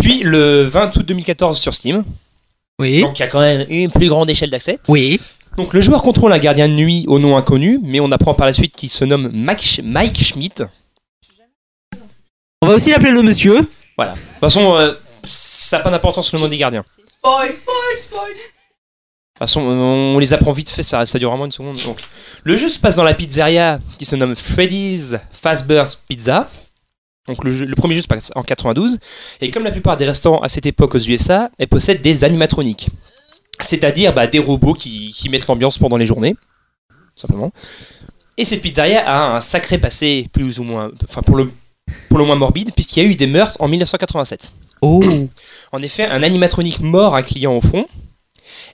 [0.00, 2.04] Puis le 20 août 2014 sur Steam.
[2.78, 3.00] Oui.
[3.02, 4.78] Donc il y a quand même une plus grande échelle d'accès.
[4.88, 5.20] Oui.
[5.56, 8.46] Donc le joueur contrôle un gardien de nuit au nom inconnu, mais on apprend par
[8.46, 10.64] la suite qu'il se nomme Mike, Sch- Mike Schmidt.
[12.62, 13.68] On va aussi l'appeler le monsieur.
[13.96, 14.12] Voilà.
[14.12, 14.92] De toute façon, euh,
[15.24, 16.82] ça n'a pas d'importance le nom des gardiens.
[16.82, 18.30] De Spoil, spoil, spoil.
[18.34, 21.76] toute façon, on les apprend vite fait, ça, ça dure vraiment une seconde.
[21.84, 21.98] Donc,
[22.44, 26.48] le jeu se passe dans la pizzeria qui se nomme Freddy's Fazbear's Pizza.
[27.28, 28.98] Donc le, jeu- le premier jeu se passe en 92.
[29.40, 32.88] Et comme la plupart des restaurants à cette époque aux USA, elle possède des animatroniques.
[33.60, 36.34] C'est-à-dire bah, des robots qui, qui mettent l'ambiance pendant les journées.
[37.16, 37.52] tout simplement.
[38.36, 41.50] Et cette pizzeria a un sacré passé, plus ou moins, enfin pour le,
[42.10, 44.50] pour le moins morbide, puisqu'il y a eu des meurtres en 1987.
[44.82, 45.02] Oh
[45.72, 47.86] En effet, un animatronique mort un client au fond.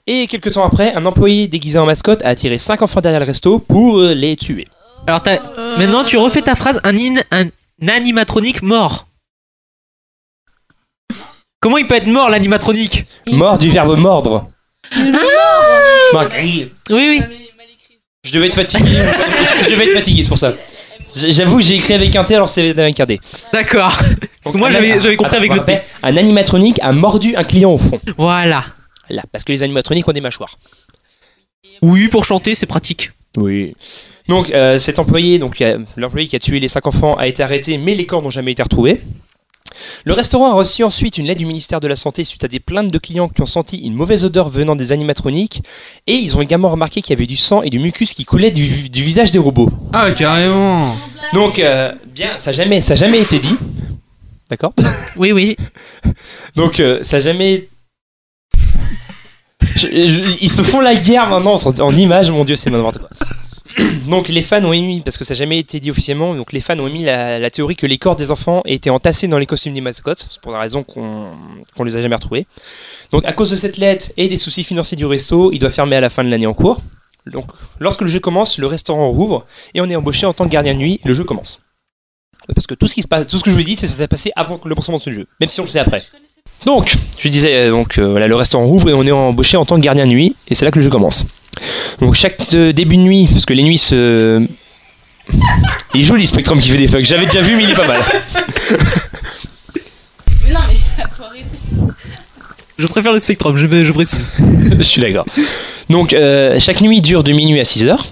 [0.05, 3.25] Et quelques temps après, un employé déguisé en mascotte a attiré 5 enfants derrière le
[3.25, 4.67] resto pour les tuer.
[5.07, 5.39] Alors t'as-
[5.77, 7.45] maintenant tu refais ta phrase un, in- un
[7.89, 9.07] animatronique mort.
[11.59, 13.05] Comment il peut être mort l'animatronique?
[13.31, 14.49] Mort du verbe mordre.
[16.15, 17.21] Oui oui.
[18.23, 18.85] Je devais être fatigué.
[19.63, 20.53] je, devais être fatigué, c'est pour ça.
[21.15, 23.19] J'avoue, j'ai écrit avec un T alors c'est avec un D.
[23.51, 23.93] D'accord.
[24.41, 25.79] Parce que moi un- j'avais j'avais compris avec le T.
[26.01, 27.99] Un animatronique a mordu un client au fond.
[28.17, 28.63] Voilà.
[29.09, 30.57] Là, parce que les animatroniques ont des mâchoires.
[31.81, 33.11] Oui, pour chanter c'est pratique.
[33.37, 33.75] Oui.
[34.27, 37.43] Donc euh, cet employé, donc euh, l'employé qui a tué les cinq enfants a été
[37.43, 39.01] arrêté, mais les corps n'ont jamais été retrouvés.
[40.05, 42.59] Le restaurant a reçu ensuite une lettre du ministère de la Santé suite à des
[42.59, 45.63] plaintes de clients qui ont senti une mauvaise odeur venant des animatroniques,
[46.07, 48.51] et ils ont également remarqué qu'il y avait du sang et du mucus qui coulait
[48.51, 49.69] du, du visage des robots.
[49.93, 50.95] Ah, carrément
[51.33, 53.55] Donc, euh, bien, ça n'a jamais, ça a jamais été dit.
[54.49, 54.73] D'accord?
[55.17, 55.57] Oui, oui.
[56.55, 57.67] Donc, euh, ça n'a jamais.
[59.61, 62.99] Je- je- ils se font la guerre maintenant en, en images, mon dieu, c'est n'importe
[62.99, 63.09] quoi.
[64.07, 66.59] Donc, les fans ont émis, parce que ça n'a jamais été dit officiellement, donc les
[66.59, 69.73] fans ont émis la, théorie que les corps des enfants étaient entassés dans les costumes
[69.73, 71.31] des mascottes, c'est pour la raison qu'on
[71.75, 72.45] qu'on les a jamais retrouvés.
[73.11, 75.95] Donc, à cause de cette lettre et des soucis financiers du resto, il doit fermer
[75.95, 76.81] à la fin de l'année en cours.
[77.25, 77.45] Donc,
[77.79, 80.73] lorsque le jeu commence, le restaurant rouvre et on est embauché en tant que gardien
[80.73, 81.59] de nuit et le jeu commence.
[82.53, 83.95] Parce que tout ce qui se passe, tout ce que je vous dis, c'est ça
[83.95, 86.03] s'est passé avant le lancement de ce jeu, même si on le sait après.
[86.65, 89.65] Donc, je disais, euh, donc euh, voilà, le restaurant rouvre et on est embauché en
[89.65, 91.25] tant que gardien de nuit et c'est là que le jeu commence.
[91.99, 94.45] Donc chaque euh, début de nuit, parce que les nuits se,
[95.93, 97.05] il est joli Spectrum qui fait des fucks.
[97.05, 98.01] J'avais déjà vu, mais il est pas mal.
[100.45, 101.45] Mais non, mais faut arrêter.
[102.77, 104.31] Je préfère le Spectrum, je, je précise.
[104.77, 105.25] je suis d'accord.
[105.89, 108.05] Donc, euh, chaque nuit dure de minuit à 6 heures.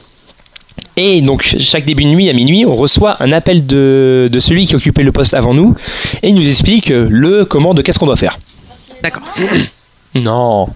[0.97, 4.67] Et donc, chaque début de nuit à minuit, on reçoit un appel de, de celui
[4.67, 5.75] qui occupait le poste avant nous
[6.21, 8.37] et il nous explique euh, le comment de qu'est-ce qu'on doit faire.
[9.03, 9.23] D'accord.
[10.13, 10.67] Non.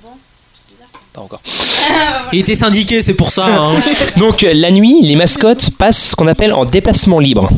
[1.13, 1.41] Pas encore.
[2.31, 3.47] Il était syndiqué, c'est pour ça.
[3.47, 3.75] hein.
[4.17, 7.49] Donc, euh, la nuit, les mascottes passent ce qu'on appelle en déplacement libre.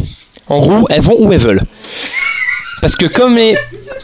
[0.47, 1.61] En gros, elles vont où elles veulent.
[2.81, 3.55] Parce que comme les.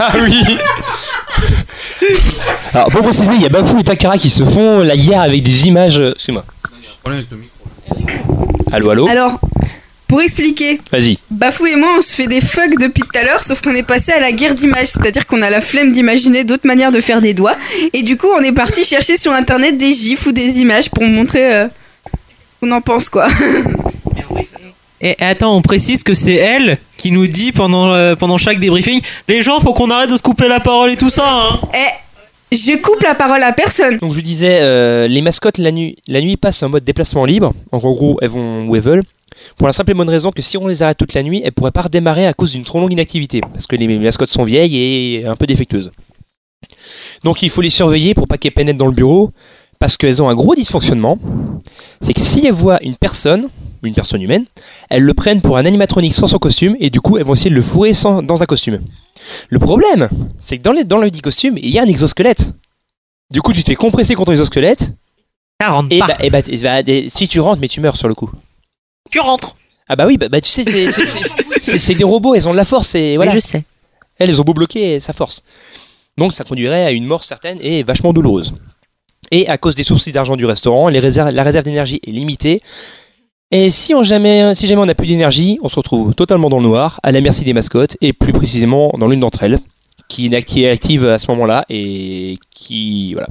[0.00, 0.42] ah oui
[2.72, 5.42] Alors, pour préciser, il y a Bafou et Takara qui se font la guerre avec
[5.42, 6.02] des images.
[8.72, 9.40] Allô, allô Alors,
[10.06, 11.18] pour expliquer, Vas-y.
[11.30, 13.82] Bafou et moi, on se fait des fucks depuis tout à l'heure, sauf qu'on est
[13.82, 17.20] passé à la guerre d'images, c'est-à-dire qu'on a la flemme d'imaginer d'autres manières de faire
[17.20, 17.56] des doigts,
[17.92, 21.04] et du coup, on est parti chercher sur internet des gifs ou des images pour
[21.04, 21.68] montrer euh,
[22.60, 23.28] qu'on en pense quoi.
[25.04, 29.00] Et attends, on précise que c'est elle qui nous dit pendant, euh, pendant chaque débriefing
[29.26, 31.24] Les gens, faut qu'on arrête de se couper la parole et tout ça.
[31.26, 31.60] Hein.
[31.74, 31.88] Eh,
[32.56, 33.98] je coupe la parole à personne.
[33.98, 37.52] Donc je disais, euh, les mascottes la nuit, la nuit passent en mode déplacement libre.
[37.70, 39.04] En gros, elles vont où elles veulent.
[39.56, 41.52] Pour la simple et bonne raison que si on les arrête toute la nuit, elles
[41.52, 43.40] pourraient pas redémarrer à cause d'une trop longue inactivité.
[43.40, 45.90] Parce que les mascottes sont vieilles et un peu défectueuses.
[47.24, 49.30] Donc il faut les surveiller pour pas qu'elles pénètrent dans le bureau.
[49.78, 51.18] Parce qu'elles ont un gros dysfonctionnement.
[52.00, 53.48] C'est que si elles voient une personne,
[53.82, 54.44] une personne humaine,
[54.90, 57.50] elles le prennent pour un animatronique sans son costume et du coup elles vont essayer
[57.50, 58.80] de le fourrer sans, dans un costume.
[59.48, 60.08] Le problème,
[60.42, 62.50] c'est que dans, les, dans le dit costume, il y a un exosquelette.
[63.30, 64.90] Du coup, tu te fais compresser contre l'exosquelette.
[65.90, 68.14] et bah, et bah, et bah, des- si tu rentres, mais tu meurs sur le
[68.14, 68.30] coup.
[69.10, 69.56] Tu rentres.
[69.88, 72.94] Ah bah oui, bah, bah, tu sais, c'est- des robots, elles ont de la force
[72.94, 73.32] et voilà.
[73.32, 73.64] je sais.
[74.18, 75.42] Elles, elles ont beau bloquer, ça force.
[76.18, 78.54] Donc ça conduirait à une mort certaine et vachement douloureuse.
[79.30, 82.60] Et à cause des soucis d'argent du restaurant, les réserves- la réserve d'énergie est limitée.
[83.54, 86.56] Et si, on jamais, si jamais on n'a plus d'énergie, on se retrouve totalement dans
[86.58, 89.58] le noir, à la merci des mascottes, et plus précisément dans l'une d'entre elles,
[90.08, 93.12] qui, est- active à ce moment-là, et qui...
[93.12, 93.28] Voilà.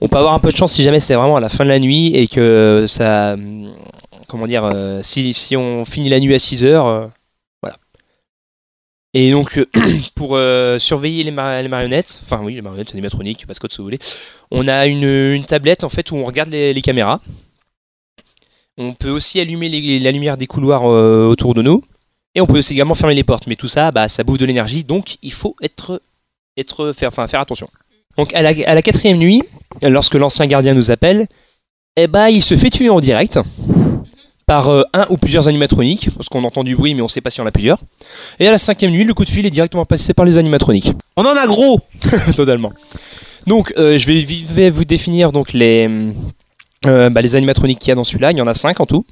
[0.00, 1.68] On peut avoir un peu de chance si jamais c'est vraiment à la fin de
[1.70, 3.36] la nuit, et que ça...
[4.26, 7.06] Comment dire euh, si, on finit la nuit à 6 heures, euh,
[7.62, 7.76] voilà.
[9.12, 9.66] Et donc, euh,
[10.16, 10.36] pour
[10.80, 14.00] surveiller les, mar- les marionnettes, enfin oui, les marionnettes animatroniques, mascottes si vous voulez,
[14.50, 17.20] on a une, tablette en fait où on regarde les caméras.
[18.78, 21.82] On peut aussi allumer les- la lumière des couloirs euh, autour de nous.
[22.34, 23.46] Et on peut aussi également fermer les portes.
[23.46, 26.02] Mais tout ça, bah, ça bouffe de l'énergie, donc il faut être,
[26.56, 27.68] être, faire, enfin, faire attention.
[28.16, 29.42] Donc à la, à la quatrième nuit,
[29.82, 31.26] lorsque l'ancien gardien nous appelle,
[31.96, 33.38] eh bah, il se fait tuer en direct
[34.46, 37.30] par euh, un ou plusieurs animatroniques, parce qu'on entend du bruit mais on sait pas
[37.30, 37.80] si on a plusieurs.
[38.40, 40.90] Et à la cinquième nuit, le coup de fil est directement passé par les animatroniques.
[41.16, 41.78] On en a gros
[42.36, 42.72] Totalement.
[43.46, 45.88] Donc euh, je vais, vais vous définir donc les,
[46.86, 48.32] euh, bah, les animatroniques qu'il y a dans celui-là.
[48.32, 49.04] Il y en a cinq en tout.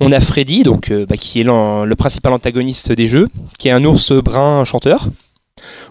[0.00, 3.72] On a Freddy, donc, euh, bah, qui est le principal antagoniste des jeux, qui est
[3.72, 5.08] un ours brun chanteur.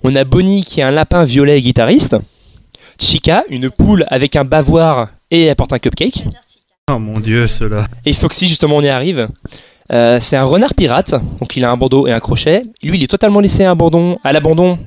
[0.03, 2.15] On a Bonnie, qui est un lapin violet guitariste.
[2.99, 6.25] Chica, une poule avec un bavoir et elle porte un cupcake.
[6.91, 7.83] Oh mon dieu, cela.
[8.05, 9.27] Et Foxy, justement, on y arrive.
[9.91, 12.63] Euh, c'est un renard pirate, donc il a un bandeau et un crochet.
[12.83, 14.77] Lui, il est totalement laissé à abandon- à l'abandon.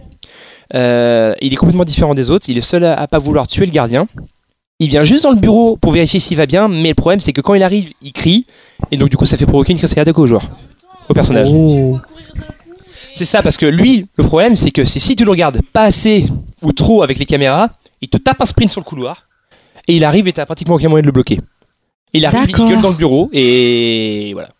[0.74, 2.46] Euh, il est complètement différent des autres.
[2.48, 4.06] Il est seul à, à pas vouloir tuer le gardien.
[4.78, 7.32] Il vient juste dans le bureau pour vérifier s'il va bien, mais le problème c'est
[7.32, 8.46] que quand il arrive, il crie,
[8.90, 10.42] et donc du coup ça fait provoquer une crise cardiaque au joueur,
[11.08, 11.48] au personnage.
[13.14, 15.84] C'est ça, parce que lui, le problème c'est que c'est si tu le regardes pas
[15.84, 16.26] assez
[16.60, 17.70] ou trop avec les caméras,
[18.02, 19.28] il te tape un sprint sur le couloir,
[19.88, 21.40] et il arrive et t'as pratiquement aucun moyen de le bloquer.
[22.12, 24.50] Il arrive, il gueule dans le bureau, et voilà.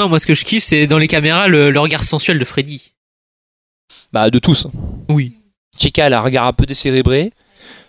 [0.00, 2.44] Non, moi ce que je kiffe, c'est dans les caméras le, le regard sensuel de
[2.44, 2.92] Freddy.
[4.12, 4.66] Bah, de tous.
[5.08, 5.34] Oui.
[5.78, 7.32] Chica, elle a un regard un peu décérébré.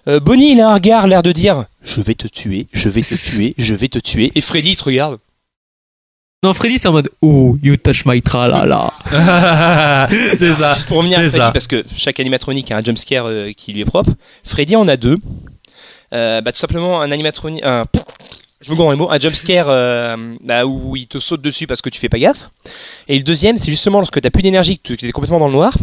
[0.07, 3.01] Euh, Bonnie, il a un regard, l'air de dire Je vais te tuer, je vais
[3.01, 4.31] te tuer, je vais te tuer.
[4.35, 5.19] Et Freddy, il te regarde.
[6.43, 8.91] Non, Freddy, c'est en mode Oh, you touch my tralala.
[10.09, 10.75] c'est ça.
[10.75, 11.51] Juste pour revenir à C'est Freddy, ça.
[11.51, 14.11] parce que chaque animatronique a un jumpscare euh, qui lui est propre.
[14.43, 15.17] Freddy en a deux.
[16.13, 17.63] Euh, bah, tout simplement, un animatronique.
[17.63, 17.85] Un...
[18.59, 19.11] Je me gourre les mots.
[19.11, 22.49] Un jumpscare euh, bah, où il te saute dessus parce que tu fais pas gaffe.
[23.07, 25.53] Et le deuxième, c'est justement lorsque tu plus d'énergie, que tu es complètement dans le
[25.53, 25.73] noir.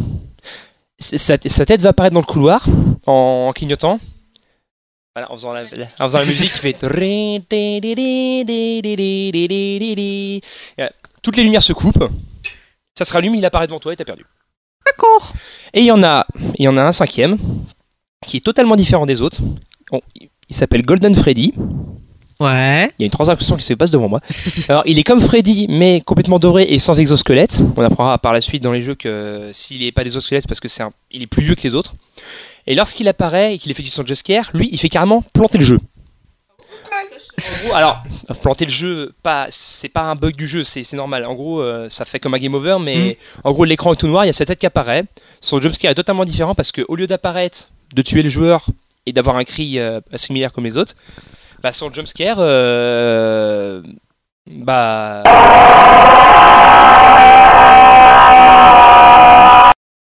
[0.98, 2.64] Sa, sa tête va apparaître dans le couloir
[3.06, 4.00] en, en clignotant.
[5.28, 6.76] En faisant la, musique qui fait.
[11.22, 12.08] Toutes les lumières se coupent.
[12.96, 14.24] Ça se rallume, il apparaît devant toi et t'as perdu.
[14.84, 15.32] D'accord.
[15.74, 16.26] Et il y en a,
[16.58, 17.38] y en a un cinquième
[18.26, 19.40] qui est totalement différent des autres.
[20.16, 21.54] Il- s'appelle Golden Freddy.
[22.40, 22.90] Ouais.
[22.98, 24.20] Il y a une transaction qui se passe devant moi.
[24.68, 27.60] Alors, il est comme Freddy, mais complètement doré et sans exosquelette.
[27.76, 30.60] On apprendra par la suite dans les jeux que s'il n'est pas d'exosquelette, c'est parce
[30.60, 31.94] que c'est il est plus vieux que les autres.
[32.68, 35.80] Et lorsqu'il apparaît et qu'il effectue son jumpscare, lui, il fait carrément planter le jeu.
[35.80, 38.02] En gros, alors,
[38.42, 41.24] planter le jeu, pas, c'est pas un bug du jeu, c'est c'est normal.
[41.24, 44.06] En gros, euh, ça fait comme un game over, mais en gros, l'écran est tout
[44.06, 45.04] noir, il y a sa tête qui apparaît.
[45.40, 48.66] Son jumpscare est totalement différent parce qu'au lieu d'apparaître, de tuer le joueur
[49.06, 50.94] et d'avoir un cri euh, similaire comme les autres,
[51.62, 53.80] bah, son jumpscare, euh,
[54.46, 55.22] bah.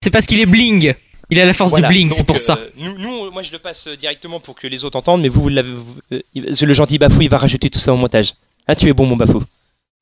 [0.05, 0.95] C'est parce qu'il est bling.
[1.31, 2.59] Il a la force Voilà, du bling, c'est pour euh, ça.
[2.77, 5.43] Nous, nous, moi, je le passe euh, directement pour que les autres entendent, mais vous,
[5.43, 5.73] vous l'avez.
[6.13, 8.35] euh, le gentil Bafou, il va rajouter tout ça au montage.
[8.67, 9.43] Ah, tu es bon, mon Bafou.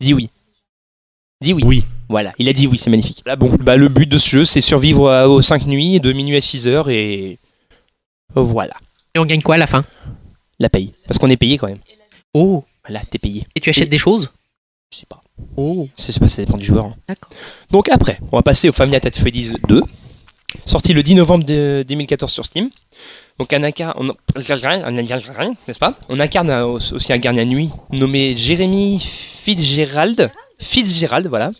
[0.00, 0.28] Dis oui.
[1.40, 1.62] Dis oui.
[1.64, 1.84] Oui.
[2.08, 3.22] Voilà, il a dit oui, c'est magnifique.
[3.26, 6.12] Là, bon, bah, le but de ce jeu, c'est survivre à- aux 5 nuits, de
[6.12, 7.38] minuit à 6 heures, et.
[8.34, 8.74] Voilà.
[9.14, 9.84] Et on gagne quoi à la fin?
[10.58, 10.92] La paye.
[11.06, 11.78] Parce qu'on est payé quand même.
[12.34, 12.64] Oh.
[12.86, 13.46] Voilà, t'es payé.
[13.54, 14.32] Et tu achètes des choses?
[14.92, 15.22] Je sais pas.
[15.56, 15.88] Oh.
[15.98, 16.86] Je sais pas, ça dépend du joueur.
[16.86, 16.94] hein.
[17.08, 17.30] D'accord.
[17.70, 19.82] Donc après, on va passer au Family Attack Freddy's 2,
[20.66, 22.70] sorti le 10 novembre de 2014 sur Steam.
[23.38, 24.04] Donc un incarne, on,
[24.36, 25.94] n'est-ce pas?
[26.08, 30.30] On incarne aussi un gardien de nuit nommé Jeremy Fitzgerald.
[30.58, 31.50] Fitzgerald, voilà.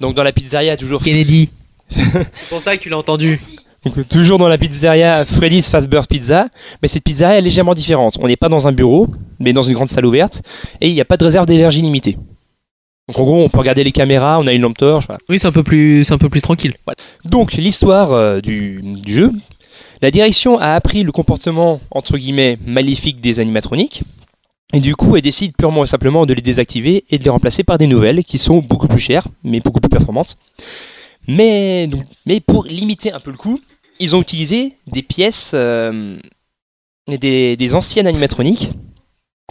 [0.00, 1.02] Donc dans la pizzeria toujours.
[1.02, 1.50] Kennedy.
[1.90, 3.38] c'est pour ça que tu l'as entendu.
[3.84, 6.48] Donc, toujours dans la pizzeria Freddy's Fast Burst Pizza,
[6.80, 8.16] mais cette pizzeria est légèrement différente.
[8.18, 9.08] On n'est pas dans un bureau,
[9.38, 10.40] mais dans une grande salle ouverte,
[10.80, 12.16] et il n'y a pas de réserve d'énergie limitée.
[13.08, 15.06] Donc en gros, on peut regarder les caméras, on a une lampe torche.
[15.06, 15.20] Voilà.
[15.28, 16.72] Oui, c'est un peu plus, c'est un peu plus tranquille.
[16.86, 16.96] Voilà.
[17.24, 19.32] Donc l'histoire euh, du, du jeu.
[20.02, 24.02] La direction a appris le comportement entre guillemets maléfique des animatroniques.
[24.72, 27.62] Et du coup, elle décide purement et simplement de les désactiver et de les remplacer
[27.62, 30.36] par des nouvelles qui sont beaucoup plus chères, mais beaucoup plus performantes.
[31.28, 33.60] Mais, donc- mais pour limiter un peu le coût,
[34.00, 36.18] ils ont utilisé des pièces, euh,
[37.08, 38.70] des, des anciennes animatroniques.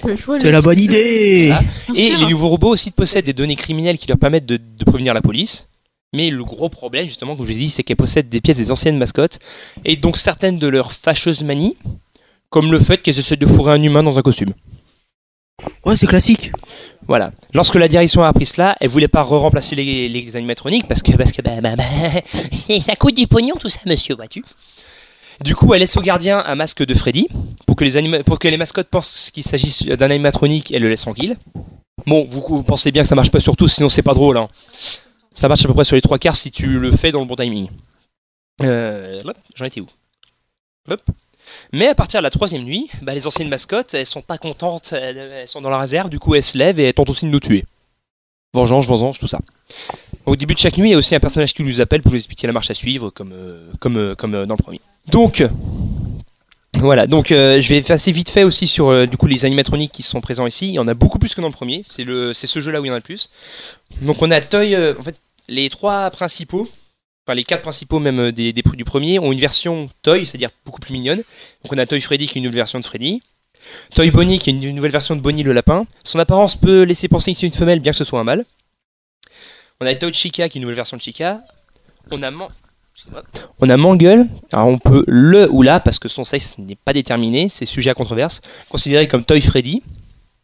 [0.02, 1.48] C'est la bonne idée.
[1.48, 1.62] Voilà.
[1.96, 2.20] Et sûr.
[2.20, 5.22] les nouveaux robots aussi possèdent des données criminelles qui leur permettent de, de prévenir la
[5.22, 5.68] police.
[6.14, 8.58] Mais le gros problème, justement, comme je vous ai dit, c'est qu'elles possèdent des pièces
[8.58, 9.40] des anciennes mascottes.
[9.86, 11.76] Et donc certaines de leurs fâcheuses manies,
[12.50, 14.54] comme le fait qu'elles essaient de fourrer un humain dans un costume.
[15.86, 16.52] Ouais, c'est classique.
[17.08, 17.32] Voilà.
[17.54, 21.12] Lorsque la direction a appris cela, elle voulait pas re-remplacer les, les animatroniques parce que,
[21.14, 21.84] parce que bah, bah, bah,
[22.82, 24.44] ça coûte du pognon tout ça, monsieur, vois-tu.
[25.44, 27.28] Du coup, elle laisse au gardien un masque de Freddy
[27.68, 31.02] pour que les, pour que les mascottes pensent qu'il s'agit d'un animatronique et le laissent
[31.02, 31.36] tranquille.
[32.06, 34.38] Bon, vous, pensez bien que ça marche pas sur tous, sinon c'est pas drôle.
[34.38, 34.48] hein.
[35.34, 37.26] Ça marche à peu près sur les trois quarts si tu le fais dans le
[37.26, 37.68] bon timing.
[38.62, 39.20] Euh,
[39.56, 39.88] J'en étais où?
[41.74, 44.94] Mais à partir de la troisième nuit, bah, les anciennes mascottes, elles sont pas contentes,
[44.94, 47.26] elles, elles sont dans la réserve, du coup elles se lèvent et elles tentent aussi
[47.26, 47.66] de nous tuer.
[48.54, 49.40] Vengeance, vengeance, tout ça.
[50.26, 52.12] Au début de chaque nuit, il y a aussi un personnage qui nous appelle pour
[52.12, 54.80] nous expliquer la marche à suivre, comme, euh, euh, euh, dans le premier.
[55.08, 55.44] Donc,
[56.76, 60.22] voilà, donc je vais passer vite fait aussi sur du coup les animatroniques qui sont
[60.22, 60.70] présents ici.
[60.70, 61.84] Il y en a beaucoup plus que dans le premier.
[61.86, 63.30] C'est le, ce jeu-là où il y en a le plus.
[64.02, 65.16] Donc on a Toy, en fait,
[65.48, 66.68] les trois principaux,
[67.28, 70.80] enfin les quatre principaux même des, des- du premier ont une version Toy, c'est-à-dire beaucoup
[70.80, 71.22] plus mignonne.
[71.64, 73.22] Donc on a Toy Freddy qui est une nouvelle version de Freddy.
[73.94, 75.86] Toy Bonnie qui est une nouvelle version de Bonnie le lapin.
[76.04, 78.46] Son apparence peut laisser penser que c'est une femelle bien que ce soit un mâle.
[79.84, 81.42] On a Toy Chica qui est une nouvelle version de Chica.
[82.10, 82.48] On a Man-
[83.60, 83.70] on
[84.54, 87.90] alors on peut le ou la, parce que son sexe n'est pas déterminé, c'est sujet
[87.90, 88.40] à controverse,
[88.70, 89.82] considéré comme Toy Freddy.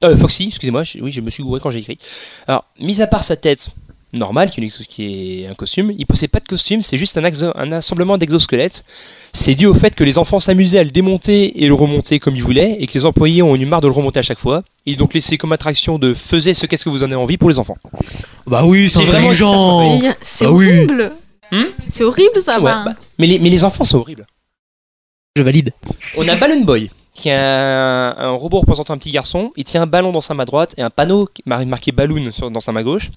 [0.03, 1.99] Euh, Foxy, excusez-moi, oui, je me suis gouré quand j'ai écrit.
[2.47, 3.69] Alors, mis à part sa tête
[4.11, 7.23] normale, qui qui est un costume, il possède pas de costume, c'est juste un,
[7.55, 8.83] un assemblement d'exosquelettes.
[9.31, 12.35] C'est dû au fait que les enfants s'amusaient à le démonter et le remonter comme
[12.35, 14.63] ils voulaient, et que les employés ont eu marre de le remonter à chaque fois.
[14.95, 17.49] Ont donc laissé comme attraction de faisait ce qu'est-ce que vous en avez envie pour
[17.49, 17.77] les enfants.
[18.47, 19.99] Bah oui, c'est intelligent.
[20.21, 20.67] C'est Ah oui.
[20.67, 21.11] horrible.
[21.51, 22.57] Hmm c'est horrible ça.
[22.59, 24.25] Ouais, bah, mais, les, mais les enfants sont horribles.
[25.35, 25.71] Je valide.
[26.17, 29.51] On a Balloon Boy, qui est un, un robot représentant un petit garçon.
[29.55, 32.59] Il tient un ballon dans sa main droite et un panneau marqué Balloon sur- dans
[32.59, 33.09] sa main gauche.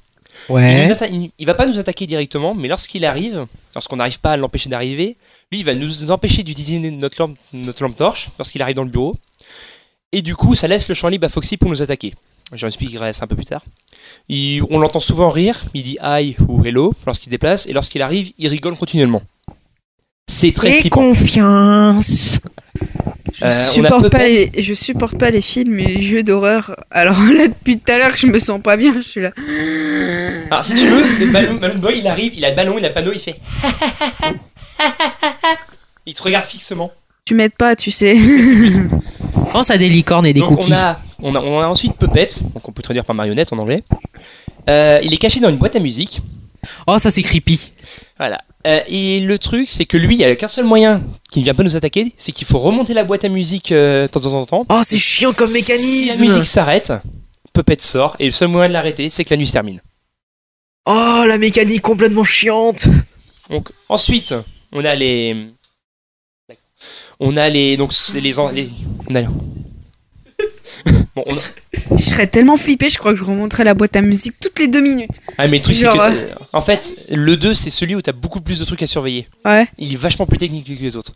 [0.48, 0.90] Il, Ouais.
[1.38, 5.16] il va pas nous attaquer directement, mais lorsqu'il arrive, lorsqu'on n'arrive pas à l'empêcher d'arriver,
[5.50, 8.88] lui il va nous empêcher d'utiliser notre lampe, notre lampe torche lorsqu'il arrive dans le
[8.90, 9.14] bureau.
[10.12, 12.14] Et du coup, ça laisse le champ libre à Foxy pour nous attaquer.
[12.52, 13.64] J'en expliquerai ça un peu plus tard.
[14.28, 18.32] Il- on l'entend souvent rire, il dit hi ou hello lorsqu'il déplace, et lorsqu'il arrive,
[18.36, 19.22] il rigole continuellement.
[20.30, 22.40] C'est très Et confiance.
[23.34, 26.76] Je Euh, supporte pas les, je supporte pas les films et les jeux d'horreur.
[26.90, 28.92] Alors là, depuis tout à l'heure, je me sens pas bien.
[28.92, 29.30] Je suis là.
[30.50, 32.84] Alors si tu veux, le ballon, Balloon Boy il arrive, il a le ballon, il
[32.84, 33.40] a le panneau, il fait.
[36.06, 36.92] il te regarde fixement.
[37.24, 38.16] Tu m'aides pas, tu sais.
[39.52, 40.72] Pense à des licornes et des Donc cookies.
[40.72, 43.58] on a, on, a, on a ensuite Puppet, donc on peut traduire par marionnette en
[43.58, 43.82] anglais.
[44.68, 46.20] Euh, il est caché dans une boîte à musique.
[46.86, 47.72] Oh, ça c'est creepy.
[48.18, 48.40] Voilà.
[48.66, 51.44] Euh, et le truc, c'est que lui, il n'y a qu'un seul moyen qui ne
[51.44, 54.24] vient pas nous attaquer, c'est qu'il faut remonter la boîte à musique euh, de temps
[54.34, 54.66] en temps.
[54.68, 56.24] Oh, c'est chiant comme Si la mécanisme.
[56.24, 56.92] musique s'arrête,
[57.52, 59.80] Puppet sort, et le seul moyen de l'arrêter, c'est que la nuit se termine.
[60.86, 62.86] Oh, la mécanique complètement chiante.
[63.50, 64.34] Donc ensuite,
[64.72, 65.48] on a les,
[67.24, 68.68] on a les, donc c'est les, en- les,
[69.08, 69.22] on a-
[71.14, 74.02] bon, on a- Je serais tellement flippée, je crois que je remonterais la boîte à
[74.02, 75.20] musique toutes les deux minutes.
[75.38, 77.94] Ah mais le truc c'est Genre, que euh, euh, en fait le 2 c'est celui
[77.94, 79.28] où t'as beaucoup plus de trucs à surveiller.
[79.44, 79.66] Ouais.
[79.78, 81.12] Il est vachement plus technique que les autres.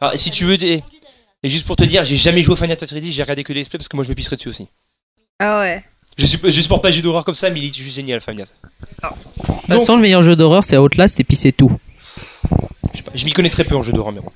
[0.00, 0.82] Alors si tu veux et,
[1.42, 3.60] et juste pour te dire, j'ai jamais joué au Final Fantasy, j'ai regardé que les
[3.62, 4.68] displays parce que moi je me pisserais dessus aussi.
[5.40, 5.82] Ah ouais.
[6.18, 8.20] Je, suis, je supporte pas les jeux d'horreur comme ça mais il est juste génial
[8.20, 8.54] Final Fantasy.
[9.02, 11.72] De toute façon, le meilleur jeu d'horreur, c'est Outlast et puis c'est tout.
[12.94, 14.30] Je, sais pas, je m'y connais très peu en jeu d'horreur mais bon.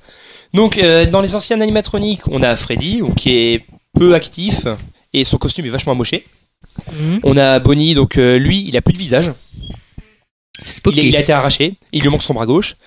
[0.53, 4.65] Donc euh, dans les anciens animatroniques, on a Freddy donc, qui est peu actif
[5.13, 6.25] et son costume est vachement amoché.
[6.91, 7.19] Mhm.
[7.23, 9.31] On a Bonnie donc euh, lui, il a plus de visage.
[11.03, 12.77] Il, il a été arraché, il lui manque son bras gauche.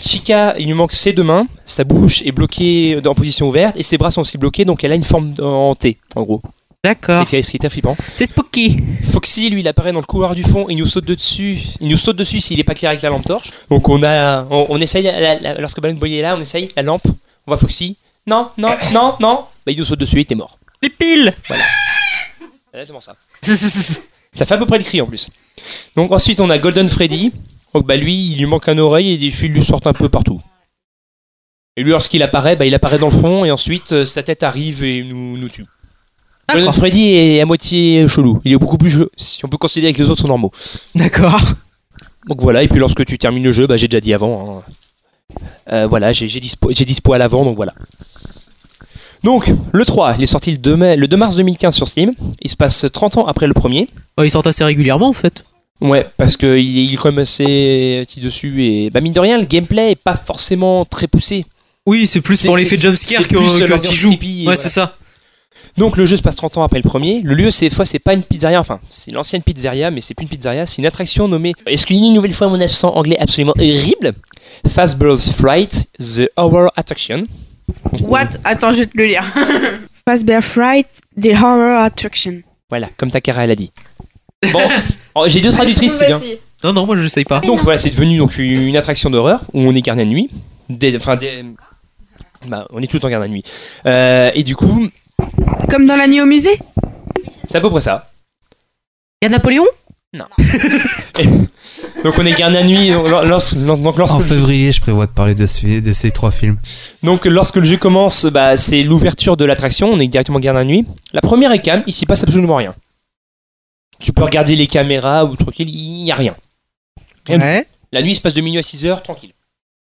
[0.00, 3.84] Chica, il lui manque ses deux mains, sa bouche est bloquée en position ouverte et
[3.84, 6.42] ses bras sont aussi bloqués, donc elle a une forme en T, en gros.
[6.84, 7.24] D'accord.
[7.28, 7.96] C'est flippant.
[8.16, 8.76] C'est spooky.
[9.12, 11.96] Foxy, lui, il apparaît dans le couloir du fond, il nous saute dessus, il nous
[11.96, 13.50] saute dessus s'il est pas clair avec la lampe torche.
[13.70, 16.68] Donc on a, on, on essaye, la- la- lorsque Balloon Boy est là, on essaye
[16.74, 17.12] la lampe, on
[17.46, 17.96] voit Foxy.
[18.26, 19.44] Non, non, non, non.
[19.64, 20.58] Bah il nous saute dessus, il est mort.
[20.82, 21.32] Les piles.
[21.46, 21.62] Voilà.
[22.72, 23.14] Exactement ça.
[23.42, 25.28] Ça fait à peu près le cri en plus.
[25.94, 27.32] Donc ensuite on a Golden Freddy.
[27.74, 30.08] Donc bah lui il lui manque un oreille et des fils lui sortent un peu
[30.08, 30.40] partout.
[31.76, 34.42] Et lui lorsqu'il apparaît, bah il apparaît dans le fond et ensuite euh, sa tête
[34.42, 35.66] arrive et nous, nous tue.
[36.50, 38.40] Golden Freddy est à moitié chelou.
[38.44, 40.50] Il est beaucoup plus jeu- si on peut considérer que les autres sont normaux.
[40.94, 41.40] D'accord.
[42.28, 44.62] Donc voilà, et puis lorsque tu termines le jeu, bah j'ai déjà dit avant.
[44.68, 44.72] hein.
[45.72, 47.72] Euh, voilà, j'ai j'ai dispo, j'ai dispo à l'avant, donc voilà.
[49.24, 52.12] Donc, le 3, il est sorti le 2, mai, le 2 mars 2015 sur Steam.
[52.40, 53.88] Il se passe 30 ans après le premier.
[54.16, 55.44] Oh, ils sortent assez régulièrement en fait.
[55.80, 59.38] Ouais, parce qu'il il est quand même assez petit dessus et bah mine de rien,
[59.38, 61.44] le gameplay est pas forcément très poussé.
[61.86, 64.10] Oui, c'est plus pour l'effet jumpscare que, plus, que euh, tu joues.
[64.10, 64.56] Ouais, voilà.
[64.56, 64.96] c'est ça.
[65.78, 67.20] Donc le jeu se passe 30 ans après le premier.
[67.22, 70.24] Le lieu, cette fois, c'est pas une pizzeria, enfin, c'est l'ancienne pizzeria, mais c'est plus
[70.24, 71.54] une pizzeria, c'est une attraction nommée.
[71.66, 74.12] Excusez une nouvelle fois mon accent anglais absolument horrible?
[74.68, 77.26] Fazbear's Fright, The Horror Attraction.
[78.02, 78.28] What?
[78.44, 79.24] Attends, je vais te le lire.
[80.06, 82.42] Fazbear Fright, The Horror Attraction.
[82.68, 83.70] Voilà, comme Takara elle a dit.
[84.52, 84.60] Bon,
[85.14, 86.20] oh, j'ai deux traductrices, c'est bien.
[86.64, 87.40] Non, non, moi je sais pas.
[87.40, 90.30] Donc voilà, c'est devenu donc une attraction d'horreur où on est gardien de nuit.
[90.68, 91.44] Des- Enfin, des-
[92.46, 93.44] bah, on est tout le temps gardien de nuit.
[93.86, 94.88] Euh, et du coup,
[95.70, 96.58] Comme dans la nuit au musée?
[97.48, 98.10] C'est à peu près ça.
[99.22, 99.64] Y a Napoléon?
[100.14, 100.26] Non.
[102.04, 102.90] donc on est gardien de nuit.
[102.90, 106.30] Donc, lorsque, donc, lorsque En février, je prévois de parler de, ce- de ces trois
[106.30, 106.58] films.
[107.02, 110.68] Donc lorsque le jeu commence, bah, c'est l'ouverture de l'attraction, on est directement gardien de
[110.68, 110.86] nuit.
[111.12, 112.74] La première est calme, il s'y passe absolument rien.
[114.00, 116.34] Tu peux regarder les caméras ou tranquille, il n'y a rien.
[117.26, 117.62] Rien du Ouais.
[117.62, 117.68] tout.
[117.92, 119.32] La nuit il se passe de minuit à 6 heures, tranquille.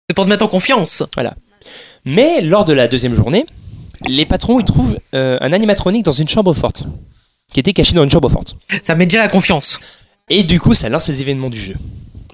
[0.09, 1.03] C'est pour te mettre en confiance.
[1.13, 1.35] Voilà.
[2.05, 3.45] Mais lors de la deuxième journée,
[4.07, 6.83] les patrons ils trouvent euh, un animatronique dans une chambre forte.
[7.51, 8.55] Qui était caché dans une chambre forte.
[8.83, 9.79] Ça met déjà la confiance.
[10.29, 11.75] Et du coup, ça lance les événements du jeu.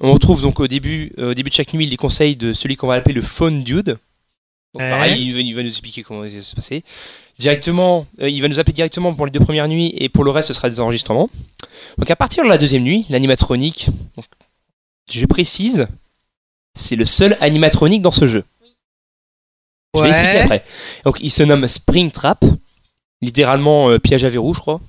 [0.02, 2.76] On retrouve donc au début, euh, au début de chaque nuit les conseils de celui
[2.76, 3.98] qu'on va appeler le Phone Dude.
[4.74, 6.84] Donc pareil, il va, il va nous expliquer comment ça va se passer.
[7.40, 10.32] Directement, euh, il va nous appeler directement pour les deux premières nuits et pour le
[10.32, 11.30] reste, ce sera des enregistrements.
[11.98, 13.88] Donc à partir de la deuxième nuit, l'animatronique,
[15.10, 15.88] je précise,
[16.74, 18.44] c'est le seul animatronique dans ce jeu.
[19.98, 20.16] Je vais Ouais.
[20.16, 20.66] l'expliquer après.
[21.04, 22.44] Donc il se nomme Springtrap.
[23.22, 24.82] littéralement euh, piège à verrou, je crois.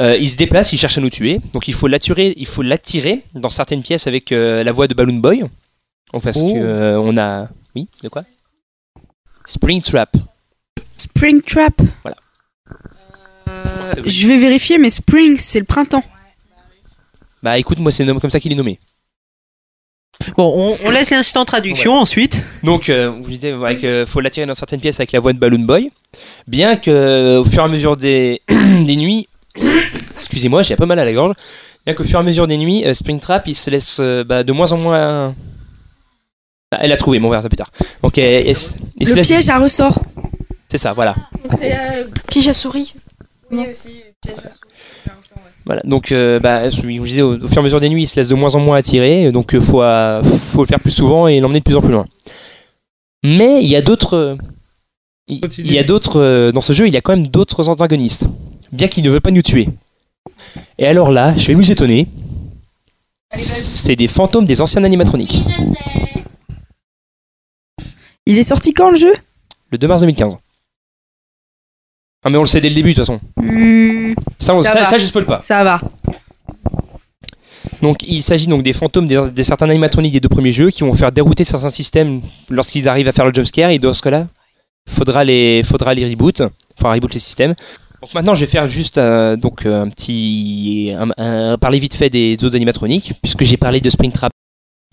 [0.00, 1.40] Euh, il se déplace, il cherche à nous tuer.
[1.52, 4.94] Donc il faut l'attirer, il faut l'attirer dans certaines pièces avec euh, la voix de
[4.94, 5.44] Balloon Boy.
[6.12, 6.52] Donc parce Oh.
[6.52, 8.24] que euh, on a, oui, de quoi?
[9.46, 10.16] Spring Trap.
[10.96, 11.74] Spring Trap.
[12.02, 12.16] Voilà.
[13.48, 16.02] Euh, je vais vérifier, mais Spring, c'est le printemps.
[17.42, 18.80] Bah écoute, moi c'est nommé comme ça qu'il est nommé.
[20.36, 22.44] Bon, on, on laisse l'instant traduction ensuite.
[22.62, 25.38] Donc, euh, vous disiez ouais, que faut l'attirer dans certaines pièces avec la voix de
[25.38, 25.90] Balloon Boy.
[26.46, 29.28] Bien que, euh, au fur et à mesure des, des nuits,
[30.10, 31.34] excusez-moi, j'ai un peu mal à la gorge.
[31.84, 34.42] Bien qu'au fur et à mesure des nuits, euh, Springtrap il se laisse euh, bah,
[34.42, 35.34] de moins en moins.
[36.72, 37.70] Ah, elle a trouvé, mon verre, ça plus tard.
[38.02, 38.54] Donc, elle- elle
[39.08, 40.00] Le laisse- piège à ressort.
[40.70, 41.14] C'est ça, voilà.
[41.42, 42.94] Donc c'est euh, piège à souris.
[43.50, 44.02] Oui, aussi.
[45.66, 48.02] Voilà, donc euh, bah, je vous disais, au, au fur et à mesure des nuits,
[48.02, 50.80] il se laisse de moins en moins attirer, donc il faut, euh, faut le faire
[50.80, 52.04] plus souvent et l'emmener de plus en plus loin.
[53.22, 54.14] Mais il y a d'autres.
[54.14, 54.36] euh,
[55.26, 56.20] Il il y a d'autres.
[56.20, 58.26] euh, Dans ce jeu, il y a quand même d'autres antagonistes,
[58.72, 59.68] bien qu'ils ne veulent pas nous tuer.
[60.78, 62.08] Et alors là, je vais vous étonner.
[63.34, 65.42] C'est des fantômes des anciens animatroniques.
[68.26, 69.12] Il est sorti quand le jeu?
[69.70, 70.36] Le 2 mars 2015.
[72.24, 73.20] Ah, mais on le sait dès le début, de toute façon.
[74.40, 74.86] Ça, on- Ça ça, va.
[74.86, 75.40] ça, je spoil pas.
[75.40, 75.80] Ça va.
[77.82, 80.82] Donc il s'agit donc des fantômes des, des certains animatroniques des deux premiers jeux qui
[80.82, 84.26] vont faire dérouter certains systèmes lorsqu'ils arrivent à faire le jumpscare et dans ce cas-là,
[84.88, 86.42] faudra les, faudra les reboot,
[86.78, 87.54] faudra reboot les systèmes.
[88.00, 91.94] Donc maintenant je vais faire juste euh, donc euh, un petit un- un- parler vite
[91.94, 94.30] fait des autres animatroniques puisque j'ai parlé de Springtrap.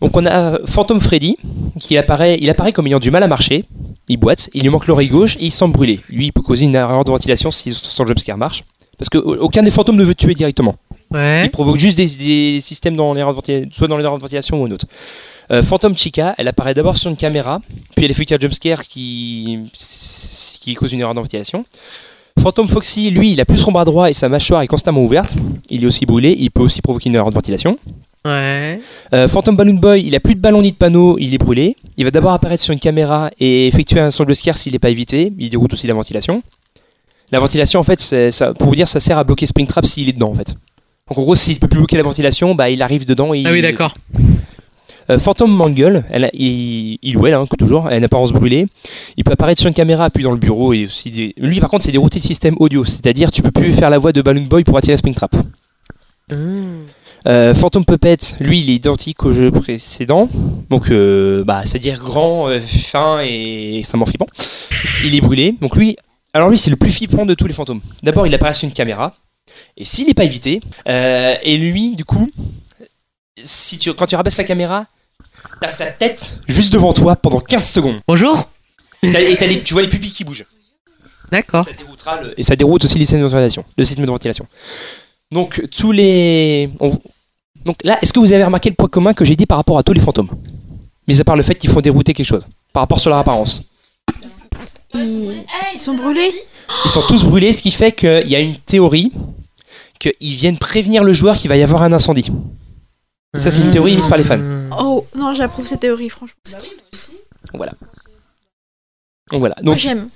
[0.02, 1.38] Donc on a Phantom Freddy
[1.80, 3.66] qui apparaît, il apparaît comme ayant du mal à marcher,
[4.12, 6.00] il boite, il lui manque l'oreille gauche et il semble brûler.
[6.10, 8.64] Lui il peut causer une erreur de ventilation si son jumpscare marche
[9.02, 10.76] parce que aucun des fantômes ne veut tuer directement.
[11.10, 11.46] Ouais.
[11.46, 14.66] Il provoque juste des, des systèmes dans les ventilation, soit dans les de ventilation ou
[14.66, 14.86] un autre.
[15.50, 17.62] Euh, Phantom Chica, elle apparaît d'abord sur une caméra,
[17.96, 19.58] puis elle effectue un jumpscare qui,
[20.62, 21.66] qui cause une erreur de ventilation.
[22.40, 25.34] Phantom Foxy, lui, il a plus son bras droit et sa mâchoire est constamment ouverte.
[25.72, 27.80] Il est aussi brûlé, il peut aussi provoquer une erreur de ventilation.
[28.26, 28.80] Ouais.
[29.14, 31.76] Euh, Phantom Balloon Boy, il a plus de ballon ni de panneau, il est brûlé.
[31.98, 34.80] Il va d'abord apparaître sur une caméra et effectuer un son de scare s'il n'est
[34.80, 35.34] pas évité.
[35.40, 36.44] Il déroute aussi la ventilation.
[37.32, 38.00] La ventilation, en fait,
[38.32, 40.54] ça, pour vous dire, ça sert à bloquer Springtrap s'il est dedans, en fait.
[41.10, 43.34] Donc en gros, s'il peut plus bloquer la ventilation, bah il arrive dedans.
[43.34, 43.96] Et Ah oui, il- d'accord.
[45.10, 48.32] Euh, Phantom Mangle, elle a- il, il ou elle, hein, toujours, elle a une apparence
[48.32, 48.68] brûlée.
[49.18, 50.74] Il peut apparaître sur une caméra, puis dans le bureau.
[50.74, 53.74] Et aussi des- Lui, par contre, c'est dérouté de système audio, c'est-à-dire tu peux plus
[53.74, 55.36] faire la voix de Balloon Boy pour attirer Springtrap.
[57.28, 60.28] Euh, Phantom Puppet, lui, il est identique au jeu précédent.
[60.70, 64.28] Donc, euh, bah, c'est-à-dire grand, euh, fin et extrêmement flippant.
[65.06, 65.56] Il est brûlé.
[65.62, 65.98] Donc, lui,
[66.34, 67.82] alors lui, c'est le plus flippant de tous les fantômes.
[68.04, 69.16] D'abord, il apparaît sur une caméra.
[69.78, 72.30] Et s'il n'est pas évité, euh, et lui, du coup,
[73.42, 74.86] si tu, quand tu rabaisses la caméra,
[75.60, 78.00] t'as sa tête juste devant toi pendant 15 secondes.
[78.08, 78.36] Bonjour.
[79.04, 80.46] Et t'as les- tu vois les pupilles qui bougent.
[81.32, 81.66] D'accord.
[82.38, 83.64] Et ça déroute aussi les systèmes de ventilation.
[83.78, 84.46] Le système de ventilation.
[85.32, 86.70] Donc tous les.
[86.80, 87.00] on-
[87.66, 89.78] Donc là, est-ce que vous avez remarqué le point commun que j'ai dit par rapport
[89.78, 90.30] à tous les fantômes?
[91.08, 92.46] Mis à part le fait qu'il faut dérouter quelque chose.
[92.74, 93.62] Par rapport sur leur apparence.
[94.94, 95.44] Ils...
[95.74, 96.32] ils sont brûlés?
[96.86, 99.12] Ils sont tous brûlés, ce qui fait qu'il y a une théorie
[100.00, 102.32] qu'ils viennent prévenir le joueur qu'il va y avoir un incendie.
[103.36, 104.40] Et ça, c'est une théorie émise par les fans.
[104.80, 106.40] Oh non, j'approuve cette théorie, franchement.
[106.52, 107.74] Donc voilà.
[109.32, 109.56] Donc voilà.
[109.62, 110.10] Moi Donc, j'aime.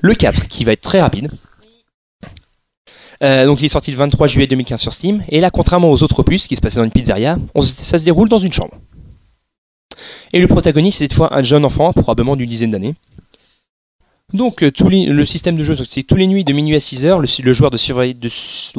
[0.00, 1.30] Le 4, qui va être très rapide.
[3.22, 5.22] Euh, donc il est sorti le 23 juillet 2015 sur Steam.
[5.28, 8.28] Et là, contrairement aux autres opus qui se passaient dans une pizzeria, ça se déroule
[8.28, 8.74] dans une chambre.
[10.32, 12.94] Et le protagoniste, c'est cette fois un jeune enfant, probablement d'une dizaine d'années.
[14.32, 17.04] Donc euh, les- le système de jeu, c'est tous les nuits de minuit à 6
[17.04, 17.78] heures, le, joueur doit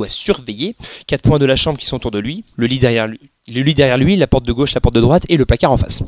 [0.10, 0.76] surveiller
[1.06, 4.26] quatre points de la chambre qui sont autour de lui, le lit derrière lui, la
[4.28, 6.02] porte de gauche, la porte de droite et le placard en face.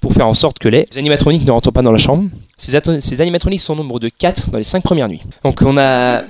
[0.00, 2.28] Pour faire en sorte que les animatroniques ne rentrent pas dans la chambre.
[2.56, 5.22] Ces, ces animatroniques sont au nombre de 4 dans les 5 premières nuits.
[5.42, 6.22] Donc on a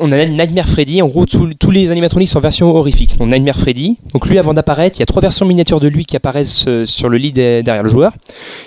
[0.00, 3.16] on a Nightmare Freddy, en gros tous- tous les animatroniques sont en version horrifique.
[3.18, 6.04] Donc Nightmare Freddy, donc lui avant d'apparaître, il y a trois versions miniatures de lui
[6.04, 8.12] qui apparaissent euh, sur le lit de- derrière le joueur.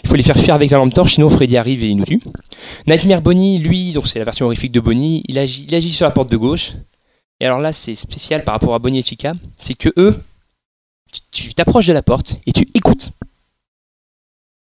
[0.04, 2.06] Il faut les faire fuir avec la lampe torche, sinon Freddy arrive et il nous
[2.06, 2.22] tue.
[2.88, 6.06] Nightmare Bonnie, lui, donc c'est la version horrifique de Bonnie, il agit, il agit sur
[6.06, 6.74] la porte de gauche.
[7.40, 10.18] Et alors là, c'est spécial par rapport à Bonnie et Chica, c'est que eux,
[11.32, 13.10] tu- tu t'approches de la porte et tu écoutes.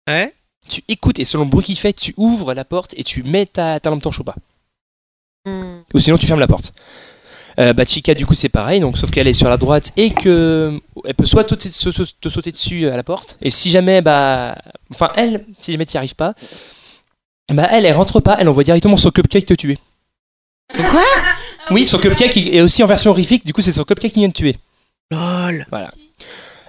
[0.08, 0.32] Ouais.
[0.68, 3.46] Tu écoutes et selon le bruit qu'il fait, tu ouvres la porte et tu mets
[3.46, 4.34] ta, ta lampe torche ou pas.
[5.94, 6.72] Ou sinon tu fermes la porte.
[7.58, 10.10] Euh, bah Chica du coup c'est pareil, donc sauf qu'elle est sur la droite et
[10.10, 13.36] que elle peut soit te, te- te- te sauter dessus à la porte.
[13.42, 14.56] Et si jamais bah,
[14.92, 16.34] enfin elle, si jamais tu n'y arrives pas,
[17.52, 19.78] bah elle, elle rentre pas, elle envoie directement son cupcake te tuer.
[20.76, 21.02] Quoi?
[21.70, 24.28] Oui, son cupcake est aussi en version horrifique, du coup c'est son cupcake qui vient
[24.28, 24.56] de tuer.
[25.10, 25.66] Lol.
[25.70, 25.90] Voilà.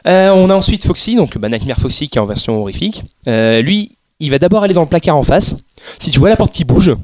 [0.08, 3.04] Euh, on a ensuite Foxy, donc bah, Nightmare Foxy qui est en version horrifique.
[3.28, 5.54] Euh, lui, il va d'abord aller dans le placard en face.
[6.00, 6.96] Si tu vois la porte qui bouge,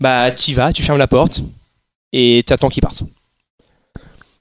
[0.00, 1.40] bah tu y vas, tu fermes la porte
[2.12, 3.02] et tu attends qu'ils partent.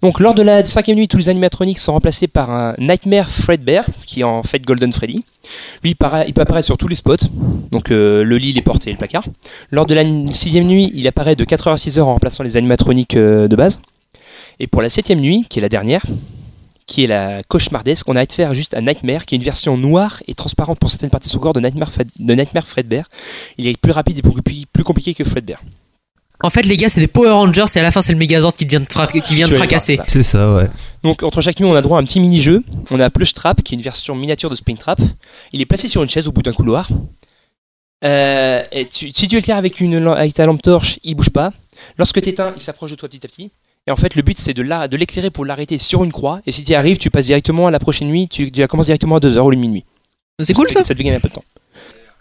[0.02, 3.84] Donc lors de la cinquième nuit, tous les animatroniques sont remplacés par un Nightmare Fredbear,
[4.06, 5.26] qui est en fait Golden Freddy.
[5.84, 7.28] Lui, il, peut apparaître sur tous les spots,
[7.72, 9.26] donc euh, le lit, les portes et le placard.
[9.72, 10.04] Lors de la
[10.34, 13.80] sixième nuit, il apparaît de 4h à 6h en remplaçant les animatroniques euh, de base.
[14.60, 16.04] Et pour la septième nuit, qui est la dernière,
[16.88, 20.24] qui est la cauchemardesque, on a faire juste un Nightmare, qui est une version noire
[20.28, 23.06] et transparente pour certaines parties de son corps de Nightmare, Fred- de Nightmare Fredbear.
[23.58, 25.62] Il est plus rapide et plus, plus compliqué que Fredbear.
[26.44, 28.54] En fait, les gars, c'est des Power Rangers et à la fin, c'est le Megazord
[28.54, 30.00] qui vient de, qui vient de fracasser.
[30.06, 30.68] C'est ça, ouais.
[31.04, 32.64] Donc entre chaque nuit, on a droit à un petit mini-jeu.
[32.92, 35.00] On a Plush Trap, qui est une version miniature de Springtrap.
[35.52, 36.90] Il est placé sur une chaise au bout d'un couloir.
[38.04, 41.52] Euh, et tu- si tu éclaires avec, une, avec ta lampe torche, il bouge pas.
[41.98, 43.52] Lorsque tu éteins, il s'approche de toi petit à petit.
[43.88, 46.42] Et en fait, le but, c'est de la- de l'éclairer pour l'arrêter sur une croix.
[46.46, 48.28] Et si tu y arrives, tu passes directement à la prochaine nuit.
[48.28, 49.86] Tu, tu la commences directement à 2h au lieu de minuit.
[50.42, 51.44] C'est cool ça Ça te fait gagner un peu de temps.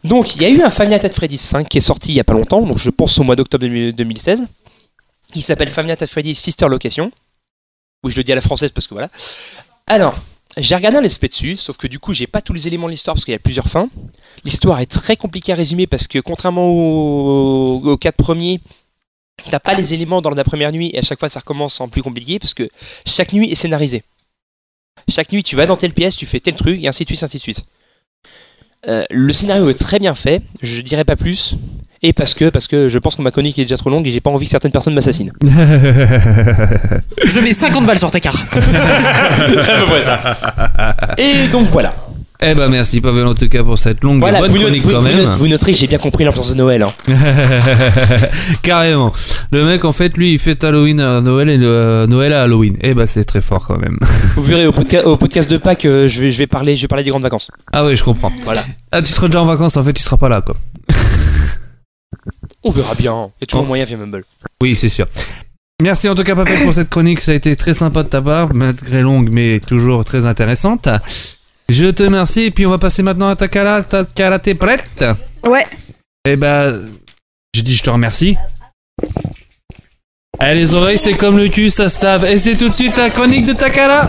[0.04, 2.20] Donc, il y a eu un Nights at Freddy's 5 qui est sorti il y
[2.20, 4.46] a pas longtemps, donc je pense au mois d'octobre 2000 2016.
[5.34, 7.10] Il s'appelle Nights at Freddy's Sister Location.
[8.04, 9.10] Oui, je le dis à la française parce que voilà.
[9.88, 10.16] Alors,
[10.56, 12.92] j'ai regardé un play dessus, sauf que du coup, j'ai pas tous les éléments de
[12.92, 13.88] l'histoire parce qu'il y a plusieurs fins.
[14.44, 18.60] L'histoire est très compliquée à résumer parce que contrairement aux, aux quatre premiers,
[19.50, 21.88] t'as pas les éléments dans la première nuit et à chaque fois ça recommence en
[21.88, 22.68] plus compliqué parce que
[23.06, 24.02] chaque nuit est scénarisée.
[25.08, 27.22] Chaque nuit, tu vas dans telle pièce, tu fais tel truc et ainsi de suite,
[27.22, 27.62] ainsi de suite.
[28.88, 31.54] Euh, le scénario est très bien fait, je dirais pas plus.
[32.02, 34.10] Et parce que, parce que je pense que ma chronique est déjà trop longue et
[34.10, 35.32] j'ai pas envie que certaines personnes m'assassinent.
[35.42, 38.36] Je mets 50 balles sur ta carte.
[38.52, 40.36] C'est à peu près ça.
[41.18, 42.05] Et donc voilà.
[42.42, 44.88] Eh ben merci Pavel en tout cas pour cette longue Voilà, bonne vous, chronique quand
[44.90, 45.34] vous- vous même.
[45.38, 46.82] vous noterez que j'ai bien compris l'ambiance de Noël.
[46.82, 46.92] hein.
[48.62, 49.12] Carrément.
[49.52, 52.76] Le mec en fait lui il fait Halloween à Noël et euh, Noël à Halloween.
[52.82, 53.98] Eh ben c'est très fort quand même.
[54.36, 56.82] Vous verrez au, podca- au podcast de Pâques, euh, je, vais, je, vais parler, je
[56.82, 57.50] vais parler des grandes vacances.
[57.72, 58.32] Ah oui je comprends.
[58.42, 58.62] Voilà.
[58.92, 60.54] Ah tu seras déjà en vacances en fait tu seras pas là quoi.
[62.64, 63.30] On verra bien.
[63.38, 64.24] Il y a toujours moyen via Mumble.
[64.62, 65.06] Oui c'est sûr.
[65.82, 68.20] Merci en tout cas Pavel pour cette chronique, ça a été très sympa de ta
[68.22, 70.88] part, malgré longue mais toujours très intéressante.
[71.68, 73.82] Je te remercie et puis on va passer maintenant à Takala.
[73.82, 75.04] Takala t'es prête
[75.44, 75.66] Ouais.
[76.28, 76.80] Eh ben,
[77.54, 78.36] je dis je te remercie.
[80.42, 82.24] Eh, les oreilles, c'est comme le cul, ça se lave.
[82.26, 84.08] Et c'est tout de suite la chronique de Takala.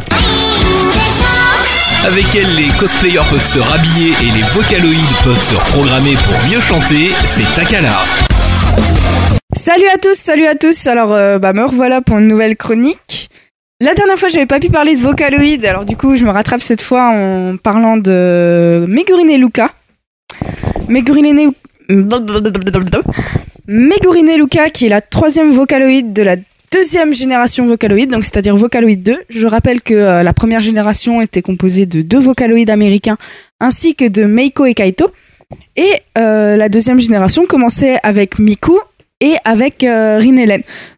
[2.05, 6.61] Avec elle, les cosplayers peuvent se rhabiller et les vocaloïdes peuvent se reprogrammer pour mieux
[6.61, 7.97] chanter, c'est Takala.
[9.55, 10.88] Salut à tous, salut à tous.
[10.88, 12.99] Alors, euh, bah, me revoilà pour une nouvelle chronique.
[13.80, 16.62] La dernière fois, j'avais pas pu parler de Vocaloid, alors du coup, je me rattrape
[16.62, 19.72] cette fois en parlant de Megurine Luca.
[23.68, 26.38] Megurine Luca, qui est la troisième Vocaloid de la
[26.72, 29.16] deuxième génération Vocaloid, donc c'est-à-dire Vocaloid 2.
[29.30, 33.18] Je rappelle que euh, la première génération était composée de deux Vocaloids américains
[33.60, 35.12] ainsi que de Meiko et Kaito.
[35.76, 38.80] Et euh, la deuxième génération commençait avec Miku
[39.19, 40.22] et avec euh.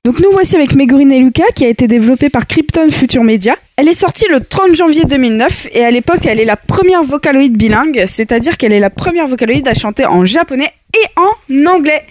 [0.04, 3.56] Donc nous voici avec Megurine et Luca qui a été développée par Krypton Future Media.
[3.78, 7.52] Elle est sortie le 30 janvier 2009 et à l'époque elle est la première Vocaloid
[7.52, 12.04] bilingue, c'est-à-dire qu'elle est la première Vocaloid à chanter en japonais et en anglais.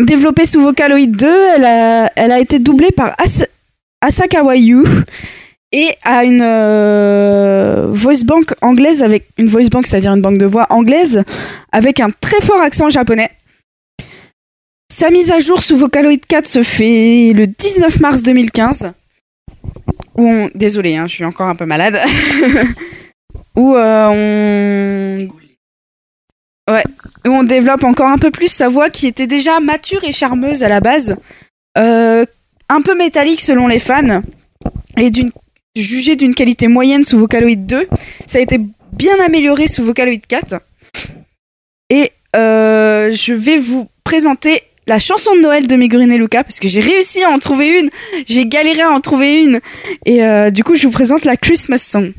[0.00, 1.64] Développée sous Vocaloid 2, elle
[2.32, 3.46] a, été doublée par As-
[4.00, 4.82] Asakawa Yu
[5.70, 11.22] et a une euh, voice bank anglaise avec une c'est-à-dire une banque de voix anglaise
[11.70, 13.30] avec un très fort accent japonais.
[14.94, 18.92] Sa mise à jour sous Vocaloid 4 se fait le 19 mars 2015.
[20.14, 20.48] Où on...
[20.54, 21.98] Désolé, hein, je suis encore un peu malade.
[23.56, 25.26] où euh,
[26.68, 26.72] on...
[26.72, 26.84] Ouais,
[27.26, 30.62] où on développe encore un peu plus sa voix qui était déjà mature et charmeuse
[30.62, 31.16] à la base.
[31.76, 32.24] Euh,
[32.68, 34.22] un peu métallique selon les fans.
[34.96, 35.32] Et d'une
[35.74, 37.88] jugée d'une qualité moyenne sous Vocaloid 2.
[38.28, 38.60] Ça a été
[38.92, 40.54] bien amélioré sous Vocaloid 4.
[41.90, 46.60] Et euh, je vais vous présenter la chanson de Noël de Megurine et Luca parce
[46.60, 47.90] que j'ai réussi à en trouver une.
[48.26, 49.60] J'ai galéré à en trouver une.
[50.04, 52.12] Et euh, du coup, je vous présente la Christmas Song.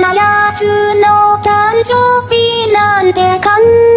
[0.00, 0.64] なやつ
[0.94, 3.50] の誕生日なんて考
[3.86, 3.89] え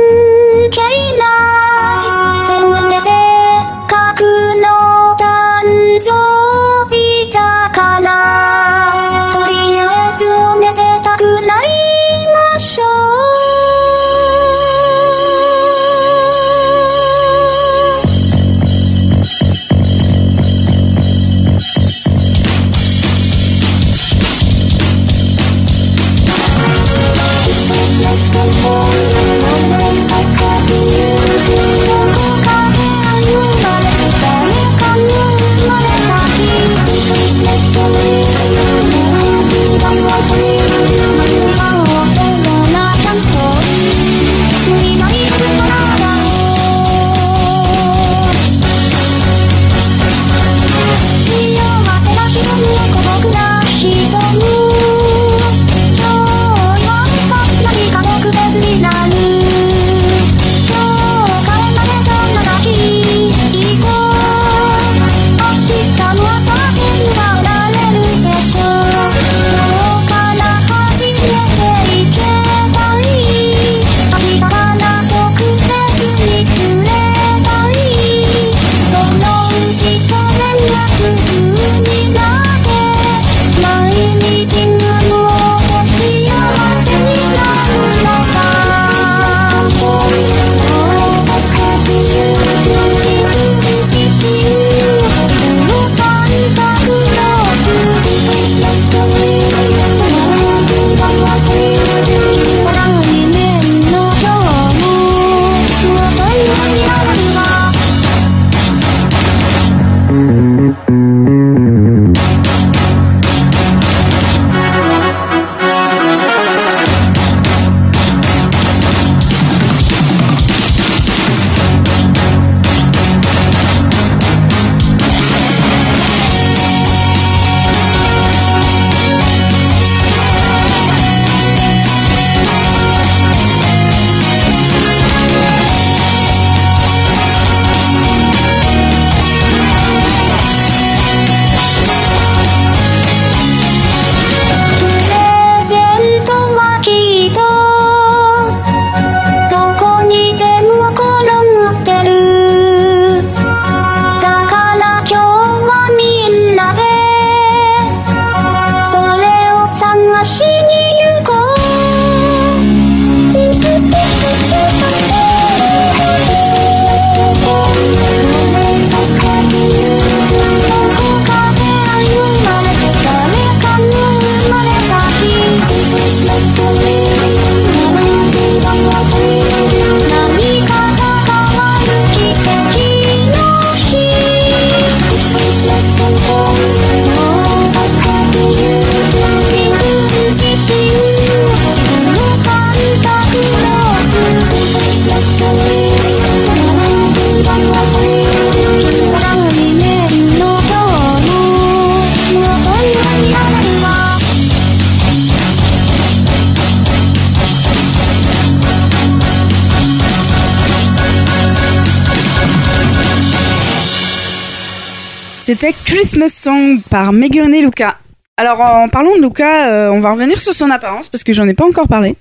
[215.56, 218.00] C'était Christmas Song par Megan et Luca.
[218.38, 221.48] Alors en parlant de Luca, euh, on va revenir sur son apparence parce que j'en
[221.48, 222.16] ai pas encore parlé.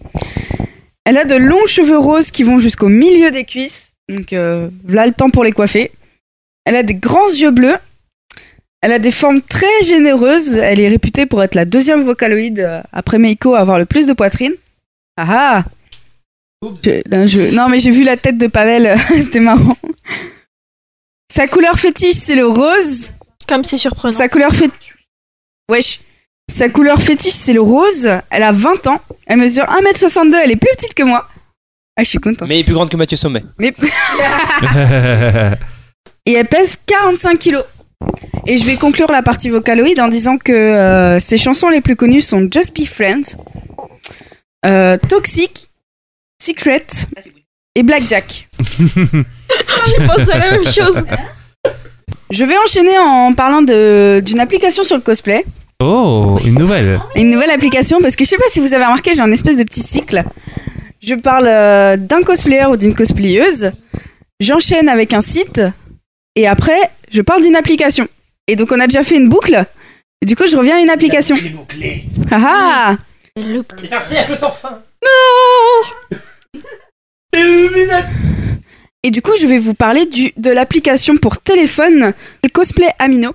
[1.07, 5.07] Elle a de longs cheveux roses qui vont jusqu'au milieu des cuisses, donc euh, voilà
[5.07, 5.91] le temps pour les coiffer.
[6.67, 7.77] Elle a des grands yeux bleus.
[8.83, 10.59] Elle a des formes très généreuses.
[10.59, 14.07] Elle est réputée pour être la deuxième vocaloïde euh, après Meiko à avoir le plus
[14.07, 14.53] de poitrine.
[15.17, 15.65] Ah ah
[16.85, 19.77] je- non, mais j'ai vu la tête de Pavel, c'était marrant.
[21.33, 23.11] Sa couleur fétiche, c'est le rose.
[23.49, 24.15] Comme c'est surprenant.
[24.15, 24.95] Sa couleur fétiche.
[25.71, 26.01] Wesh.
[26.51, 28.07] Sa couleur fétiche, c'est le rose.
[28.29, 29.01] Elle a 20 ans.
[29.27, 30.35] Elle mesure 1m62.
[30.45, 31.27] Elle est plus petite que moi.
[31.97, 32.47] Ah, je suis contente.
[32.47, 33.43] Mais plus grande que Mathieu Sommet.
[33.57, 33.73] Mais...
[36.27, 37.65] Et elle pèse 45 kilos.
[38.47, 41.97] Et je vais conclure la partie vocaloïde en disant que euh, ses chansons les plus
[41.97, 43.39] connues sont Just Be Friends,
[44.67, 45.71] euh, Toxic,
[46.43, 46.87] Secret
[47.74, 48.49] et Blackjack.
[48.89, 51.05] J'ai pensé à la même chose.
[52.31, 55.44] Je vais enchaîner en parlant de- d'une application sur le cosplay.
[55.82, 57.01] Oh, une nouvelle.
[57.16, 59.57] Une nouvelle application parce que je sais pas si vous avez remarqué, j'ai un espèce
[59.57, 60.23] de petit cycle.
[61.03, 63.73] Je parle euh, d'un cosplayer ou d'une cosplayeuse,
[64.39, 65.61] j'enchaîne avec un site
[66.36, 66.78] et après
[67.11, 68.07] je parle d'une application.
[68.47, 69.65] Et donc on a déjà fait une boucle.
[70.23, 71.35] Et du coup je reviens à une application.
[72.31, 72.97] Ah ah
[73.81, 74.78] C'est un cercle sans fin.
[79.05, 82.13] Et du coup, je vais vous parler du, de l'application pour téléphone,
[82.45, 83.35] le Cosplay Amino.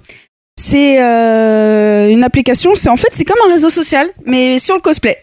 [0.60, 4.82] C'est euh, une application, c'est en fait c'est comme un réseau social, mais sur le
[4.82, 5.16] cosplay.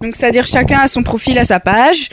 [0.00, 2.10] Donc c'est-à-dire chacun a son profil, a sa page,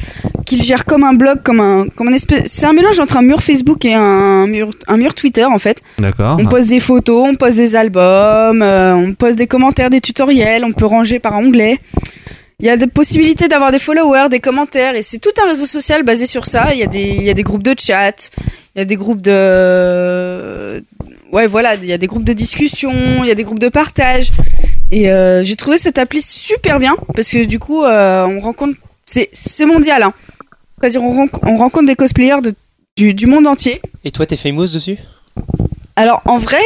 [0.48, 2.52] qu'il gère comme un blog, comme un, comme un espèce.
[2.52, 5.84] C'est un mélange entre un mur Facebook et un mur, un mur Twitter en fait.
[6.00, 6.38] D'accord.
[6.40, 10.66] On poste des photos, on poste des albums, euh, on poste des commentaires, des tutoriels,
[10.66, 11.78] on peut ranger par onglet.
[12.60, 15.66] Il y a des possibilités d'avoir des followers, des commentaires, et c'est tout un réseau
[15.66, 16.74] social basé sur ça.
[16.74, 18.32] Il y a des, il y a des groupes de chat,
[18.76, 20.84] il y a des groupes de,
[21.32, 23.70] ouais, voilà, il y a des groupes de discussion, il y a des groupes de
[23.70, 24.30] partage.
[24.92, 28.78] Et euh, j'ai trouvé cette appli super bien parce que du coup, euh, on rencontre,
[29.06, 29.30] c'est,
[29.66, 30.14] mondial, hein.
[30.80, 32.54] C'est-à-dire, on, renc- on rencontre des cosplayers de,
[32.96, 33.82] du, du monde entier.
[34.04, 34.98] Et toi, t'es famous dessus?
[35.96, 36.62] Alors en vrai,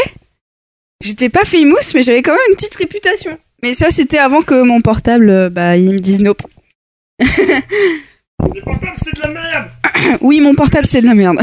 [1.01, 3.37] j'étais pas famous, mais j'avais quand même une petite réputation.
[3.63, 6.41] Mais ça, c'était avant que mon portable, euh, bah, il me dise nope.
[7.19, 9.67] Le portable, c'est de la merde
[10.21, 11.37] oui, mon portable, c'est de la merde.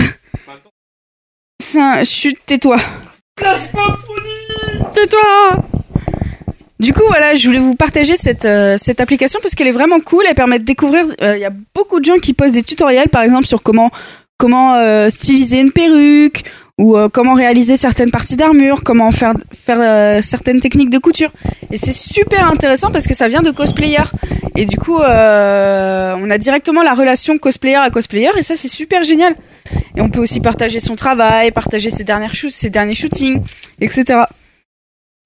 [1.63, 2.05] C'est un...
[2.05, 2.77] Chut, tais-toi.
[4.95, 5.63] Tais-toi
[6.81, 10.01] Du coup, voilà, je voulais vous partager cette, euh, cette application parce qu'elle est vraiment
[10.01, 10.25] cool.
[10.29, 11.05] Elle permet de découvrir.
[11.23, 13.91] euh, Il y a beaucoup de gens qui postent des tutoriels, par exemple, sur comment,
[14.39, 16.45] comment euh, styliser une perruque
[16.79, 19.35] ou euh, comment réaliser certaines parties d'armure, comment faire,
[19.71, 21.31] euh, certaines techniques de couture.
[21.71, 24.11] Et c'est super intéressant parce que ça vient de cosplayers.
[24.57, 28.69] Et du coup, euh, on a directement la relation cosplayer à cosplayer et ça, c'est
[28.69, 29.35] super génial.
[29.97, 33.41] Et on peut aussi partager son travail, partager ses, dernières shoots, ses derniers shootings,
[33.81, 34.21] etc.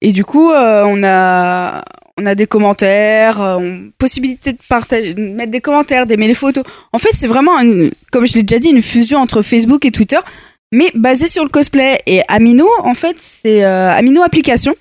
[0.01, 1.83] Et du coup, on a
[2.17, 3.59] on a des commentaires,
[3.97, 6.63] possibilité de partager, mettre des commentaires, d'aimer les photos.
[6.91, 7.57] En fait, c'est vraiment,
[8.11, 10.19] comme je l'ai déjà dit, une fusion entre Facebook et Twitter,
[10.71, 11.99] mais basée sur le cosplay.
[12.07, 14.73] Et Amino, en fait, c'est euh, Amino Application.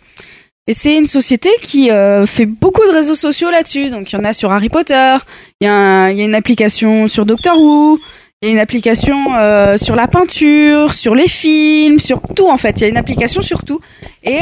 [0.66, 3.90] Et c'est une société qui euh, fait beaucoup de réseaux sociaux là-dessus.
[3.90, 5.16] Donc, il y en a sur Harry Potter,
[5.60, 7.98] il y, a une application sur Doctor Who,
[8.40, 12.56] il y a une application euh, sur la peinture, sur les films, sur tout en
[12.56, 12.80] fait.
[12.80, 13.80] Il y a une application sur tout.
[14.22, 14.38] Et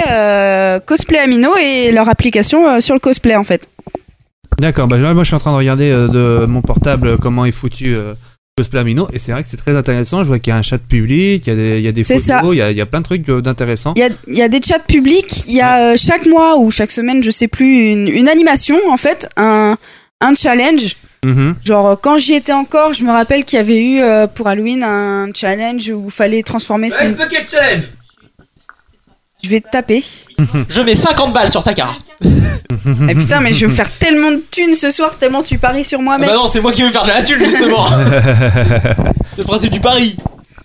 [0.87, 3.69] Cosplay Amino et leur application sur le cosplay en fait.
[4.59, 7.97] D'accord, bah moi je suis en train de regarder de mon portable comment est foutu
[8.59, 10.22] euh, Cosplay Amino et c'est vrai que c'est très intéressant.
[10.22, 11.93] Je vois qu'il y a un chat public, il y a des, il y a
[11.93, 13.94] des C'est photos, il y a, il y a plein de trucs euh, d'intéressants.
[13.97, 16.59] Il y a, il y a des chats publics, il y a euh, chaque mois
[16.59, 19.76] ou chaque semaine, je sais plus, une, une animation en fait, un,
[20.20, 20.97] un challenge.
[21.24, 21.56] Mhm.
[21.64, 24.47] Genre euh, quand j'y étais encore, je me rappelle qu'il y avait eu euh, pour
[24.47, 27.05] Halloween un challenge où il fallait transformer son...
[27.05, 27.82] Bucket Challenge
[29.44, 30.02] Je vais te taper.
[30.69, 32.01] Je mets 50 balles sur ta carte.
[32.24, 35.85] Eh putain, mais je vais me faire tellement de thunes ce soir, tellement tu paries
[35.85, 36.28] sur moi, Ah mec.
[36.28, 37.86] bah non, c'est moi qui vais me faire de la thune justement.
[37.89, 40.16] c'est le principe du pari.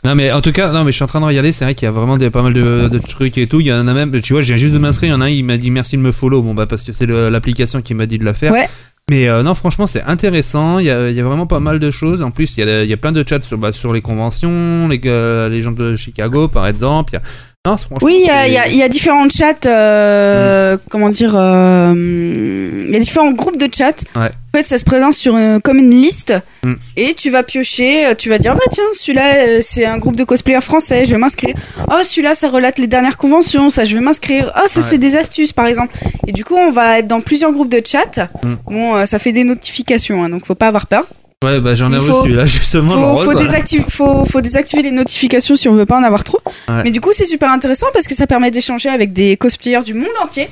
[0.06, 1.76] Non mais en tout cas, non mais je suis en train de regarder, c'est vrai
[1.76, 3.62] qu'il y a vraiment des, pas mal de, de trucs et tout.
[3.62, 5.22] Il y en a même, tu vois, je viens juste de m'inscrire, il y en
[5.22, 7.30] a un, il m'a dit merci de me follow, bon bah parce que c'est le-
[7.30, 8.52] l'application qui m'a dit de la faire.
[8.52, 8.68] Ouais.
[9.10, 10.80] Mais euh, non, franchement, c'est intéressant.
[10.80, 12.22] Il y, a, il y a vraiment pas mal de choses.
[12.22, 14.02] En plus, il y a, il y a plein de chats sur, bah, sur les
[14.02, 17.12] conventions, les, euh, les gens de Chicago, par exemple.
[17.14, 17.22] Il y a...
[17.66, 22.92] Non, franchement, Oui, il y a, y y différents chats, euh, comment dire, euh, il
[22.92, 23.92] y a différents groupes de chats.
[24.18, 24.28] Ouais.
[24.54, 26.34] En fait, ça se présente sur une- comme une liste
[26.66, 26.74] Mm.
[26.98, 30.26] et tu vas piocher, euh, tu vas dire, bah tiens, celui-là, c'est un groupe de
[30.26, 31.56] cosplayers français, je vais m'inscrire.
[31.90, 34.52] Oh, celui-là, ça relate les dernières conventions, ça, je vais m'inscrire.
[34.58, 34.86] Oh, ça, Ouais.
[34.90, 35.96] c'est des astuces, par exemple.
[36.28, 38.30] Et du coup, on va être dans plusieurs groupes de chat.
[38.44, 38.54] Mm.
[38.70, 41.06] Bon, ça fait des notifications, hein, donc faut pas avoir peur.
[41.44, 43.16] Ouais, bah j'en ai faut- reçu là, justement.
[43.16, 46.40] Faut, faut, désactiver, faut, faut désactiver les notifications si on veut pas en avoir trop.
[46.70, 46.84] Ouais.
[46.86, 49.94] Mais du coup, c'est super intéressant parce que ça permet d'échanger avec des cosplayers du
[49.94, 50.48] monde entier.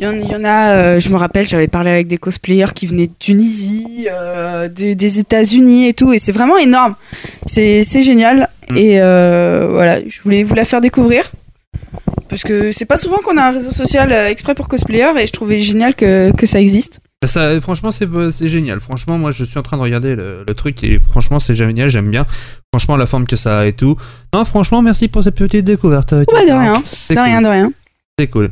[0.00, 2.16] Il y en, il y en a, euh, je me rappelle, j'avais parlé avec des
[2.16, 6.94] cosplayers qui venaient de Tunisie, euh, de- des États-Unis et tout, et c'est vraiment énorme.
[7.46, 8.48] C'est génial.
[8.70, 8.76] Mm.
[8.76, 11.30] Et euh, voilà, je voulais vous la faire découvrir.
[12.28, 15.32] Parce que c'est pas souvent qu'on a un réseau social exprès pour cosplayers, et je
[15.32, 17.00] trouvais génial que, que ça existe.
[17.22, 18.80] Bah, Ça, franchement, c'est c'est génial.
[18.80, 21.88] Franchement, moi, je suis en train de regarder le, le truc et franchement, c'est génial.
[21.88, 22.26] J'aime bien.
[22.74, 23.96] Franchement, la forme que ça a et tout.
[24.34, 26.12] Non, franchement, merci pour cette petite découverte.
[26.12, 26.80] Ouais, de rien.
[26.80, 27.18] De cool.
[27.18, 27.72] rien, de rien.
[28.18, 28.50] C'est cool.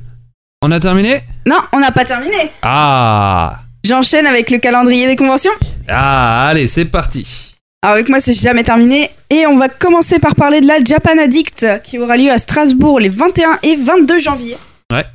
[0.63, 1.21] On a terminé?
[1.47, 2.51] Non, on n'a pas terminé.
[2.63, 5.51] Ah J'enchaîne avec le calendrier des conventions.
[5.89, 7.57] Ah, allez, c'est parti.
[7.83, 9.11] Alors avec moi, c'est jamais terminé.
[9.31, 13.01] Et on va commencer par parler de la Japan Addict qui aura lieu à Strasbourg
[13.01, 14.57] les 21 et 22 janvier.
[14.93, 15.07] Ouais.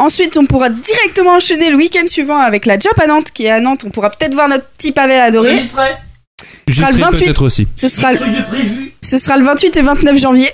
[0.00, 3.84] Ensuite, on pourra directement enchaîner le week-end suivant avec la Japanante qui est à Nantes.
[3.86, 5.58] On pourra peut-être voir notre petit Pavel adoré.
[5.60, 5.94] Ce sera le
[6.72, 7.24] J'y serai 28.
[7.26, 7.68] peut-être aussi.
[7.76, 8.18] Ce sera, le...
[9.02, 10.50] Ce sera le 28 et 29 janvier.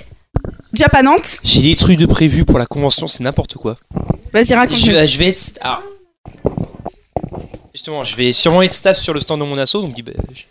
[0.73, 1.39] Japanante.
[1.43, 3.77] J'ai des trucs de prévu pour la convention, c'est n'importe quoi.
[4.31, 4.77] Vas-y, raconte.
[4.77, 5.57] Je, je vais être.
[5.61, 5.81] ah.
[7.73, 10.41] Justement, je vais sûrement être staff sur le stand de mon asso, donc bah, je,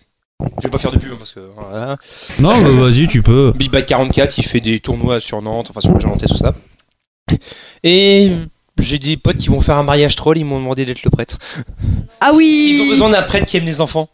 [0.41, 1.97] je vais pas faire de pub hein, parce que voilà.
[2.41, 3.53] Non, bah, vas-y, tu peux.
[3.55, 6.55] Big Bad 44 qui fait des tournois sur Nantes, enfin sur le Nantais, tout ça.
[7.85, 8.33] Et
[8.81, 11.39] j'ai des potes qui vont faire un mariage troll, ils m'ont demandé d'être le prêtre.
[12.21, 14.09] Ah oui Ils ont besoin d'un prêtre qui aime les enfants.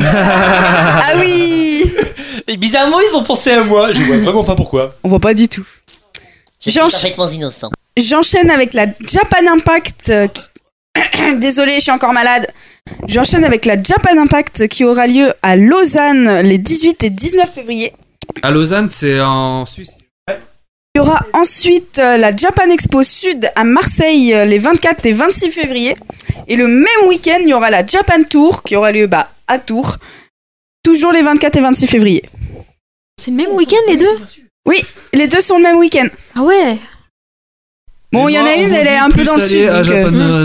[0.00, 1.84] Ah oui
[2.48, 4.90] Et bizarrement, ils ont pensé à moi, je vois vraiment pas pourquoi.
[5.04, 5.64] On voit pas du tout.
[6.64, 7.70] Je suis J'encha- parfaitement innocent.
[7.96, 10.10] J'enchaîne avec la Japan Impact.
[10.10, 12.46] euh, qui- Désolée, je suis encore malade.
[13.06, 17.92] J'enchaîne avec la Japan Impact qui aura lieu à Lausanne les 18 et 19 février.
[18.42, 19.98] À Lausanne, c'est en Suisse.
[20.94, 25.12] Il y aura ensuite euh, la Japan Expo Sud à Marseille euh, les 24 et
[25.12, 25.96] 26 février.
[26.48, 29.58] Et le même week-end, il y aura la Japan Tour qui aura lieu bah, à
[29.58, 29.96] Tours.
[30.82, 32.22] Toujours les 24 et 26 février.
[33.18, 34.18] C'est le même week-end les deux?
[34.68, 34.82] Oui,
[35.14, 36.08] les deux sont le même week-end.
[36.36, 36.78] Ah ouais?
[38.12, 39.62] Bon, il y en a une, elle est un peu dans le sud.
[39.68, 40.44] À donc, euh,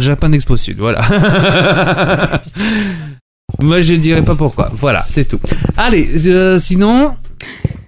[0.00, 1.02] Japan, euh, à Expo Sud, voilà.
[3.60, 4.70] Moi, je dirais pas pourquoi.
[4.72, 5.40] Voilà, c'est tout.
[5.76, 7.14] Allez, euh, sinon.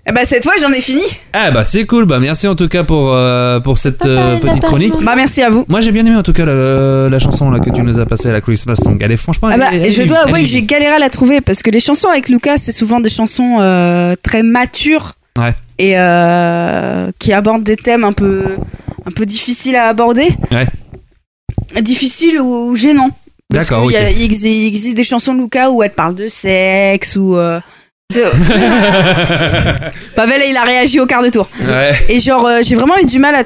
[0.07, 1.03] Eh bah, cette fois, j'en ai fini.
[1.35, 4.63] Ah bah c'est cool, bah merci en tout cas pour, euh, pour cette euh, petite
[4.63, 4.95] chronique.
[5.03, 5.65] Bah merci à vous.
[5.69, 8.07] Moi j'ai bien aimé en tout cas la, la chanson là, que tu nous as
[8.07, 8.97] passée, la Christmas Song.
[9.01, 9.51] Elle est franchement...
[9.53, 11.81] Ah bah, elle je dois avouer que j'ai galéré à la trouver parce que les
[11.81, 15.55] chansons avec Lucas, c'est souvent des chansons euh, très matures Ouais.
[15.79, 18.43] et euh, qui abordent des thèmes un peu,
[19.07, 20.29] un peu difficiles à aborder.
[20.51, 20.67] Ouais.
[21.83, 23.11] Difficiles ou gênants.
[23.51, 24.17] D'accord, qu'il y a- ok.
[24.19, 27.37] il, il existe des chansons de Lucas où elle parle de sexe ou.
[30.17, 31.49] Pavel, il a réagi au quart de tour.
[31.67, 31.93] Ouais.
[32.09, 33.43] Et genre, euh, j'ai vraiment eu du mal à.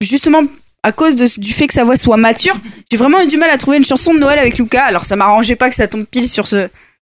[0.00, 0.42] Justement,
[0.82, 2.54] à cause de- du fait que sa voix soit mature,
[2.90, 4.84] j'ai vraiment eu du mal à trouver une chanson de Noël avec Lucas.
[4.84, 6.68] Alors, ça m'arrangeait pas que ça tombe pile sur ce.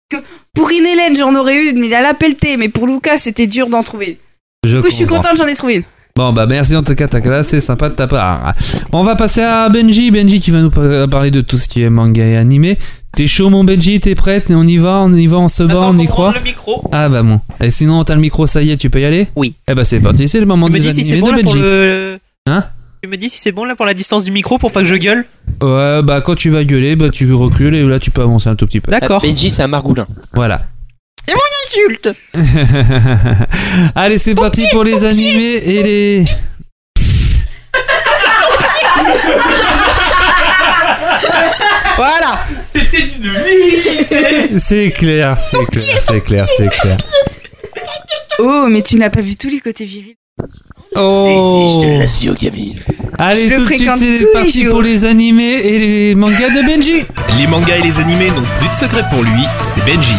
[0.10, 0.18] Que
[0.53, 2.57] pour une Hélène, j'en aurais eu, mais elle a pelleté.
[2.57, 4.19] Mais pour Lucas, c'était dur d'en trouver.
[4.65, 5.84] Je Du coup, je suis contente, j'en ai trouvé une.
[6.14, 8.53] Bon bah merci en tout cas Takala, c'est sympa de ta part.
[8.91, 11.84] On va passer à Benji, Benji qui va nous par- parler de tout ce qui
[11.84, 12.78] est manga et animé.
[13.14, 15.82] T'es chaud mon Benji, t'es prête On y va, on y va, on se bat,
[15.90, 16.82] on y croit le micro.
[16.94, 17.42] Ah bah bon.
[17.62, 19.28] Et sinon t'as le micro, ça y est, tu peux y aller?
[19.36, 19.56] Oui.
[19.70, 21.38] Eh bah c'est parti, c'est le moment Tu me des dis si c'est animés bon
[21.38, 21.60] de Benji.
[21.60, 22.20] le.
[22.48, 22.64] Hein?
[23.04, 24.88] Tu me dis si c'est bon là pour la distance du micro pour pas que
[24.88, 25.26] je gueule?
[25.62, 28.56] Ouais bah quand tu vas gueuler, bah tu recules et là tu peux avancer un
[28.56, 28.92] tout petit peu.
[28.92, 29.22] D'accord.
[29.22, 30.08] Benji, c'est un margoulin.
[30.34, 30.62] Voilà.
[31.28, 32.14] C'est mon insulte
[33.96, 36.26] Allez c'est parti pour les animés et les...
[41.95, 46.97] Voilà C'était d'une virilité C'est clair, c'est clair, c'est clair, c'est clair.
[48.39, 50.15] Oh, mais tu n'as pas vu tous les côtés virils.
[50.95, 51.27] Oh.
[51.27, 52.76] Si, si, je te l'assure, Camille.
[53.19, 56.49] Allez, Je tout de suite, c'est tous les parti pour les animés et les mangas
[56.49, 57.03] de Benji.
[57.39, 60.15] Les mangas et les animés n'ont plus de secret pour lui, c'est Benji.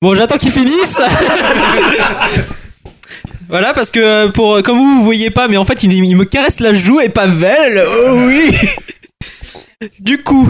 [0.00, 1.00] Bon, j'attends qu'ils finissent.
[3.48, 6.16] voilà, parce que euh, pour comme vous vous voyez pas, mais en fait il, il
[6.16, 7.84] me caresse la joue et Pavel.
[7.86, 8.50] Oh oui.
[10.00, 10.48] Du coup,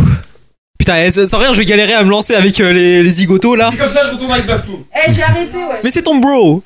[0.78, 3.56] putain, eh, sans rien, je vais galérer à me lancer avec euh, les, les zigotos
[3.56, 3.70] là.
[3.72, 4.84] C'est comme ça, je retourne avec Bafou.
[4.94, 5.80] Eh, j'ai arrêté, ouais.
[5.82, 6.62] Mais c'est ton bro.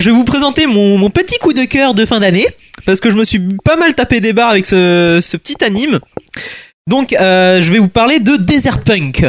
[0.00, 2.46] Je vais vous présenter mon, mon petit coup de cœur de fin d'année
[2.86, 5.98] parce que je me suis pas mal tapé des barres avec ce, ce petit anime.
[6.88, 9.26] Donc, euh, je vais vous parler de Desert Punk.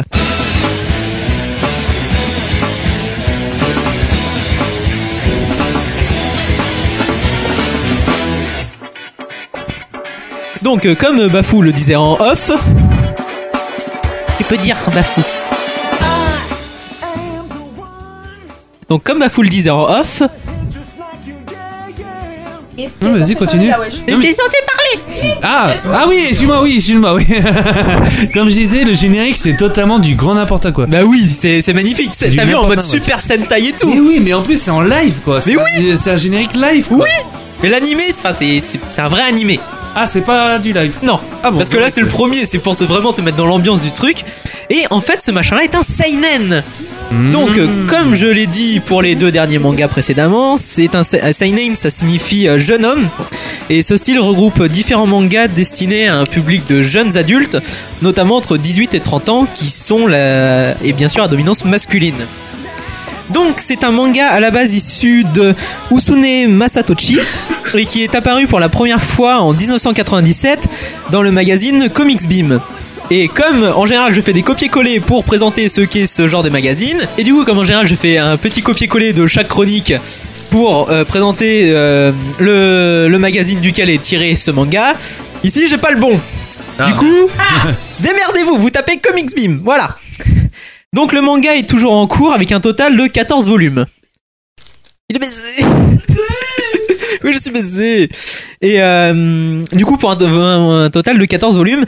[10.62, 12.52] Donc, euh, comme Bafou le disait en off,
[14.38, 15.22] tu peux dire Bafou.
[18.88, 20.22] Donc, comme Bafou le disait en off,
[23.00, 23.70] Non, vas-y, continue.
[24.06, 27.26] t'es censé parler Ah, ah oui, excuse-moi, oui, excuse-moi, oui.
[28.34, 30.86] Comme je disais, le générique, c'est totalement du grand n'importe quoi.
[30.86, 32.10] Bah oui, c'est c'est magnifique.
[32.12, 32.88] C'est- du T'as vu en n'importe mode quoi.
[32.88, 33.88] Super Sentai et tout.
[33.92, 35.40] Mais oui, mais en plus, c'est en live, quoi.
[35.46, 36.98] Mais oui C'est un générique live, quoi.
[36.98, 37.10] Oui
[37.62, 39.60] Mais l'animé, c'est enfin, c'est- c'est c'est un vrai animé.
[39.94, 41.20] Ah, c'est pas du live Non.
[41.42, 43.46] Ah bon Parce que là, c'est le premier, c'est pour te vraiment te mettre dans
[43.46, 44.16] l'ambiance du truc.
[44.70, 46.62] Et en fait, ce machin-là est un seinen.
[47.30, 51.32] Donc, euh, comme je l'ai dit pour les deux derniers mangas précédemment, c'est un, un
[51.32, 53.06] seinen, ça signifie euh, jeune homme.
[53.68, 57.58] Et ce style regroupe différents mangas destinés à un public de jeunes adultes,
[58.00, 60.70] notamment entre 18 et 30 ans, qui sont la...
[60.82, 62.26] et bien sûr à dominance masculine.
[63.32, 65.54] Donc c'est un manga à la base issu de
[65.90, 67.18] Usune Masatochi
[67.74, 70.68] et qui est apparu pour la première fois en 1997
[71.10, 72.60] dans le magazine Comics Beam.
[73.10, 76.50] Et comme en général je fais des copier-coller pour présenter ce qu'est ce genre de
[76.50, 79.94] magazine, et du coup comme en général je fais un petit copier-coller de chaque chronique
[80.50, 84.94] pour euh, présenter euh, le, le magazine duquel est tiré ce manga,
[85.44, 86.18] ici j'ai pas le bon.
[86.86, 87.28] Du coup,
[88.00, 89.96] démerdez-vous, vous tapez Comics Beam, voilà.
[90.94, 93.86] Donc le manga est toujours en cours avec un total de 14 volumes.
[95.08, 95.64] Il est baisé
[97.24, 98.08] Oui, je suis baisé
[98.60, 101.84] Et euh, du coup, pour un, un- un total de 14 volumes.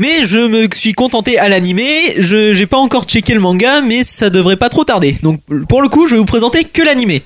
[0.00, 4.04] Mais je me suis contenté à l'animé, je j'ai pas encore checké le manga, mais
[4.04, 5.16] ça devrait pas trop tarder.
[5.24, 7.22] Donc pour le coup, je vais vous présenter que l'animé.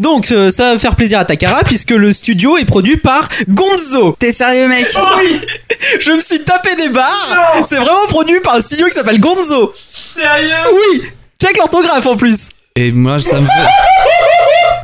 [0.00, 4.14] Donc euh, ça va faire plaisir à Takara puisque le studio est produit par Gonzo.
[4.20, 5.40] T'es sérieux, mec Oh oui
[5.98, 7.64] Je me suis tapé des barres.
[7.68, 9.74] C'est vraiment produit par un studio qui s'appelle Gonzo.
[9.88, 11.02] Sérieux Oui.
[11.42, 12.50] Check l'orthographe en plus.
[12.76, 13.52] Et moi, ça me fait.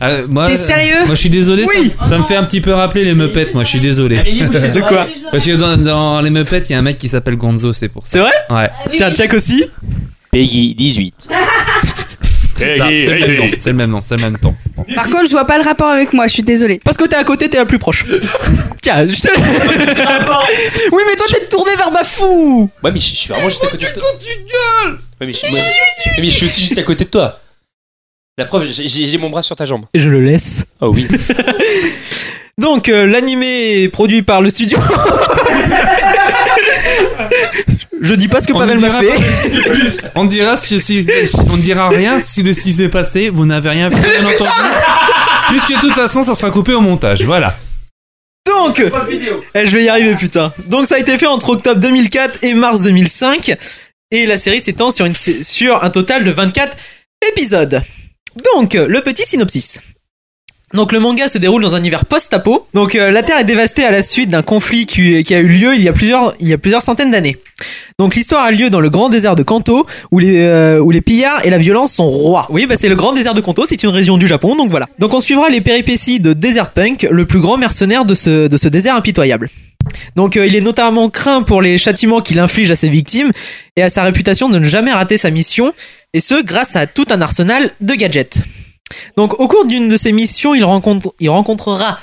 [0.00, 1.64] Ah, moi, T'es sérieux Moi, je suis désolé.
[1.64, 1.92] Oui.
[1.96, 3.50] Ça, ça me fait un petit peu rappeler les Muppets.
[3.54, 4.16] Moi, je suis désolé.
[4.24, 7.36] De quoi Parce que dans, dans les Muppets, il y a un mec qui s'appelle
[7.36, 8.10] Gonzo, c'est pour ça.
[8.14, 8.96] C'est vrai Ouais.
[8.96, 9.64] Tiens, check aussi.
[10.32, 11.14] Peggy 18.
[12.56, 13.50] C'est ça, c'est le même nom.
[13.58, 14.00] C'est le même nom.
[14.04, 14.54] C'est le même ton.
[14.94, 16.80] Par contre, je vois pas le rapport avec moi, je suis désolée.
[16.84, 18.04] Parce que t'es à côté, t'es la plus proche.
[18.82, 19.28] Tiens, je te.
[20.92, 23.68] oui, mais toi t'es tourné vers Bafou Ouais, mais je je suis vraiment juste à
[23.68, 24.08] côté de toi.
[25.20, 25.60] Ouais, mais je, moi-
[26.18, 27.40] mais je suis aussi juste à côté de toi.
[28.36, 29.84] La preuve, j'ai j'ai mon bras sur ta jambe.
[29.94, 30.66] Et je le laisse.
[30.80, 31.06] Oh oui.
[32.58, 34.78] Donc, euh, l'animé est produit par le studio.
[38.04, 40.10] je dis pas ce que On Pavel m'a dira fait.
[40.14, 41.06] On dira si, si-
[41.50, 43.30] on ne dira rien si de ce qui s'est passé.
[43.30, 44.50] Vous n'avez rien vu, bien entendu.
[45.48, 47.22] Puisque de toute façon, ça sera coupé au montage.
[47.24, 47.56] Voilà.
[48.46, 48.84] Donc,
[49.54, 50.52] eh, je vais y arriver, putain.
[50.66, 53.56] Donc, ça a été fait entre octobre 2004 et mars 2005.
[54.10, 56.76] Et la série s'étend sur, une, sur un total de 24
[57.32, 57.82] épisodes.
[58.54, 59.80] Donc, le petit synopsis.
[60.72, 62.66] Donc le manga se déroule dans un univers post-apo.
[62.74, 65.46] Donc euh, la Terre est dévastée à la suite d'un conflit qui, qui a eu
[65.46, 67.36] lieu il y a plusieurs, il y a plusieurs centaines d'années.
[67.98, 71.00] Donc l'histoire a lieu dans le grand désert de Kanto où les, euh, où les
[71.00, 72.48] pillards et la violence sont rois.
[72.50, 74.86] Oui, bah c'est le grand désert de Kanto, c'est une région du Japon, donc voilà.
[74.98, 78.56] Donc on suivra les péripéties de Desert Punk, le plus grand mercenaire de ce, de
[78.56, 79.48] ce désert impitoyable.
[80.16, 83.30] Donc euh, il est notamment craint pour les châtiments qu'il inflige à ses victimes
[83.76, 85.72] et à sa réputation de ne jamais rater sa mission,
[86.14, 88.38] et ce grâce à tout un arsenal de gadgets.
[89.16, 91.98] Donc au cours d'une de ses missions, il, rencontre, il rencontrera...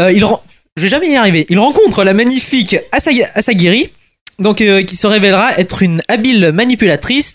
[0.00, 0.40] euh, il ren-
[0.76, 1.46] je vais jamais y arriver.
[1.50, 3.90] Il rencontre la magnifique Asagi- Asagiri,
[4.38, 7.34] donc euh, qui se révélera être une habile manipulatrice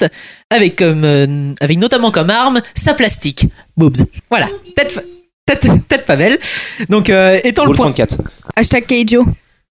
[0.50, 3.46] avec, comme, euh, avec notamment comme arme sa plastique.
[3.78, 3.98] Boobs.
[4.30, 4.48] Voilà.
[4.76, 5.06] Tête,
[5.46, 6.40] tête, tête Pavel.
[6.90, 7.94] Donc euh, étant le point...
[8.56, 9.26] Hashtag Keijo.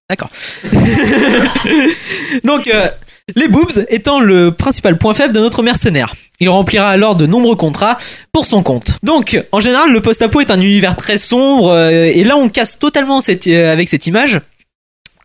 [0.07, 0.29] D'accord.
[2.43, 2.87] Donc, euh,
[3.35, 6.13] les boobs étant le principal point faible de notre mercenaire.
[6.39, 7.97] Il remplira alors de nombreux contrats
[8.31, 8.99] pour son compte.
[9.03, 12.77] Donc, en général, le post-apo est un univers très sombre, euh, et là on casse
[12.77, 14.39] totalement cette, euh, avec cette image.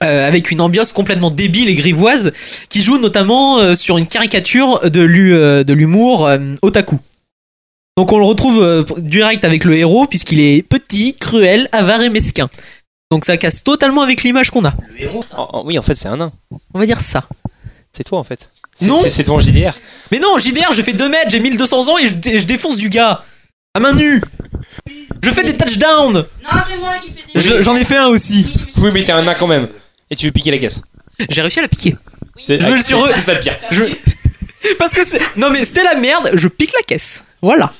[0.02, 2.32] euh, avec une ambiance complètement débile et grivoise
[2.70, 5.34] qui joue notamment sur une caricature de l'hu-
[5.64, 6.26] de l'humour
[6.62, 6.98] otaku.
[7.98, 12.48] Donc on le retrouve direct avec le héros puisqu'il est petit, cruel, avare et mesquin.
[13.10, 14.72] Donc ça casse totalement avec l'image qu'on a.
[15.12, 15.22] Oh,
[15.52, 16.32] oh, oui, en fait, c'est un nain.
[16.72, 17.24] On va dire ça.
[17.94, 18.48] C'est toi, en fait.
[18.86, 19.02] Non.
[19.02, 19.74] c'est- C'est ton JDR.
[20.11, 22.77] Mais non, JDR, je fais 2 mètres, j'ai 1200 ans et je, dé- je défonce
[22.77, 23.23] du gars.
[23.74, 24.20] À main nue.
[25.23, 26.15] Je fais des touchdowns.
[26.15, 28.47] Non, c'est moi qui fais Je- J'en ai fait un aussi.
[28.78, 29.69] Oui, mais t'es un nain quand même.
[30.11, 30.81] Et tu veux piquer la caisse.
[31.28, 31.94] J'ai réussi à la piquer.
[32.48, 33.57] Je me le suis re- c'est ça le pire.
[33.70, 33.82] Je...
[34.78, 35.20] Parce que c'est...
[35.36, 37.24] Non mais c'était la merde, je pique la caisse.
[37.43, 37.73] Voilà.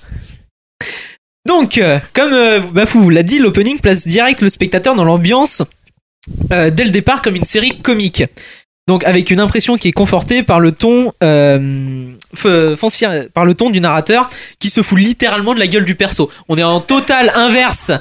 [1.47, 5.63] Donc, euh, comme euh, Bafou vous l'a dit, l'opening place direct le spectateur dans l'ambiance
[6.53, 8.23] euh, dès le départ comme une série comique.
[8.89, 13.71] Donc avec une impression qui est confortée par le ton euh, foncière- par le ton
[13.71, 14.29] du narrateur
[14.59, 16.31] qui se fout littéralement de la gueule du perso.
[16.49, 17.93] On est en total inverse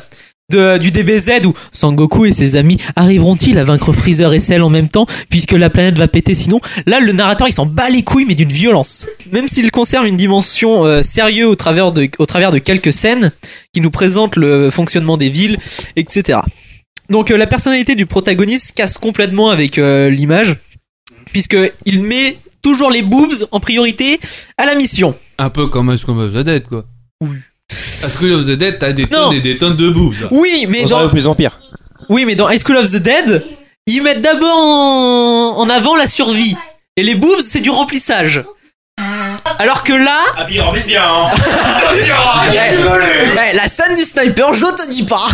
[0.51, 4.69] de, du DBZ où Sangoku et ses amis arriveront-ils à vaincre Freezer et Cell en
[4.71, 6.33] même temps puisque la planète va péter?
[6.33, 9.05] Sinon Là, le narrateur il s'en bat les couilles mais d'une violence.
[9.31, 13.31] Même s'il conserve une dimension euh, sérieuse au travers, de, au travers de quelques scènes
[13.73, 15.59] qui nous présentent le fonctionnement des villes,
[15.95, 16.39] etc.
[17.11, 20.55] Donc euh, la personnalité du protagoniste casse complètement avec euh, l'image
[21.31, 24.19] puisque il met toujours les boobs en priorité
[24.57, 25.17] à la mission.
[25.37, 26.85] Un peu comme School of the Dead, quoi.
[27.21, 27.37] Oui.
[27.71, 29.29] School of the Dead, t'as des Non.
[29.29, 30.27] tonnes et des tonnes de boobs.
[30.31, 31.09] Oui, mais On dans...
[31.09, 31.25] plus.
[32.09, 33.43] Oui, mais dans High School of the Dead,
[33.85, 35.57] ils mettent d'abord en...
[35.59, 36.55] en avant la survie.
[36.97, 38.43] Et les boobs, c'est du remplissage.
[39.59, 40.19] Alors que là.
[40.37, 40.65] Ah, bien.
[40.65, 41.29] hein.
[43.37, 45.27] Ouais, la scène du sniper, je te dis pas.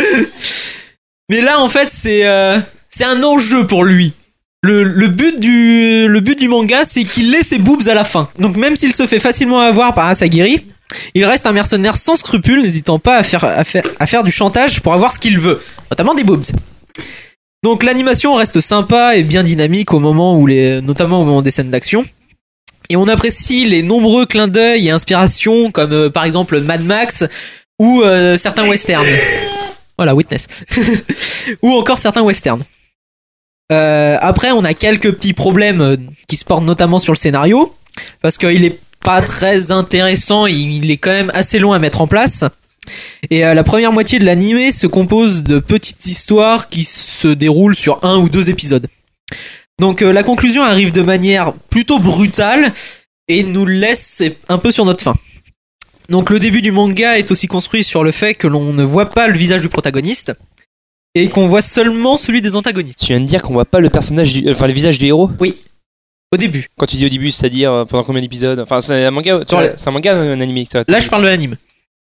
[1.28, 2.58] mais là, en fait, c'est euh,
[3.00, 4.12] c'est un enjeu pour lui.
[4.62, 8.28] Le, but du, manga, c'est qu'il ait ses boobs à la fin.
[8.38, 10.66] Donc, même s'il se fait facilement avoir par Asagiri,
[11.14, 15.18] il reste un mercenaire sans scrupules, n'hésitant pas à faire du chantage pour avoir ce
[15.18, 15.58] qu'il veut,
[15.90, 16.44] notamment des boobs.
[17.62, 21.50] Donc l'animation reste sympa et bien dynamique au moment où les, notamment au moment des
[21.50, 22.04] scènes d'action.
[22.90, 27.24] Et on apprécie les nombreux clins d'œil et inspirations comme euh, par exemple Mad Max
[27.78, 29.06] ou euh, certains westerns.
[29.96, 30.46] Voilà, Witness.
[31.62, 32.64] ou encore certains westerns.
[33.70, 37.74] Euh, après, on a quelques petits problèmes euh, qui se portent notamment sur le scénario
[38.20, 42.06] parce qu'il est pas très intéressant, il, est quand même assez long à mettre en
[42.06, 42.44] place.
[43.30, 47.74] Et euh, la première moitié de l'animé se compose de petites histoires qui se déroulent
[47.74, 48.86] sur un ou deux épisodes.
[49.78, 52.70] Donc la conclusion arrive de manière plutôt brutale
[53.28, 55.14] et nous laisse un peu sur notre faim.
[56.10, 59.08] Donc le début du manga est aussi construit sur le fait que l'on ne voit
[59.08, 60.34] pas le visage du protagoniste
[61.14, 62.98] et qu'on voit seulement celui des antagonistes.
[63.00, 65.30] Tu viens de dire qu'on voit pas le personnage du, enfin le visage du héros
[65.40, 65.54] Oui.
[66.32, 66.68] Au début.
[66.78, 69.44] Quand tu dis au début, c'est-à-dire euh, pendant combien d'épisodes Enfin, c'est un manga, les-
[69.76, 70.66] c'est un manga, un animé.
[70.66, 71.56] toi, Là, je parle de l'anime.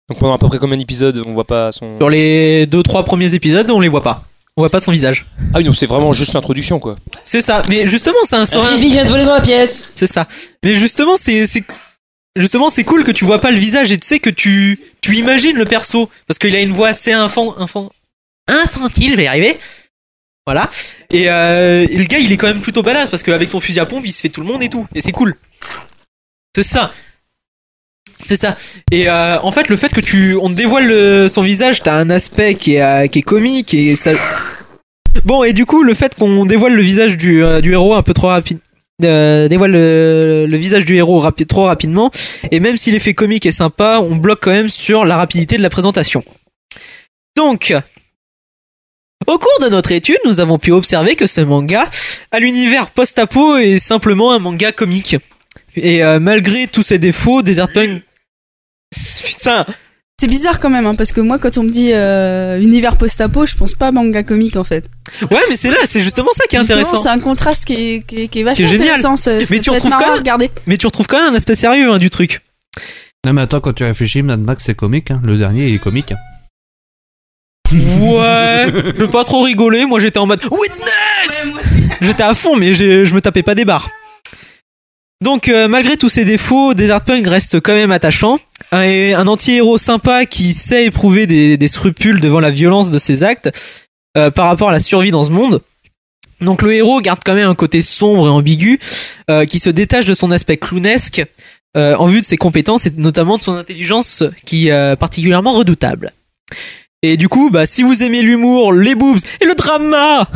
[0.09, 1.97] Donc pendant à peu près combien d'épisodes on voit pas son.
[1.99, 4.23] Sur les deux trois premiers épisodes, on les voit pas.
[4.57, 5.25] On voit pas son visage.
[5.53, 6.97] Ah oui, donc c'est vraiment juste l'introduction quoi.
[7.23, 7.63] C'est ça.
[7.69, 9.91] Mais justement, c'est un serait frisbee vient de voler dans la pièce.
[9.95, 10.27] C'est ça.
[10.65, 11.63] Mais justement, c'est c'est
[12.35, 15.15] justement, c'est cool que tu vois pas le visage et tu sais que tu, tu
[15.15, 17.89] imagines le perso parce qu'il a une voix assez infant, infant,
[18.49, 19.57] infantile, je vais y arriver.
[20.45, 20.69] Voilà.
[21.11, 23.85] Et, euh, le gars, il est quand même plutôt badass parce qu'avec son fusil à
[23.85, 24.87] pompe, il se fait tout le monde et tout.
[24.95, 25.35] Et c'est cool.
[26.55, 26.91] C'est ça.
[28.21, 28.57] C'est ça.
[28.91, 32.09] Et euh, en fait, le fait que tu, on dévoile le- son visage, t'as un
[32.09, 34.11] aspect qui est, euh, qui est comique et ça.
[35.23, 38.03] Bon, et du coup, le fait qu'on dévoile le visage du, euh, du héros un
[38.03, 38.59] peu trop rapide.
[39.03, 42.11] euh, dévoile le, visage du héros trop rapidement
[42.51, 45.61] et même si l'effet comique est sympa on bloque quand même sur la rapidité de
[45.61, 46.21] la présentation
[47.37, 47.73] donc
[49.27, 51.85] au cours de notre étude nous avons pu observer que ce manga
[52.31, 55.17] à l'univers post-apo est simplement un manga comique
[55.75, 58.01] et euh, malgré tous ses défauts Desert Punk
[59.25, 59.65] putain
[60.19, 63.45] C'est bizarre quand même, hein, parce que moi, quand on me dit euh, univers post-apo,
[63.45, 64.85] je pense pas manga comique en fait.
[65.31, 67.73] ouais mais c'est là c'est justement ça qui est Justement, intéressant C'est un contraste qui
[67.73, 68.87] est, qui est, qui est vachement Qui est génial.
[68.99, 69.15] intéressant.
[69.17, 70.49] ça- ça mais tu retrouves quand même regarder.
[70.65, 72.41] mais tu retrouves quand même un aspect sérieux hein, du truc
[73.25, 75.11] Non mais attends, quand tu réfléchis, Mad Max c'est comique.
[75.11, 75.21] hein.
[75.23, 76.11] Le dernier il est comique.
[76.13, 76.17] hein.
[77.71, 78.65] Ouais,
[78.95, 79.85] je veux pas trop rigoler.
[79.85, 81.51] Moi, j'étais en mode Witness
[82.01, 83.89] J'étais à fond, mais je me tapais pas des barres.
[85.23, 88.39] Donc, euh, malgré tous ses défauts, Desert Punk reste quand même attachant.
[88.71, 93.23] Un, un anti-héros sympa qui sait éprouver des, des scrupules devant la violence de ses
[93.23, 93.51] actes
[94.17, 95.61] euh, par rapport à la survie dans ce monde.
[96.41, 98.79] Donc, le héros garde quand même un côté sombre et ambigu
[99.29, 101.23] euh, qui se détache de son aspect clownesque
[101.77, 105.53] euh, en vue de ses compétences et notamment de son intelligence qui est euh, particulièrement
[105.53, 106.13] redoutable.
[107.01, 110.27] Et du coup, bah, si vous aimez l'humour, les boobs et le drama,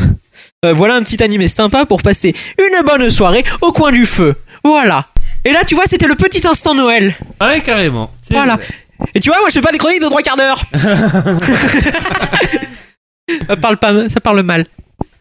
[0.63, 4.33] euh, voilà un petit animé sympa pour passer une bonne soirée au coin du feu.
[4.63, 5.07] Voilà.
[5.43, 7.13] Et là, tu vois, c'était le petit instant Noël.
[7.41, 8.13] Ouais, carrément.
[8.31, 8.55] Voilà.
[8.55, 8.65] vrai.
[9.13, 10.63] Et tu vois, moi, je fais pas des chroniques de trois quarts d'heure.
[13.49, 14.65] ça parle pas, ça parle mal.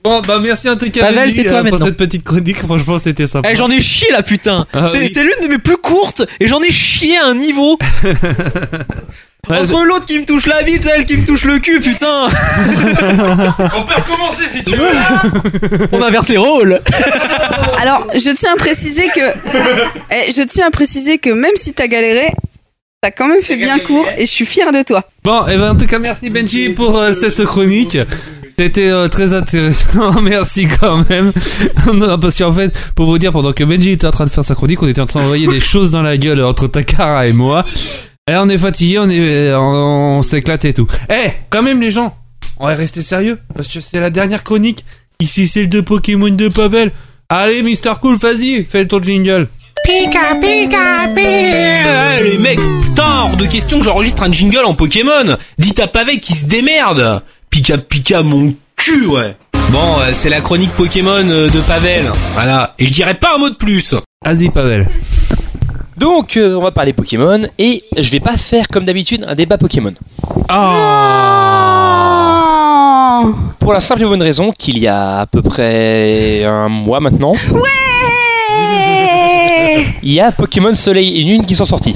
[0.05, 2.59] Bon, bah merci en tout cas Pavel, toi euh, pour cette petite chronique.
[2.59, 3.48] Franchement, c'était sympa.
[3.51, 4.66] Eh, j'en ai chié là, putain.
[4.73, 5.10] Ah c'est oui.
[5.12, 7.78] c'est l'une de mes plus courtes et j'en ai chié à un niveau.
[9.51, 12.28] Entre l'autre qui me touche la bite, elle qui me touche le cul, putain.
[13.74, 15.89] On peut recommencer si tu veux.
[15.93, 16.81] On inverse les rôles.
[17.81, 19.20] Alors, je tiens à préciser que.
[20.10, 22.32] Eh, je tiens à préciser que même si t'as galéré,
[23.02, 25.02] t'as quand même fait bien court et je suis fier de toi.
[25.24, 27.98] Bon, et ben en tout cas, merci Benji pour euh, cette chronique.
[28.56, 31.32] C'était euh, très intéressant, merci quand même.
[31.94, 34.44] Non, Parce qu'en fait, pour vous dire, pendant que Benji était en train de faire
[34.44, 37.32] sa chronique, on était en train d'envoyer des choses dans la gueule entre Takara et
[37.32, 37.64] moi.
[38.31, 40.86] Là, on est fatigué, on est, on, on s'éclate et tout.
[41.11, 42.16] Eh, quand même les gens,
[42.61, 44.85] on va rester sérieux parce que c'est la dernière chronique.
[45.19, 46.93] Ici, c'est le de Pokémon de Pavel.
[47.28, 49.49] Allez, Mister Cool, vas-y, fais ton jingle.
[49.85, 54.74] Pika pika pika Eh, Les mecs, putain, hors de question que j'enregistre un jingle en
[54.74, 59.35] Pokémon Dites à Pavé qui se démerde Pika pika mon cul, ouais
[59.70, 62.05] Bon, euh, c'est la chronique Pokémon euh, de Pavel,
[62.35, 62.74] voilà.
[62.78, 63.94] Et je dirais pas un mot de plus
[64.24, 64.86] Vas-y, Pavel.
[66.02, 69.56] Donc, euh, on va parler Pokémon et je vais pas faire comme d'habitude un débat
[69.56, 69.94] Pokémon.
[73.60, 77.30] Pour la simple et bonne raison qu'il y a à peu près un mois maintenant,
[80.02, 81.94] il y a Pokémon Soleil et Lune qui sont sortis.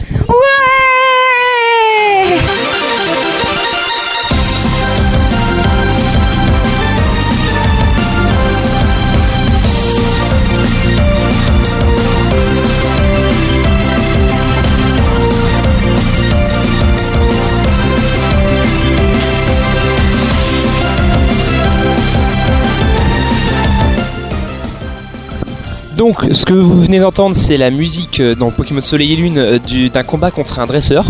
[26.06, 29.38] Donc, ce que vous venez d'entendre, c'est la musique euh, dans Pokémon Soleil et Lune
[29.38, 31.04] euh, du- d'un combat contre un dresseur.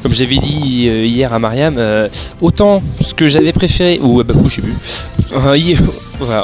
[0.00, 1.76] Comme j'avais dit euh, hier à Mariam,
[2.40, 4.76] autant ce que j'avais préféré, ou Bakou, je sais plus.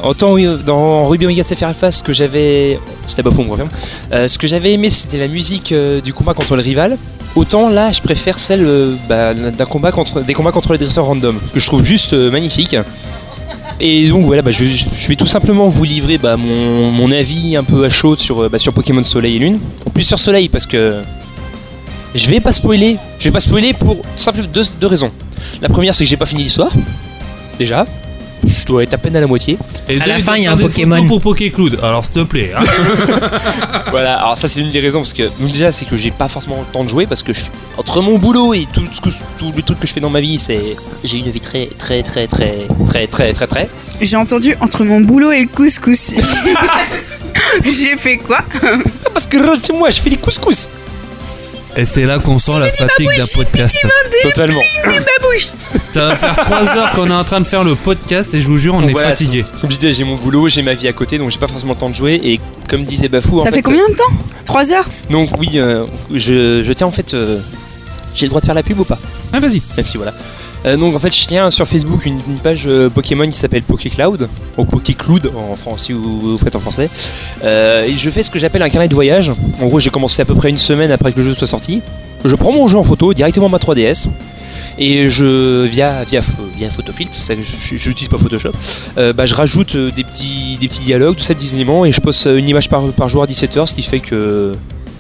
[0.03, 0.35] Autant
[0.67, 2.81] dans Ruby Omega Sapphire Alpha, ce que j'avais.
[3.07, 3.69] C'était on me confirme.
[4.13, 5.73] Euh, ce que j'avais aimé, c'était la musique
[6.03, 6.99] du combat contre le rival.
[7.37, 8.67] Autant là, je préfère celle
[9.09, 12.75] bah, d'un combat contre, des combats contre les dresseurs random, que je trouve juste magnifique.
[13.81, 14.65] Et donc voilà, bah, je,
[15.09, 18.59] vais tout simplement vous livrer bah, mon, avis un peu à chaud sur, euh, bah,
[18.59, 19.59] sur Pokémon Soleil et Lune.
[19.87, 21.03] En plus sur Soleil parce que
[22.15, 22.97] je vais pas spoiler.
[23.19, 25.11] Je vais pas spoiler pour simple deux, deux raisons.
[25.61, 26.73] La première c'est que j'ai pas fini l'histoire.
[27.59, 27.87] Déjà.
[28.47, 29.57] Je dois être à peine à la moitié.
[29.89, 31.07] Et À la fin, il y a un Pokémon.
[31.07, 31.79] pour Pokécloud.
[31.83, 32.53] Alors, s'il te plaît.
[32.57, 32.65] hein.
[33.91, 36.29] voilà, alors ça c'est l'une des raisons parce que donc déjà c'est que j'ai pas
[36.29, 37.45] forcément le temps de jouer parce que je-
[37.77, 40.21] entre mon boulot et tout ce que tous les trucs que je fais dans ma
[40.21, 40.61] vie, c'est
[41.05, 43.69] j'ai une vie très très très très très très très très.
[44.01, 46.15] J'ai entendu entre mon boulot et le couscous.
[47.65, 48.39] J'ai fait quoi?
[49.13, 50.69] Parce que chez moi je fais des couscous.
[51.77, 53.79] Et c'est là qu'on sent la fatigue d'un podcast.
[54.23, 54.61] Totalement.
[55.93, 58.47] Ça va faire 3 heures qu'on est en train de faire le podcast et je
[58.47, 59.45] vous jure, on Donc est voilà, fatigué.
[59.61, 61.73] Comme je disais, j'ai mon boulot, j'ai ma vie à côté, donc j'ai pas forcément
[61.73, 62.21] le temps de jouer.
[62.23, 64.11] Et comme disait Bafou, en Ça fait combien de temps?
[64.45, 64.89] 3 heures?
[65.11, 67.15] Donc oui, euh, je, je tiens en fait.
[67.15, 67.39] euh,
[68.15, 68.99] J'ai le droit de faire la pub ou pas?
[69.33, 69.63] Ah vas-y.
[69.77, 70.13] Même si voilà.
[70.65, 74.29] Euh, donc en fait, je tiens sur Facebook une, page euh, Pokémon qui s'appelle PokéCloud,
[74.57, 76.89] ou PokéCloud en français ou faites en français.
[77.45, 79.33] Euh, et je fais ce que j'appelle un carnet de voyage.
[79.61, 81.83] En gros, j'ai commencé à peu près une semaine après que le jeu soit sorti.
[82.25, 84.07] Je prends mon jeu en photo directement ma 3DS.
[84.79, 86.21] Et je via via
[86.57, 88.53] via je n'utilise pas Photoshop.
[88.97, 92.49] bah, je rajoute des petits des petits dialogues, tout ça, éléments, et je poste une
[92.49, 94.53] image par, par jour à 17h, ce qui fait que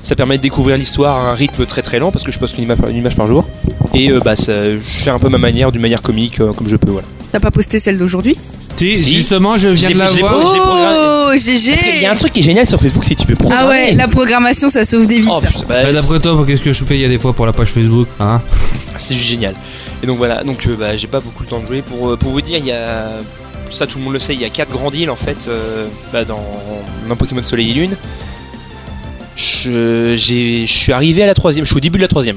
[0.02, 2.56] ça permet de découvrir l'histoire à un rythme très très lent parce que je poste
[2.58, 3.46] une image, une image par jour.
[3.94, 6.68] Et euh, bah, ça, je fais un peu ma manière, d'une manière comique, euh, comme
[6.68, 6.90] je peux.
[6.92, 7.06] Voilà.
[7.30, 8.36] T'as pas posté celle d'aujourd'hui?
[8.76, 10.34] Si, justement, je viens de la voir.
[10.44, 13.40] Oh, qu'il y a un truc qui est génial sur Facebook, que tu peux Ah
[13.40, 13.68] programmer.
[13.68, 15.28] ouais, la programmation, ça sauve des vies.
[15.30, 15.46] Oh, ça.
[15.48, 16.96] putain, bah, Bah, D'après toi, qu'est-ce que je fais?
[16.96, 18.40] Il y a des fois pour la page Facebook hein?
[18.98, 19.54] C'est juste génial.
[20.02, 21.82] Et donc voilà, donc euh, bah, j'ai pas beaucoup le temps de jouer.
[21.82, 23.04] Pour, euh, pour vous dire, il y a.
[23.70, 25.86] Ça, tout le monde le sait, il y a 4 grandes îles en fait euh,
[26.12, 26.42] bah, dans,
[27.08, 27.94] dans Pokémon Soleil et Lune.
[29.42, 32.36] Je, j'ai- je suis arrivé à la troisième, je suis au début de la troisième.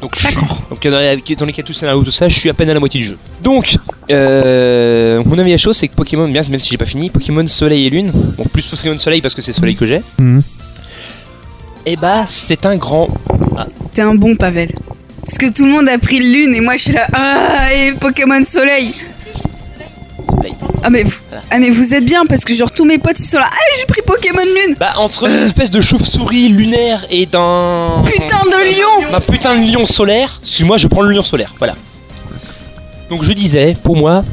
[0.00, 0.36] Donc, je suis-
[0.70, 2.78] donc dans, les, dans les Katus scénarios, tout ça, je suis à peine à la
[2.80, 3.18] moitié du jeu.
[3.42, 3.76] Donc,
[4.12, 7.44] euh, mon avis à chose, c'est que Pokémon, bien, même si j'ai pas fini, Pokémon
[7.48, 10.42] Soleil et Lune, bon, plus Pokémon Soleil parce que c'est Soleil que j'ai, Mhm.
[11.86, 13.08] et bah, c'est un grand.
[13.56, 14.70] Ah, T'es un bon Pavel.
[15.24, 17.06] Parce que tout le monde a pris le lune et moi je suis là.
[17.12, 18.92] Ah, et Pokémon Soleil.
[20.82, 23.24] Ah mais, vous, ah mais vous êtes bien parce que genre tous mes potes ils
[23.24, 23.46] sont là.
[23.50, 24.76] Ah j'ai pris Pokémon Lune.
[24.78, 29.70] Bah entre une espèce de chauve-souris lunaire et d'un Putain de lion d'un putain de
[29.72, 31.74] lion solaire, moi je prends le lion solaire, voilà.
[33.08, 34.24] Donc je disais, pour moi,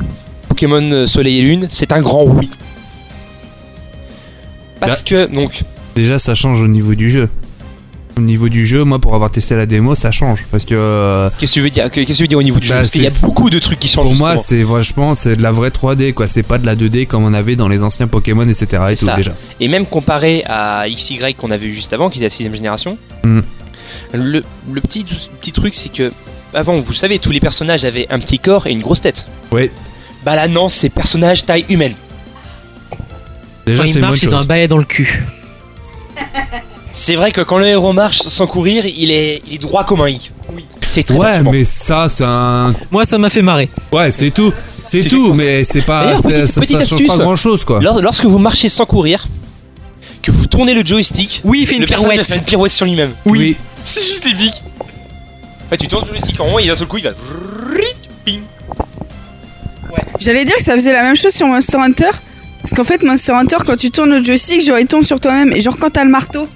[0.49, 2.49] Pokémon euh, Soleil et Lune, c'est un grand oui.
[4.79, 5.63] Parce que donc
[5.95, 7.29] Déjà, ça change au niveau du jeu.
[8.17, 10.45] Au niveau du jeu, moi, pour avoir testé la démo, ça change.
[10.49, 10.73] Parce que.
[10.73, 12.65] euh, qu'est-ce que tu veux dire que- Qu'est-ce que tu veux dire au niveau du
[12.67, 12.73] jeu?
[12.73, 14.05] Bah, Parce qu'il y a beaucoup de trucs qui changent.
[14.05, 16.27] Pour moi, c'est vachement, c'est de la vraie 3D, quoi.
[16.27, 18.83] C'est pas de la 2D comme on avait dans les anciens Pokémon, etc.
[18.91, 19.15] Et C'est tout, ça.
[19.17, 19.33] déjà.
[19.59, 22.97] Et même comparé à XY qu'on avait vu juste avant, qui était la 6 génération,
[23.25, 23.39] Mm.
[24.13, 26.11] le, le petit, petit truc c'est que
[26.53, 29.25] avant, vous savez, tous les personnages avaient un petit corps et une grosse tête.
[29.51, 29.69] Oui.
[30.23, 31.95] Bah là, non, c'est personnages taille humaine.
[33.65, 35.21] Déjà, Quand ils marchent, ils ont un balai dans le cul.
[36.97, 39.99] C'est vrai que quand le héros marche sans courir, il est, il est droit comme
[40.01, 40.31] un i.
[40.53, 40.63] Oui.
[40.87, 41.51] C'est très Ouais, perturbant.
[41.51, 42.73] mais ça, c'est un.
[42.89, 43.69] Moi, ça m'a fait marrer.
[43.91, 44.53] Ouais, c'est tout.
[44.87, 46.05] C'est C'est tout, fait mais c'est pas.
[46.05, 47.07] D'ailleurs, petite- ça- petite ça change astuce.
[47.07, 47.81] pas grand chose, quoi.
[47.81, 49.27] Lors- lorsque vous marchez sans courir,
[50.21, 52.27] que vous tournez le joystick, Oui, il fait une le personnage pirouette.
[52.27, 53.11] fait une pirouette sur lui-même.
[53.25, 53.57] Oui.
[53.83, 54.53] C'est juste épique.
[55.71, 57.09] Ouais, tu tournes le joystick en haut et d'un seul coup il va.
[58.23, 58.39] Ping.
[60.19, 62.09] J'allais dire que ça faisait la même chose sur Monster Hunter.
[62.61, 65.51] Parce qu'en fait, Monster Hunter, quand tu tournes le joystick, genre il tourne sur toi-même.
[65.51, 66.47] Et genre quand t'as le marteau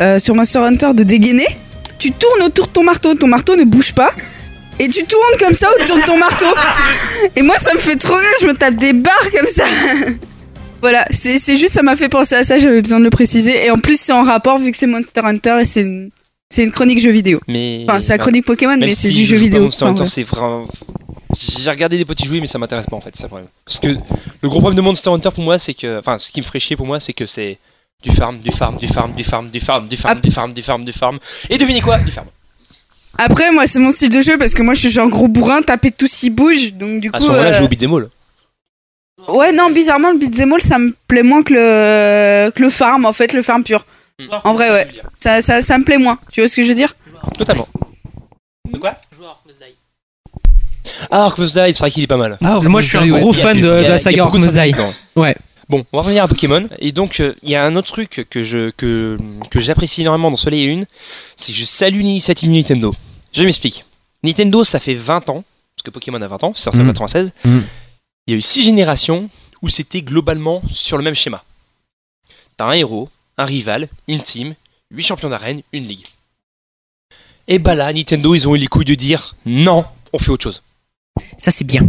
[0.00, 1.46] euh, sur Monster Hunter de dégainer,
[1.98, 3.14] tu tournes autour de ton marteau.
[3.14, 4.12] Ton marteau ne bouge pas.
[4.80, 6.46] Et tu tournes comme ça autour de ton marteau.
[7.36, 8.26] Et moi, ça me fait trop rire.
[8.40, 9.64] Je me tape des barres comme ça.
[10.80, 12.58] voilà, c'est juste, ça m'a fait penser à ça.
[12.58, 13.66] J'avais besoin de le préciser.
[13.66, 16.10] Et en plus, c'est en rapport vu que c'est Monster Hunter et c'est une,
[16.58, 17.40] une chronique jeu vidéo.
[17.46, 17.84] Mais.
[17.88, 19.62] Enfin, c'est la chronique Pokémon, Même mais c'est du je jeu vidéo.
[19.62, 20.08] Monster Enfin, Hunter, ouais.
[20.08, 20.66] c'est vraiment.
[21.38, 23.48] J'ai regardé des petits jouets, mais ça m'intéresse pas en fait, c'est ça le problème.
[23.64, 26.00] Parce que le gros problème de Monster Hunter pour moi, c'est que.
[26.00, 27.58] Enfin, ce qui me ferait chier pour moi, c'est que c'est
[28.04, 30.62] du farm, du farm, du farm, du farm, du farm, du farm, du farm, du
[30.62, 31.18] farm, du farm.
[31.48, 31.98] Et devinez quoi?
[31.98, 32.26] Du farm.
[33.16, 35.62] Après, moi, c'est mon style de jeu parce que moi, je suis genre gros bourrin,
[35.62, 36.72] taper tout ce qui bouge.
[36.74, 37.24] Donc, du À coup.
[37.24, 38.08] ce moment-là, je joue au beat'em all.
[39.28, 43.06] Ouais, non, bizarrement, le beat'em all, ça me plaît moins que le, que le farm,
[43.06, 43.84] en fait, le farm pur.
[44.44, 44.88] En vrai, ouais.
[45.14, 46.18] Ça, ça, ça me plaît moins.
[46.32, 46.94] Tu vois ce que je veux dire?
[47.38, 47.68] Totalement.
[48.70, 48.96] De quoi?
[51.10, 52.38] Ah, Ark Must Die, c'est vrai qu'il est pas mal.
[52.44, 54.74] Ah, Moi, je suis un gros fan de, la saga Ark Must Die.
[55.16, 55.34] Ouais.
[55.68, 56.68] Bon, on va revenir à Pokémon.
[56.78, 59.18] Et donc, euh, il y a un autre truc que je que,
[59.50, 60.86] que j'apprécie énormément dans Soleil et Lune,
[61.36, 62.94] c'est que je salue l'initiative Nintendo.
[63.32, 63.84] Je m'explique.
[64.22, 65.44] Nintendo, ça fait 20 ans,
[65.76, 66.88] parce que Pokémon a 20 ans, c'est sorti en Mm.
[66.88, 67.32] 96.
[67.44, 67.58] Mm.
[68.26, 69.28] Il y a eu 6 générations
[69.62, 71.42] où c'était globalement sur le même schéma.
[72.56, 73.08] T'as un héros,
[73.38, 74.54] un rival, une team,
[74.90, 76.06] 8 champions d'arène, une ligue.
[77.48, 80.44] Et bah là, Nintendo, ils ont eu les couilles de dire non, on fait autre
[80.44, 80.62] chose.
[81.36, 81.82] Ça, c'est bien.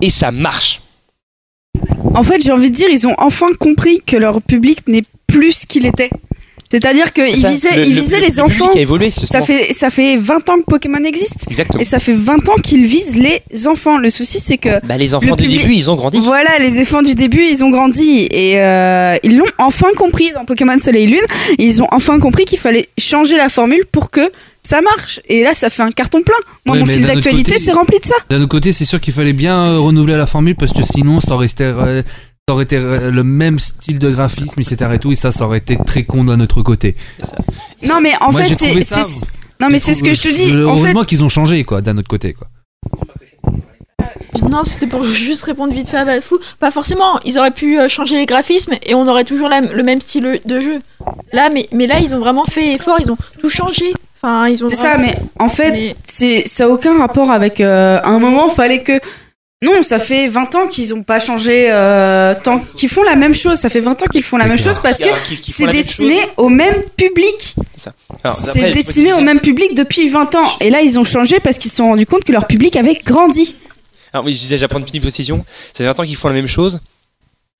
[0.00, 0.80] Et ça marche.
[2.14, 5.52] En fait, j'ai envie de dire, ils ont enfin compris que leur public n'est plus
[5.52, 6.10] ce qu'il était.
[6.70, 8.70] C'est-à-dire qu'ils visaient, le- ils visaient le- les le enfants.
[8.74, 11.46] a évolué, ça, fait, ça fait 20 ans que Pokémon existe.
[11.48, 11.80] Exactement.
[11.80, 13.96] Et ça fait 20 ans qu'ils visent les enfants.
[13.96, 14.84] Le souci, c'est que.
[14.86, 16.18] Bah, les enfants le du début, ils ont grandi.
[16.18, 18.28] Voilà, les enfants du début, ils ont grandi.
[18.30, 21.20] Et euh, ils l'ont enfin compris dans Pokémon Soleil et Lune.
[21.58, 24.30] Et ils ont enfin compris qu'il fallait changer la formule pour que
[24.62, 25.20] ça marche.
[25.26, 26.34] Et là, ça fait un carton plein.
[26.66, 28.16] Moi, Ouais, mon fil d'un autre d'actualité, côté- c'est rempli de ça.
[28.28, 31.20] D'un autre côté, c'est sûr qu'il fallait bien euh, renouveler la formule parce que sinon,
[31.20, 32.02] ça été, euh,
[32.48, 34.92] ça aurait été euh, le même style de graphisme, etc.
[34.94, 36.96] et tout, et ça, ça aurait été très con d'un autre côté.
[37.82, 38.72] Non, mais en Moi, fait, c'est.
[39.60, 40.44] Non, mais c'est ce que je te dis.
[40.44, 42.46] En fait, Heureusement qu'ils ont changé, quoi, d'un autre côté, quoi.
[44.50, 46.38] Non, c'était pour juste répondre vite fait à Balfou.
[46.58, 49.82] Pas forcément, ils auraient pu euh, changer les graphismes et on aurait toujours la- le
[49.82, 50.78] même style de jeu.
[51.34, 53.92] Là, mais, mais là, ils ont vraiment fait effort, ils ont tout changé.
[54.22, 57.60] Enfin, ils ont C'est ça, mais en fait, Mais- c'est ça a aucun rapport avec.
[57.60, 58.98] euh, à un moment, fallait que.
[59.60, 63.34] Non, ça fait 20 ans qu'ils ont pas changé euh, tant qu'ils font la même
[63.34, 63.58] chose.
[63.58, 65.08] Ça fait 20 ans qu'ils font la même chose parce que
[65.46, 67.56] c'est destiné au même public.
[68.24, 70.48] C'est destiné au même public depuis 20 ans.
[70.60, 72.94] Et là, ils ont changé parce qu'ils se sont rendus compte que leur public avait
[73.04, 73.56] grandi.
[74.12, 75.44] Alors oui, je disais, j'apprends une petite précision.
[75.72, 76.78] Ça fait 20 ans qu'ils font la même chose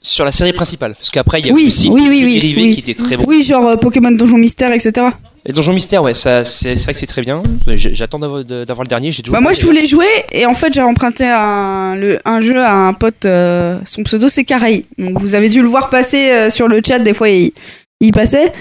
[0.00, 0.94] sur la série principale.
[0.94, 2.74] Parce qu'après, il y a Oui, aussi oui, oui, des oui, dérivés oui.
[2.74, 3.24] qui étaient très bons.
[3.26, 5.08] Oui, genre euh, Pokémon Donjon Mystère, etc.
[5.46, 7.42] Et Donjon Mystère, ouais, ça, c'est c'est vrai que c'est très bien.
[7.66, 9.12] J'attends d'avoir le dernier.
[9.12, 12.40] J'ai toujours Bah moi je voulais jouer et en fait j'ai emprunté un, le, un
[12.40, 14.84] jeu à un pote, euh, son pseudo c'est Carey.
[14.98, 17.52] Donc vous avez dû le voir passer euh, sur le chat, des fois il,
[18.00, 18.52] il passait.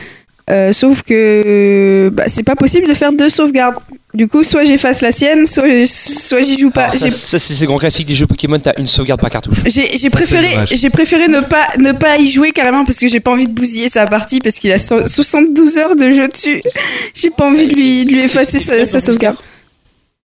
[0.50, 3.76] Euh, sauf que bah, c'est pas possible de faire deux sauvegardes.
[4.18, 6.86] Du coup soit j'efface la sienne, soit, soit j'y joue pas.
[6.86, 9.60] Alors, ça, c'est le grand classique des jeux Pokémon, t'as une sauvegarde par cartouche.
[9.68, 13.30] J'ai préféré, j'ai préféré ne pas, ne pas y jouer carrément parce que j'ai pas
[13.30, 16.64] envie de bousiller sa partie parce qu'il a so- 72 heures de jeu dessus.
[17.14, 19.38] J'ai pas envie de lui, de lui effacer sa, sa sauvegarde.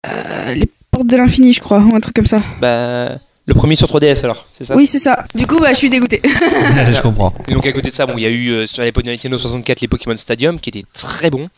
[0.07, 2.39] Euh, les portes de l'infini, je crois, ou un truc comme ça.
[2.61, 4.77] Bah, le premier sur 3DS alors, c'est ça?
[4.77, 5.25] Oui, c'est ça.
[5.35, 6.21] Du coup, bah, je suis dégoûtée.
[6.25, 7.35] je comprends.
[7.49, 9.11] Et donc à côté de ça, bon, il y a eu euh, sur l'époque de
[9.11, 11.49] Nintendo 64 les Pokémon Stadium qui étaient très bons.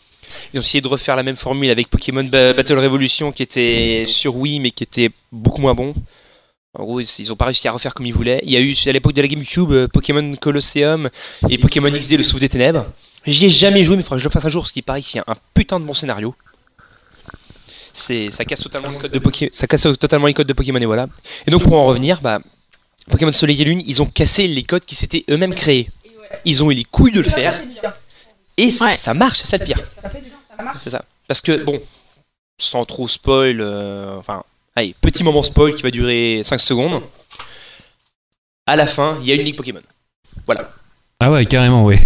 [0.53, 4.05] Ils ont essayé de refaire la même formule avec Pokémon Ba- Battle Revolution qui était
[4.07, 5.95] sur Wii mais qui était beaucoup moins bon.
[6.77, 8.41] En gros, ils ils ont pas réussi à refaire comme ils voulaient.
[8.45, 11.09] Il y a eu à l'époque de la GameCube euh, Pokémon Colosseum
[11.49, 12.87] et Pokémon XD le Souffle des Ténèbres.
[13.27, 14.83] J'y ai jamais joué, mais il faudra que je le fasse un jour parce qu'il
[14.83, 16.35] paraît qu'il y a un putain de bon scénario.
[17.93, 20.81] C'est, ça casse totalement le code de Poké- ça casse totalement les codes de Pokémon
[20.81, 21.07] et voilà.
[21.47, 22.41] Et donc pour en revenir, bah,
[23.09, 25.91] Pokémon Soleil et Lune, ils ont cassé les codes qui s'étaient eux-mêmes créés.
[26.45, 27.55] Ils ont eu les couilles de le faire.
[28.57, 29.81] Et ça marche, c'est ça le pire.
[30.83, 31.05] C'est ça.
[31.27, 31.81] Parce que, bon,
[32.59, 34.45] sans trop spoil, euh, enfin,
[34.77, 37.03] allez, petit moment spoil qui va durer 5 secondes.
[38.67, 39.83] À la fin, il y a une ligue Pokémon.
[40.47, 40.71] Voilà.
[41.21, 41.97] Ah ouais, carrément, oui.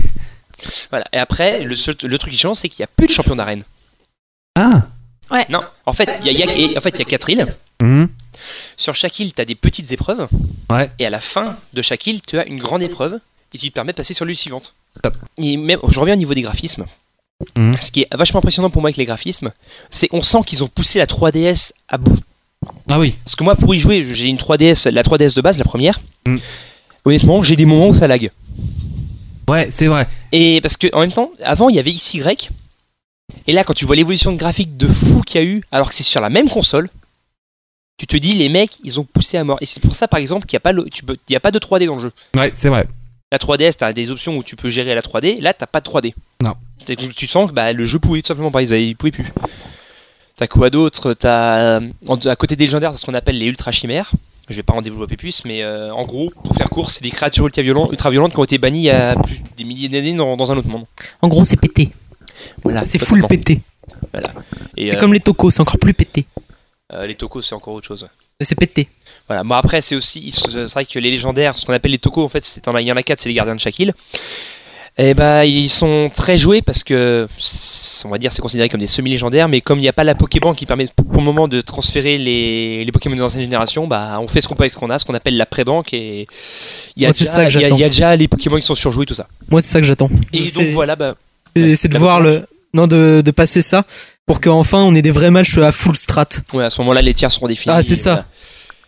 [0.91, 1.07] Voilà.
[1.13, 3.37] Et après, le, seul, le truc qui change, c'est qu'il n'y a plus de champion
[3.37, 3.65] d'arène.
[4.57, 4.83] Ah
[5.31, 5.45] Ouais.
[5.51, 7.55] Non, en fait, il y a, y en fait, il y a 4 îles.
[7.83, 8.09] Mhm.
[8.77, 10.29] Sur chaque île, tu as des petites épreuves.
[10.71, 10.91] Ouais.
[10.99, 13.21] Et à la fin de chaque île, tu as une grande épreuve
[13.53, 14.75] et qui te permet de passer sur l'île suivante.
[15.39, 16.85] Et même, je reviens au niveau des graphismes.
[17.57, 17.77] Mhm.
[17.81, 19.53] Ce qui est vachement impressionnant pour moi avec les graphismes,
[19.91, 22.19] c'est on sent qu'ils ont poussé la 3DS à bout.
[22.91, 23.15] Ah oui.
[23.25, 26.01] Parce que moi, pour y jouer, j'ai une 3DS, la 3DS de base, la première.
[26.27, 26.41] Mhm.
[27.05, 28.31] Honnêtement, j'ai des moments où ça lag.
[29.49, 30.07] Ouais, c'est vrai.
[30.33, 32.23] Et parce que en même temps, avant il y avait XY.
[33.47, 35.89] Et là, quand tu vois l'évolution de graphique de fou qu'il y a eu, alors
[35.91, 36.91] que c'est sur la même console,
[37.99, 39.59] tu te dis les mecs, ils ont poussé à mort.
[39.61, 41.37] Et c'est pour ça, par exemple, qu'il n'y a pas le- tu peux- il y
[41.37, 42.13] a pas de 3D dans le jeu.
[42.37, 42.87] Ouais, c'est vrai.
[43.31, 45.41] La 3DS, t'as des options où tu peux gérer la 3D.
[45.41, 46.15] Là, t'as pas de 3D.
[46.43, 46.55] Non.
[47.15, 48.63] Tu sens que bah, le jeu pouvait tout simplement pas.
[48.63, 49.31] Ils, pouvaient plus.
[50.37, 51.13] T'as quoi d'autre?
[51.13, 54.11] T'as en- à côté des légendaires, t'as ce qu'on appelle les ultra chimères.
[54.49, 57.11] Je vais pas en développer plus, mais euh, en gros, pour faire court, c'est des
[57.11, 59.91] créatures ultra violentes, ultra violentes qui ont été bannies il y a plus des milliers
[59.91, 60.87] d'années dans, dans un autre monde.
[61.21, 61.91] En gros, c'est pété.
[62.63, 63.61] Voilà, C'est full pété.
[64.13, 64.33] Voilà.
[64.79, 66.25] C'est euh, comme les tocos, c'est encore plus pété.
[66.95, 68.09] euh, les tocos, c'est encore autre chose.
[68.41, 68.89] C'est pété.
[69.29, 69.45] Voilà.
[69.45, 72.29] Bon après, c'est aussi, c'est vrai que les légendaires, ce qu'on appelle les tocos, en
[72.29, 73.95] fait, c'est il y en a quatre, c'est les gardiens de chaque île.
[75.01, 77.29] Et bah, ils sont très joués parce que,
[78.05, 80.17] on va dire, c'est considéré comme des semi-légendaires, mais comme il n'y a pas la
[80.17, 84.19] Pokéball qui permet pour le moment de transférer les, les Pokémon des anciennes générations, bah,
[84.21, 86.27] on fait ce qu'on peut avec ce qu'on a, ce qu'on appelle la pré-banque, et
[86.97, 87.77] il y a Moi, c'est déjà, ça que il y a- j'attends.
[87.77, 89.29] il y a déjà les Pokémon qui sont surjoués, tout ça.
[89.51, 90.11] Moi, c'est ça que j'attends.
[90.33, 91.15] Et donc voilà, bah,
[91.55, 92.45] C'est c'est de voir le.
[92.75, 93.85] Non, de, de passer ça
[94.27, 96.27] pour qu'enfin on ait des vrais matchs à full strat.
[96.53, 97.75] ouais, à ce moment-là, les tiers seront définis.
[97.75, 98.11] Ah, c'est ça.
[98.11, 98.27] voilà.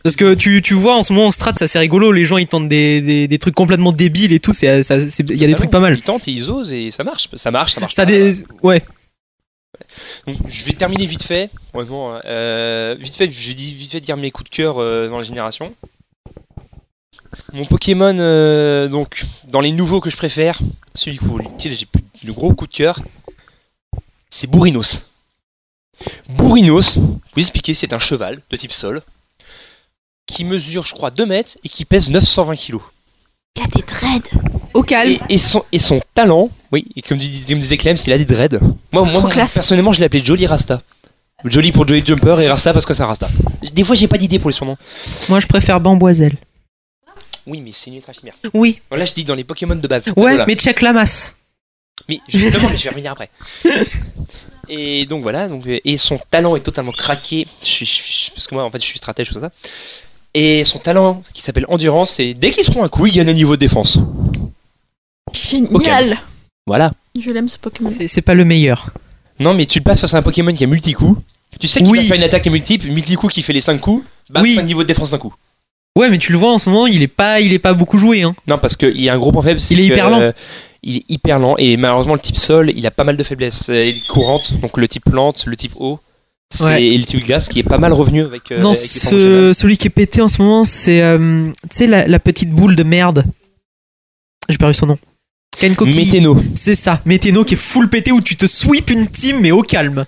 [0.02, 2.10] Parce que tu, tu vois en ce moment en strat, c'est assez rigolo.
[2.12, 4.52] Les gens ils tentent des, des, des trucs complètement débiles et tout.
[4.54, 5.94] c'est ça- c'est- Il y a des Ah trucs pas mal.
[5.94, 7.92] Ils tentent et ils osent et ça marche, ça marche, ça marche.
[7.94, 8.10] Ça pas.
[8.12, 8.42] des.
[8.62, 8.82] Ouais.
[10.26, 11.50] Donc, je vais terminer vite fait.
[11.74, 15.08] Honnêtement, euh, vite fait, je vais di- vite fait dire mes coups de cœur euh,
[15.08, 15.74] dans la génération.
[17.52, 20.58] Mon Pokémon, euh, donc dans les nouveaux que je préfère,
[20.94, 23.00] celui pour lequel j'ai plus le gros coup de cœur,
[24.30, 25.02] c'est Bourrinos.
[26.28, 29.02] Bourrinos, vous expliquer, c'est un cheval de type sol
[30.30, 32.82] qui mesure, je crois, 2 mètres et qui pèse 920 kilos.
[33.56, 34.30] Il y a des dreads.
[34.74, 35.18] Au calme.
[35.28, 38.18] Et, et son, et son talent, oui, et comme, dis- comme disait Clem, il a
[38.18, 38.58] des dreads.
[38.92, 39.54] Moi, moi, trop classe.
[39.54, 40.80] personnellement, je l'ai appelé Jolly Rasta.
[41.44, 43.28] Jolly pour Jolly Jumper et Rasta parce que c'est un Rasta.
[43.72, 44.76] Des fois, j'ai pas d'idée pour les surnoms.
[45.28, 46.36] Moi je préfère Bamboiselle.
[47.46, 48.34] Oui, mais c'est une ultra chimère.
[48.52, 48.80] Oui.
[48.90, 50.08] Bon, là, je dis dans les Pokémon de base.
[50.08, 50.44] Ouais, Voilà.
[50.46, 51.38] mais check la masse.
[52.08, 53.30] Mais justement, mais je vais revenir après.
[54.68, 57.48] Et donc voilà, donc, et son talent est totalement craqué.
[57.60, 59.50] Je je parce que moi, en fait, je suis stratège, tout ça.
[60.34, 63.28] Et son talent, qui s'appelle endurance, c'est dès qu'il se prend un coup, il gagne
[63.28, 63.98] un niveau de défense.
[65.32, 66.18] Génial.
[66.66, 66.92] Voilà.
[67.18, 67.90] Je l'aime ce Pokémon.
[67.90, 68.90] C'est pas le meilleur.
[69.38, 71.16] Non, mais tu le passes face à un Pokémon qui a multi-coup.
[71.58, 71.98] Tu sais qu'il Oui.
[71.98, 74.54] va faire une attaque multiple, multi-coup qui fait les 5 coups, bah Oui.
[74.54, 75.34] 5 niveaux de défense d'un coup.
[75.98, 77.98] Ouais, mais tu le vois en ce moment, il est pas, il est pas beaucoup
[77.98, 78.22] joué.
[78.22, 78.34] Hein.
[78.46, 79.60] Non, parce qu'il y a un gros point faible.
[79.60, 80.20] c'est Il est que, hyper lent.
[80.20, 80.32] euh,
[80.84, 83.68] Il est hyper lent et malheureusement le type sol, il a pas mal de faiblesses.
[83.70, 85.98] Euh, Il est courante, donc le type lente, le type eau,
[86.50, 86.82] c'est Ouais.
[86.84, 88.50] et le type glace qui est pas mal revenu avec.
[88.50, 91.86] euh, non, avec ce, celui qui est pété en ce moment, c'est euh, tu sais
[91.86, 93.24] la, la petite boule de merde.
[94.48, 94.98] J'ai perdu son nom.
[96.06, 96.40] Météno.
[96.54, 99.62] C'est ça, Météno qui est full pété où tu te sweep une team mais au
[99.62, 100.04] calme.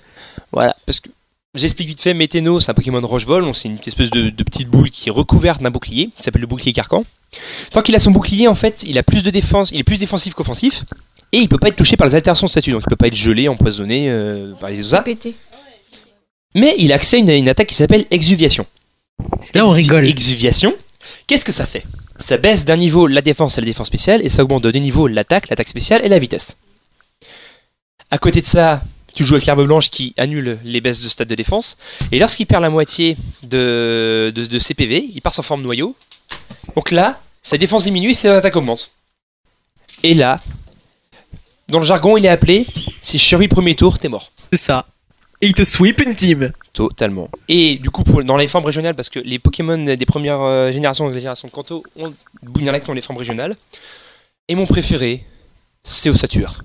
[0.52, 1.08] Voilà, parce que
[1.54, 4.68] j'explique vite fait, Météno, c'est un Pokémon roche-vol, donc c'est une espèce de, de petite
[4.68, 7.04] boule qui est recouverte d'un bouclier, qui s'appelle le bouclier carcan.
[7.72, 9.96] Tant qu'il a son bouclier, en fait, il a plus de défense, il est plus
[9.98, 10.84] défensif qu'offensif,
[11.32, 13.06] et il peut pas être touché par les altérations de statut, donc il peut pas
[13.06, 15.00] être gelé, empoisonné euh, par les OSA.
[15.02, 15.34] pété.
[16.54, 18.66] Mais il a accès à une, une attaque qui s'appelle Exuviation.
[19.54, 20.06] Là, on rigole.
[20.06, 20.74] Exuviation,
[21.26, 21.84] qu'est-ce que ça fait?
[22.18, 24.78] Ça baisse d'un niveau la défense et la défense spéciale, et ça augmente de deux
[24.78, 26.56] niveaux l'attaque, l'attaque spéciale et la vitesse.
[28.10, 28.82] À côté de ça,
[29.14, 31.76] tu joues avec l'herbe blanche qui annule les baisses de stade de défense,
[32.10, 35.96] et lorsqu'il perd la moitié de, de, de ses PV, il part en forme noyau.
[36.76, 38.90] Donc là, sa défense diminue et sa attaque augmente.
[40.02, 40.40] Et là,
[41.68, 42.66] dans le jargon, il est appelé
[43.00, 44.30] si je survis le premier tour, t'es mort.
[44.52, 44.86] C'est ça.
[45.42, 46.52] Et il te sweep une team.
[46.72, 47.28] Totalement.
[47.48, 50.70] Et du coup, pour, dans les formes régionales, parce que les Pokémon des premières euh,
[50.70, 53.56] générations, des générations de Kanto, ont Bougnac ont les formes régionales.
[54.48, 55.24] Et mon préféré,
[55.82, 56.62] c'est Ossature.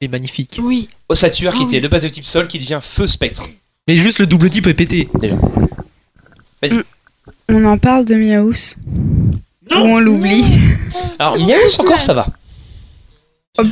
[0.00, 0.58] Il est magnifique.
[0.62, 0.88] Oui.
[1.08, 3.46] Ossature qui Ah était de base de type sol qui devient feu spectre.
[3.86, 5.06] Mais juste le double type est pété.
[5.20, 5.36] Déjà.
[6.62, 6.82] Vas-y.
[7.50, 8.76] On en parle de Miaous
[9.70, 10.44] Ou on l'oublie
[11.18, 12.26] Alors, Miaous encore, ça va.
[13.56, 13.66] Oh, euh,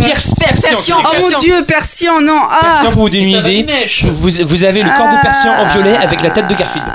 [0.00, 0.96] pire, Persian.
[1.04, 3.66] Oh mon dieu, Persian, non Ah Persian, pour vous donner une idée,
[4.04, 6.86] vous, vous avez le corps de Persian en violet avec la tête de Garfield.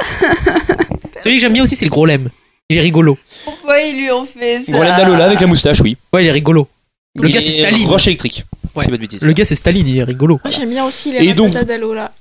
[1.18, 2.28] Celui que j'aime bien aussi, c'est le gros lemme.
[2.68, 3.16] Il est rigolo.
[3.44, 5.96] Pourquoi ils lui ont fait ça Gros d'Alola avec la moustache, oui.
[6.12, 6.66] Ouais, il est rigolo.
[7.14, 7.86] Le Il gars, est c'est Staline.
[7.88, 8.44] Roche électrique.
[8.74, 8.84] Ouais.
[8.84, 9.22] C'est pas de bêtises.
[9.22, 10.40] Le gars, c'est Staline, il est rigolo.
[10.44, 12.12] Moi j'aime bien aussi Et les donc- ratatas d'Alo là.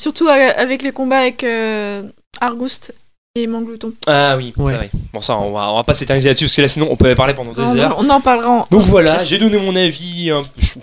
[0.00, 2.02] Surtout euh, avec les combats avec euh,
[2.40, 2.92] Argouste
[3.36, 3.88] et Manglouton.
[4.06, 4.90] Ah oui, vrai.
[5.12, 7.12] Bon, ça, on va, on va pas s'éterniser là-dessus parce que là, sinon, on peut
[7.16, 7.96] parler pendant deux heures.
[7.98, 8.66] on en parlera en.
[8.70, 10.30] Donc voilà, j'ai donné mon avis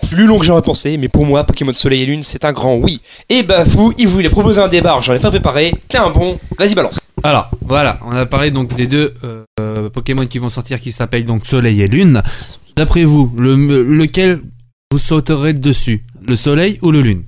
[0.02, 2.52] peu plus long que j'aurais pensé, mais pour moi, Pokémon Soleil et Lune, c'est un
[2.52, 3.00] grand oui.
[3.30, 5.72] Et bah, vous, il voulait proposer un débat, j'en ai pas préparé.
[5.88, 7.00] T'es un bon, vas-y, balance.
[7.24, 10.92] Alors, voilà, on a parlé donc des deux euh, euh, Pokémon qui vont sortir qui
[10.92, 12.22] s'appellent donc Soleil et Lune.
[12.76, 14.40] D'après vous, le, lequel
[14.90, 16.04] vous sauterez dessus?
[16.26, 17.24] Le Soleil ou le Lune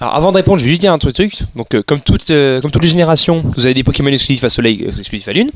[0.00, 1.42] Alors avant de répondre, je vais juste dire un truc.
[1.54, 4.50] Donc, euh, comme, toutes, euh, comme toutes les générations, vous avez des Pokémon exclusifs à
[4.50, 5.50] Soleil, euh, exclusifs à Lune.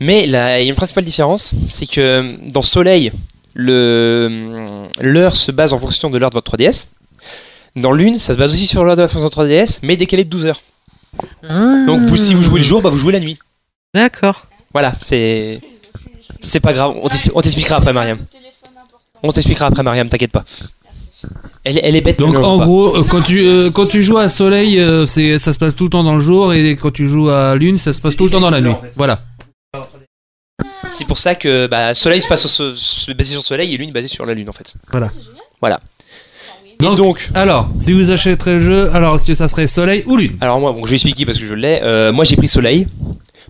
[0.00, 3.12] Mais il y a une principale différence, c'est que dans Soleil,
[3.54, 6.88] le l'heure se base en fonction de l'heure de votre 3DS.
[7.76, 10.30] Dans Lune, ça se base aussi sur l'heure de la fonction 3DS, mais décalé de
[10.30, 10.62] 12 heures.
[11.86, 13.38] Donc vous, si vous jouez le jour, bah, vous jouez la nuit.
[13.94, 14.46] D'accord.
[14.72, 15.60] Voilà, c'est.
[16.40, 16.94] C'est pas grave,
[17.34, 18.18] on t'expliquera après, Mariam.
[19.22, 20.44] On t'expliquera après, Mariam, t'inquiète pas.
[21.64, 24.28] Elle, elle est bête, Donc en gros, euh, quand tu euh, quand tu joues à
[24.28, 27.08] Soleil, euh, c'est ça se passe tout le temps dans le jour et quand tu
[27.08, 28.74] joues à Lune, ça se passe tout le temps dans la nuit.
[28.96, 29.20] Voilà.
[30.90, 33.92] C'est pour ça que bah, Soleil se passe sur, se- basé sur Soleil et Lune
[33.92, 34.72] basé sur la Lune en fait.
[34.90, 35.10] Voilà.
[35.60, 35.80] Voilà.
[36.78, 40.16] Donc, donc, alors, si vous achèterez le jeu, alors est-ce que ça serait Soleil ou
[40.16, 40.36] Lune?
[40.42, 41.80] Alors moi, bon, je vais expliquer parce que je l'ai.
[41.82, 42.86] Euh, moi j'ai pris Soleil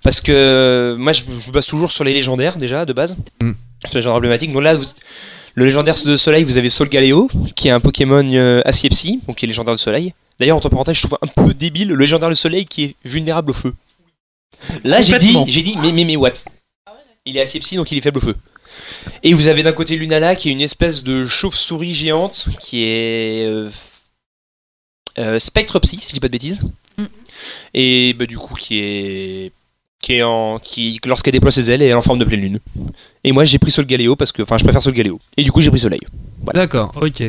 [0.02, 3.16] parce que moi je, je me base toujours sur les légendaires déjà de base.
[3.42, 3.50] Mm.
[3.84, 4.52] Sur les légendaires emblématiques.
[4.52, 4.84] Donc là, vous-
[5.56, 8.62] le légendaire de Soleil, vous avez Solgaleo qui est un Pokémon euh,
[9.26, 10.12] donc qui est légendaire de Soleil.
[10.38, 13.50] D'ailleurs, entre parenthèses, je trouve un peu débile le légendaire de Soleil qui est vulnérable
[13.50, 13.74] au feu.
[14.84, 16.32] Là, j'ai dit, j'ai dit, mais, mais, mais what?
[17.24, 18.36] Il est acier psy, donc il est faible au feu.
[19.22, 23.46] Et vous avez d'un côté Lunala qui est une espèce de chauve-souris géante qui est
[23.46, 23.70] euh,
[25.18, 26.62] euh, Spectre Psy, si je dis pas de bêtises.
[27.72, 29.52] Et bah, du coup qui est
[30.06, 32.58] qui est en qui lorsqu'elle déploie ses ailes elle est en forme de pleine lune.
[33.24, 35.18] Et moi j'ai pris Sol Galéo parce que enfin je préfère Sol Galéo.
[35.36, 35.98] Et du coup j'ai pris Soleil.
[36.44, 36.60] Voilà.
[36.60, 37.24] D'accord, ok.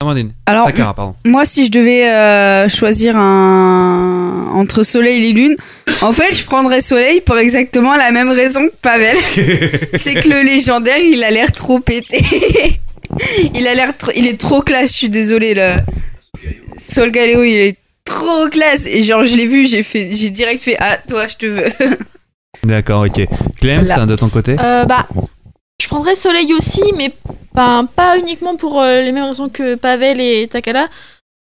[0.00, 0.30] Amandine.
[0.44, 1.14] Alors, Takara, pardon.
[1.24, 5.56] Moi, si je devais euh, choisir un entre Soleil et Lune,
[6.02, 9.16] en fait, je prendrais Soleil pour exactement la même raison que Pavel.
[9.96, 12.22] C'est que le légendaire, il a l'air trop pété.
[13.54, 14.90] il a l'air, tr- il est trop classe.
[14.92, 15.78] Je suis désolée là.
[16.76, 17.78] Sol Galeo, il est
[18.20, 18.86] trop classe.
[18.86, 21.96] Et genre, je l'ai vu, j'ai fait, j'ai direct fait, ah toi, je te veux.
[22.64, 23.26] D'accord, ok.
[23.60, 23.94] Clem, Voilà.
[23.94, 25.06] c'est de ton côté Euh, bah,
[25.80, 27.12] je prendrais Soleil aussi, mais
[27.54, 30.88] pas, pas uniquement pour euh, les mêmes raisons que Pavel et Takala.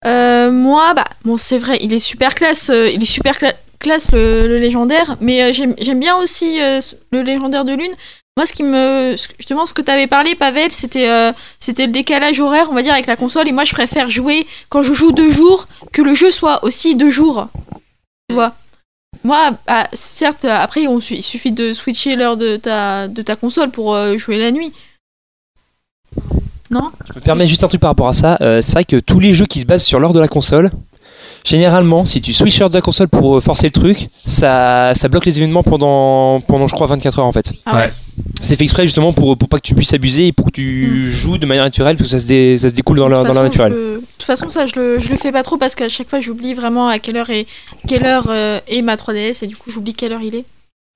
[0.05, 3.55] Euh, moi, bah, bon, c'est vrai, il est super classe, euh, il est super cla-
[3.79, 6.81] classe le, le légendaire, mais euh, j'aime j'aime bien aussi euh,
[7.13, 7.93] le légendaire de Lune.
[8.37, 12.41] Moi, ce qui me, justement, ce que t'avais parlé, Pavel, c'était, euh, c'était le décalage
[12.41, 13.47] horaire, on va dire, avec la console.
[13.47, 16.97] Et moi, je préfère jouer quand je joue deux jours, que le jeu soit aussi
[16.97, 17.49] deux jours.
[18.29, 18.55] Tu vois.
[19.25, 19.51] Moi,
[19.93, 24.39] certes, après, il suffit de switcher l'heure de ta, de ta console pour euh, jouer
[24.39, 24.73] la nuit.
[26.71, 26.91] Non?
[27.09, 28.39] Je me permets juste un truc par rapport à ça.
[28.41, 30.71] Euh, c'est vrai que tous les jeux qui se basent sur l'heure de la console,
[31.45, 35.25] Généralement, si tu switches de la console pour euh, forcer le truc, ça, ça bloque
[35.27, 37.53] les événements pendant, pendant, je crois, 24 heures en fait.
[37.67, 37.93] Ah ouais.
[38.43, 41.11] C'est fait exprès justement pour, pour pas que tu puisses abuser et pour que tu
[41.11, 43.73] joues de manière naturelle, parce que ça se, dé- ça se découle dans la, naturelle.
[43.73, 46.09] le- De toute façon, ça, je le, je le fais pas trop parce qu'à chaque
[46.09, 47.47] fois, j'oublie vraiment à quelle heure est,
[47.89, 50.45] quelle heure euh, est ma 3DS et du coup, j'oublie quelle heure il est.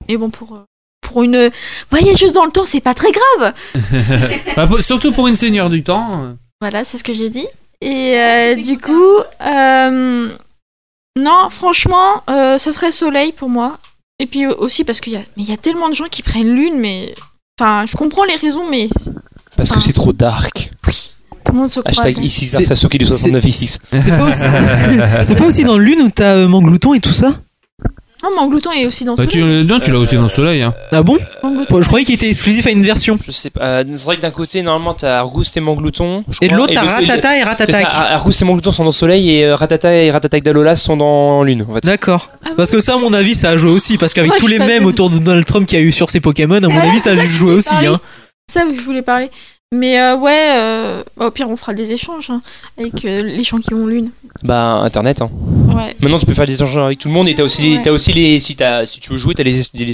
[0.07, 0.63] Mais bon, pour, euh,
[1.01, 1.49] pour une
[1.89, 3.53] voyageuse dans le temps, c'est pas très grave.
[4.55, 6.35] Bah, surtout pour une seigneur du temps.
[6.61, 7.45] Voilà, c'est ce que j'ai dit.
[7.81, 10.29] Et euh, du coup, euh,
[11.19, 13.79] non, franchement, euh, ça serait Soleil pour moi.
[14.19, 16.23] Et puis aussi parce qu'il y a, mais il y a tellement de gens qui
[16.23, 17.13] prennent Lune, mais
[17.59, 18.89] enfin, je comprends les raisons, mais
[19.55, 20.71] Parce que c'est trop dark.
[21.45, 21.91] tout le monde se croit.
[21.91, 23.67] Hashtag ici Sasuke du 69 ici.
[23.67, 24.41] C'est pas, aussi...
[25.23, 27.33] c'est pas aussi dans Lune où t'as euh, Manglouton et tout ça?
[28.23, 29.63] Non, Manglouton est aussi dans Bah, tu, Soleil.
[29.65, 30.63] non, tu l'as aussi dans le soleil.
[30.63, 30.73] Hein.
[30.91, 31.81] Ah bon Manglouton.
[31.83, 33.15] Je croyais qu'il était exclusif à une version.
[33.23, 33.61] Je sais pas.
[33.61, 36.23] euh, c'est vrai que d'un côté, normalement, t'as Argouste et Manglouton.
[36.27, 37.43] je Et de crois, l'autre, t'as le- Ratata et
[37.83, 40.97] c'est ça, Argouste et Manglouton sont dans Soleil et euh, Ratata et Ratatac d'Alola sont
[40.97, 41.65] dans Lune.
[41.69, 41.83] En fait.
[41.83, 42.31] D'accord.
[42.57, 43.99] Parce que ça, à mon avis, ça a joué aussi.
[43.99, 44.87] Parce qu'avec Moi, tous je les suis pas mèmes fan.
[44.87, 46.99] autour de Donald Trump qu'il y a eu sur ses Pokémon, à mon Ouais, avis,
[46.99, 47.85] ça a c'est ça que joué aussi.
[47.85, 47.99] Hein.
[48.49, 49.29] Ça, je voulais parler.
[49.73, 52.39] Mais euh, ouais, euh, au pire, on fera des échanges hein,
[52.77, 54.11] avec euh, les gens qui ont Lune.
[54.41, 55.21] Bah, Internet.
[55.21, 55.29] Hein.
[55.75, 55.93] Ouais.
[55.99, 57.83] Maintenant, tu peux faire des échanges avec tout le monde et t'as aussi, les, Ouais.
[57.83, 58.39] t'as aussi les.
[58.39, 59.93] Si, t'as- si tu veux jouer, t'as les, les-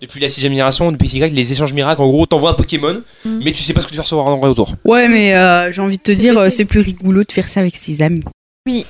[0.00, 2.00] Depuis la sixième génération, depuis Y, les échanges miracles.
[2.00, 3.40] En gros, t'envoies un Pokémon, Mm.
[3.44, 4.72] mais tu sais pas ce que tu vas recevoir en vrai autour.
[4.84, 7.74] Ouais, mais euh, j'ai envie de te dire, c'est plus rigolo de faire ça avec
[7.74, 8.22] ses amis.
[8.68, 8.86] Oui.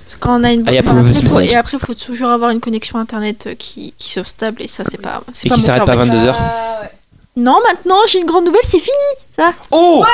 [0.00, 1.94] Parce que quand on a une Ah, bonne- of après, faut- et après, il faut
[1.94, 5.22] toujours avoir une connexion internet euh, qui, qui soit stable et ça, c'est pas.
[5.32, 6.32] C'est Et pas qui mon s'arrête à on va dire.
[6.32, 6.34] 22h.
[7.38, 8.96] Non, maintenant, j'ai une grande nouvelle, c'est fini,
[9.30, 9.52] ça.
[9.70, 10.04] Oh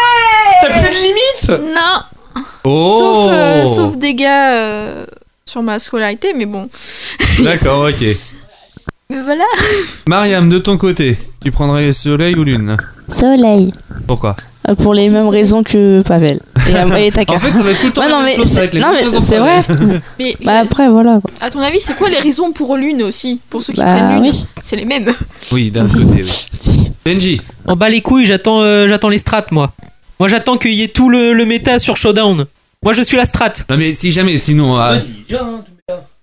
[0.60, 2.42] T'as plus de limite Non.
[2.64, 5.06] Oh Sauf, euh, sauf dégâts euh,
[5.46, 6.68] sur ma scolarité, mais bon.
[7.40, 8.04] D'accord, ok.
[9.14, 9.44] Mais voilà.
[10.08, 12.76] Mariam, de ton côté, tu prendrais soleil ou lune
[13.08, 13.72] Soleil.
[14.06, 14.34] Pourquoi
[14.68, 16.40] Euh, Pour les mêmes raisons que Pavel.
[16.68, 17.34] Et, euh, et Taka.
[17.34, 18.60] En fait, ça va être tout le temps Ouais, la non, même mais chose, ça
[18.62, 19.64] va c'est- les non, mêmes mais raisons c'est vrai.
[20.18, 21.20] Mais Bah après, voilà.
[21.20, 21.30] quoi.
[21.46, 24.22] à ton avis, c'est quoi les raisons pour Lune aussi Pour ceux qui Bah, prennent
[24.22, 24.44] Lune oui.
[24.62, 25.12] C'est les mêmes.
[25.52, 26.90] Oui, d'un côté, oui.
[27.04, 29.70] Benji En bas les couilles, j'attends euh, j'attends les strats, moi.
[30.18, 32.46] Moi, j'attends qu'il y ait tout le, le méta sur Showdown.
[32.82, 33.52] Moi, je suis la strat.
[33.68, 34.74] Non, mais si jamais, sinon.
[34.76, 34.96] ah,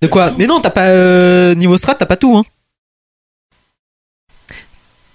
[0.02, 0.32] De quoi?
[0.40, 0.88] Mais non, t'as pas.
[0.88, 2.44] euh, niveau strat, t'as pas tout, hein.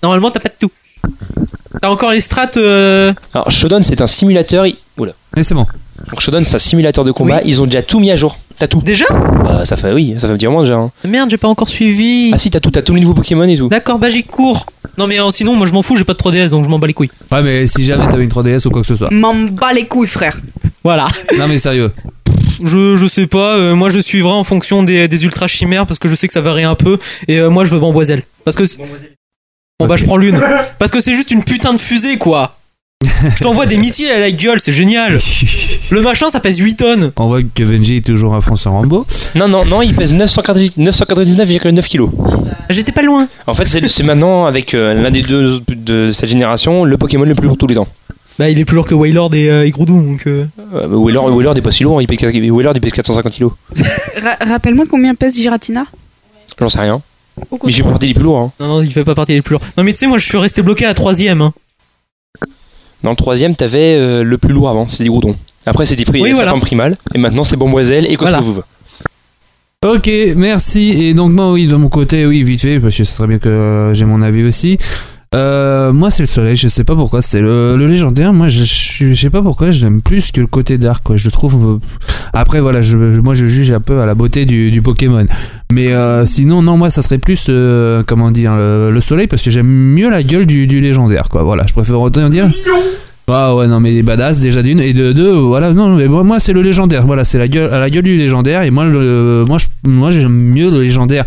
[0.07, 0.71] Normalement, t'as pas de tout.
[1.83, 2.49] T'as encore les strats.
[2.57, 4.65] euh, Alors, Shodown, c'est un simulateur.
[4.97, 5.13] Oula.
[5.37, 5.67] Mais c'est bon.
[6.11, 7.41] Donc, Shodown, c'est un simulateur de combat.
[7.45, 8.39] Ils ont déjà tout mis à jour.
[8.59, 8.81] T'as tout.
[8.81, 10.77] Déjà Bah, ça fait, oui, ça fait un petit moment déjà.
[10.77, 10.91] hein.
[11.05, 12.31] Merde, j'ai pas encore suivi.
[12.33, 13.69] Ah, si, t'as tout, t'as tous les nouveaux Pokémon et tout.
[13.69, 14.65] D'accord, bah j'y cours.
[14.97, 16.79] Non, mais euh, sinon, moi, je m'en fous, j'ai pas de 3DS, donc je m'en
[16.79, 17.11] bats les couilles.
[17.33, 19.11] Ouais, mais si jamais t'avais une 3DS ou quoi que ce soit.
[19.13, 20.41] M'en bats les couilles, frère.
[20.85, 21.09] Voilà.
[21.39, 21.93] Non, mais sérieux.
[22.63, 25.99] Je, je sais pas, euh, moi je suivrai en fonction des, des ultra chimères parce
[25.99, 26.97] que je sais que ça varie un peu.
[27.29, 28.23] Et euh, moi je veux Bamboiselle.
[28.45, 28.65] Parce que.
[28.65, 28.79] c'est-
[29.79, 30.41] Bon bah je prends l'une.
[30.79, 32.57] Parce que c'est juste une putain de fusée quoi.
[33.05, 35.19] Je t'envoie des missiles à la gueule, c'est génial.
[35.91, 37.13] Le machin ça pèse 8 tonnes.
[37.19, 39.07] On voit que Benji est toujours à François Rambo.
[39.35, 42.09] Non, non, non, il pèse 998 999,9 kilos.
[42.71, 43.29] J'étais pas loin.
[43.47, 47.35] En fait, c'est maintenant, avec euh, l'un des deux de cette génération, le Pokémon le
[47.35, 47.87] plus lourd de tous les temps.
[48.39, 50.27] Bah il est plus lourd que Wailord et, euh, et Groudon donc.
[50.27, 50.47] euh.
[50.75, 53.53] Euh, Wailord, Wailord est pas si lourd, il pèse, Wailord il pèse 450 kilos.
[54.23, 55.85] Ra- Rappelle-moi combien pèse Giratina?
[56.59, 57.01] J'en sais rien.
[57.65, 58.39] Mais j'ai pas partie les plus lourds.
[58.39, 58.53] Hein.
[58.61, 59.63] Non, non, il fait pas partie des plus lourds.
[59.77, 61.41] Non mais tu sais, moi je suis resté bloqué à la troisième.
[61.43, 61.53] Hein.
[63.03, 65.37] Dans le troisième, t'avais euh, le plus lourd avant, c'était Groudon.
[65.67, 66.53] Après, c'était pris Oui, voilà.
[66.55, 68.39] primale, et maintenant c'est Bomboiselle et Voilà.
[68.39, 68.63] Cosmouve.
[69.85, 70.91] Ok, merci.
[70.91, 73.39] Et donc moi, oui, de mon côté, oui, vite fait, parce que c'est très bien
[73.39, 74.79] que euh, j'ai mon avis aussi.
[75.35, 76.57] Euh, moi, c'est le soleil.
[76.57, 77.23] Je sais pas pourquoi.
[77.23, 78.33] C'est le, légendaire.
[78.33, 79.71] Moi, je, je, je sais pas pourquoi.
[79.71, 81.03] J'aime plus que le côté dark.
[81.03, 81.17] Quoi.
[81.17, 81.75] Je trouve.
[81.75, 81.79] euh,
[82.33, 85.27] Après, voilà, je, moi, je juge un peu à la beauté du, Pokémon.
[85.73, 87.51] Mais euh, sinon, non, moi, ça serait plus,
[88.07, 91.29] comment dire, le, le soleil, parce que j'aime mieux la gueule du, légendaire.
[91.29, 91.43] Quoi.
[91.43, 92.51] Voilà, je préfère autant dire.
[93.29, 96.39] Ah ouais non mais des badass déjà d'une et de deux voilà non mais moi,
[96.39, 99.45] c'est le légendaire voilà c'est la gueule à la gueule du légendaire et moi le
[99.49, 101.25] moi je, moi j'aime mieux le légendaire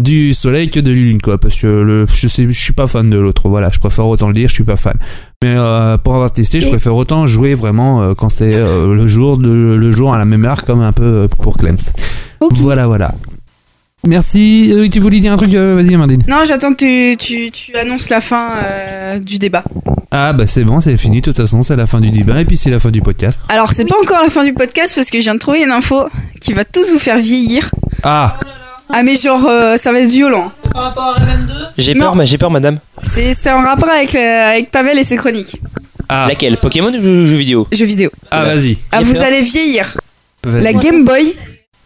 [0.00, 3.08] du soleil que de l'une quoi parce que le je sais je suis pas fan
[3.08, 4.96] de l'autre voilà je préfère autant le dire je suis pas fan.
[5.42, 9.06] Mais euh, pour avoir testé je préfère autant jouer vraiment euh, quand c'est euh, le
[9.08, 9.48] jour de,
[9.78, 11.78] le jour à la même heure comme un peu pour Clems
[12.52, 13.14] voilà voilà.
[14.06, 14.72] Merci.
[14.90, 16.22] Tu voulais dire un truc vas-y Amandine.
[16.26, 18.48] Non, j'attends que tu, tu, tu annonces la fin
[19.22, 19.62] du débat.
[20.10, 21.20] ah bah c'est bon c'est fini.
[21.20, 23.42] De toute façon c'est la fin du débat et puis c'est la fin du podcast.
[23.50, 25.70] Alors, c'est pas encore la fin du podcast parce que je viens de trouver une
[25.70, 26.04] info
[26.40, 27.70] qui va tous vous faire vieillir.
[28.02, 28.38] ah
[28.92, 30.50] Ah, mais genre, euh, ça va être violent.
[31.78, 32.00] J'ai Non.
[32.06, 32.78] peur, mais j'ai peur, madame.
[33.02, 34.20] C'est c'est en rapport avec, le-
[34.52, 35.56] avec Pavel et ses chroniques.
[36.08, 37.66] ah Laquelle Pokémon ou jeu, jeu vidéo?
[37.72, 38.10] Jeux vidéo.
[38.30, 39.96] ah vas-y Ah, J'ai vous allez vieillir.
[40.44, 40.62] Vas-y.
[40.62, 41.34] La Game Boy.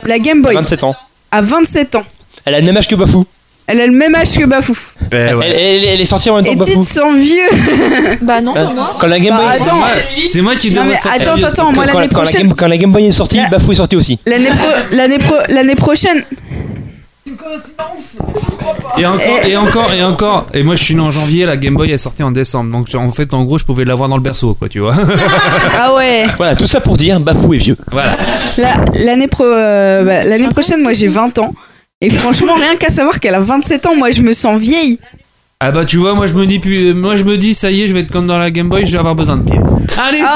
[0.05, 0.95] La Game Boy 27 ans.
[1.31, 2.05] à 27 ans.
[2.45, 3.25] Elle a le même âge que Bafou.
[3.67, 4.77] Elle a le même âge que Bafou.
[5.11, 7.17] Ben Elle, elle- elle est sortie en même temps Et que Bafou.
[7.17, 8.19] vieux.
[8.23, 8.97] Bah non, pas moi.
[9.01, 9.81] Quand la Game Boy Bah, est attends.
[9.81, 12.25] sortie- C'est moi qui Non, devrais mais sortir attends, attends, moi, quand, l'année quand la
[12.25, 14.19] prochaine- Game, quand la Game Boy est sortie, Bafou est sorti aussi.
[14.27, 16.23] L'année pro- l'année pro- l'année prochaine.
[18.99, 20.47] Et encore, Et- et encore, et encore.
[20.55, 22.71] Et moi, je suis né en janvier, la Game Boy est sortie en décembre.
[22.71, 24.95] Donc, en fait, en gros, je pouvais l'avoir dans le berceau, quoi, tu vois.
[25.77, 26.27] Ah ouais.
[26.37, 27.77] Voilà, tout ça pour dire Bafou est vieux.
[27.91, 28.15] Voilà.
[28.59, 31.55] La- L'année pro, euh, bah, l'année prochaine, moi j'ai 20 ans.
[32.01, 34.99] Et franchement, rien qu'à savoir qu'elle a 27 ans, moi je me sens vieille.
[35.61, 37.83] Ah bah, tu vois, moi, je me dis, puis, moi, je me dis, ça y
[37.83, 39.63] est, je vais être comme dans la Game Boy, je vais avoir besoin de piles.
[39.97, 40.35] Allez, sur ce,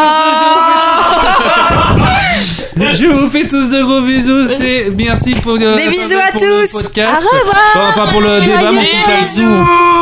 [2.95, 4.47] je vous fais tous de gros bisous.
[4.61, 6.71] C'est merci pour euh, Des bisous à pour le tous.
[6.73, 7.25] podcast.
[7.25, 7.57] Au revoir.
[7.75, 8.97] Bon, enfin pour le débat, mon petit.
[9.05, 9.49] Pavel.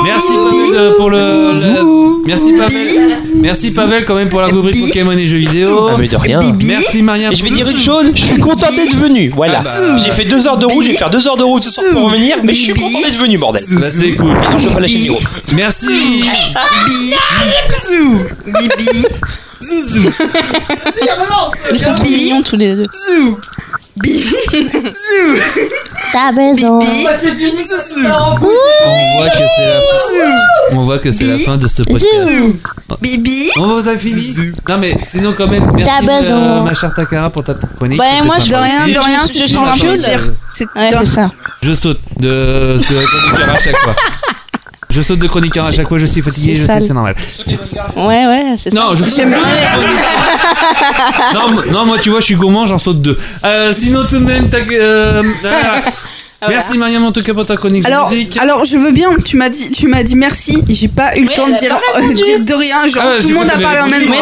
[0.05, 3.17] Merci Pavel euh, pour le, le- merci Pavel.
[3.37, 5.89] Merci Pavel quand même pour la rubrique Pokémon et jeux vidéo.
[5.91, 6.41] Ah, mais de rien.
[6.65, 7.31] Merci Maria.
[7.33, 9.33] Et je vais dire une chose, je suis content d'être venu.
[9.35, 9.61] Voilà.
[9.61, 9.99] Ah bah.
[10.05, 11.87] J'ai fait deux heures de route, je vais faire deux heures de route ce soir
[11.93, 13.63] pour revenir, mais je suis content d'être venu, bordel.
[13.73, 14.33] Bah, c'est cool.
[14.33, 15.29] Et non, je peux pas lâcher le micro.
[15.53, 16.25] Merci.
[17.75, 19.05] Zou, Bibi,
[19.63, 20.11] Zouzou.
[21.73, 22.85] Ils sont trop mignons tous les deux.
[22.93, 23.39] Zou,
[23.97, 24.21] Bibi,
[24.91, 25.41] Zou.
[26.13, 26.79] T'as besoin.
[26.79, 28.07] Bibi, Zouzou.
[28.07, 30.73] On voit que c'est la fin.
[30.73, 32.29] On voit que c'est la fin de ce podcast.
[32.29, 32.57] Zou,
[33.01, 33.51] Bibi.
[33.57, 34.53] On vous a fini.
[34.69, 36.37] Non mais sinon quand même merci T'as besoin.
[36.37, 37.99] euh, ma chère Takara pour ta petite chronique.
[37.99, 40.21] Bah, C'était moi, sympa De rien, de rien, Je- c'est je toujours un plaisir.
[40.53, 41.31] C'est Ouais, c'est ça.
[41.63, 43.95] Je saute de, de chroniqueur à chaque fois.
[44.97, 47.15] Je saute de chroniqueur à chaque fois, je suis fatigué, je sais, c'est normal.
[47.47, 48.77] Ouais, ouais, c'est ça.
[48.81, 49.31] Non, je saute deux
[51.35, 53.19] non, m- non, moi tu vois, je suis gourmand, j'en saute deux.
[53.45, 55.83] Euh, sinon tout de même, t'as- euh, voilà.
[56.49, 58.37] Merci Mariam en tout cas pour ta chronique Alors, musique.
[58.39, 59.11] alors je veux bien.
[59.25, 60.63] Tu m'as dit, tu m'as dit merci.
[60.69, 61.77] J'ai pas eu le Oui, temps de a dire,
[62.41, 62.87] de rien.
[62.87, 64.13] Genre Ah tout le monde a parlé en même temps.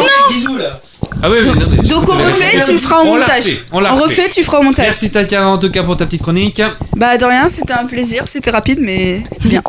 [1.23, 3.57] Ah oui, mais non, mais- Donc on refait, tu le feras au On l'a montage.
[3.71, 4.03] on l'a refait.
[4.03, 4.85] refait, tu feras au montage.
[4.85, 6.61] Merci Takara en tout cas pour ta petite chronique.
[6.95, 9.63] Bah de rien, c'était un plaisir, c'était rapide mais c'était bien.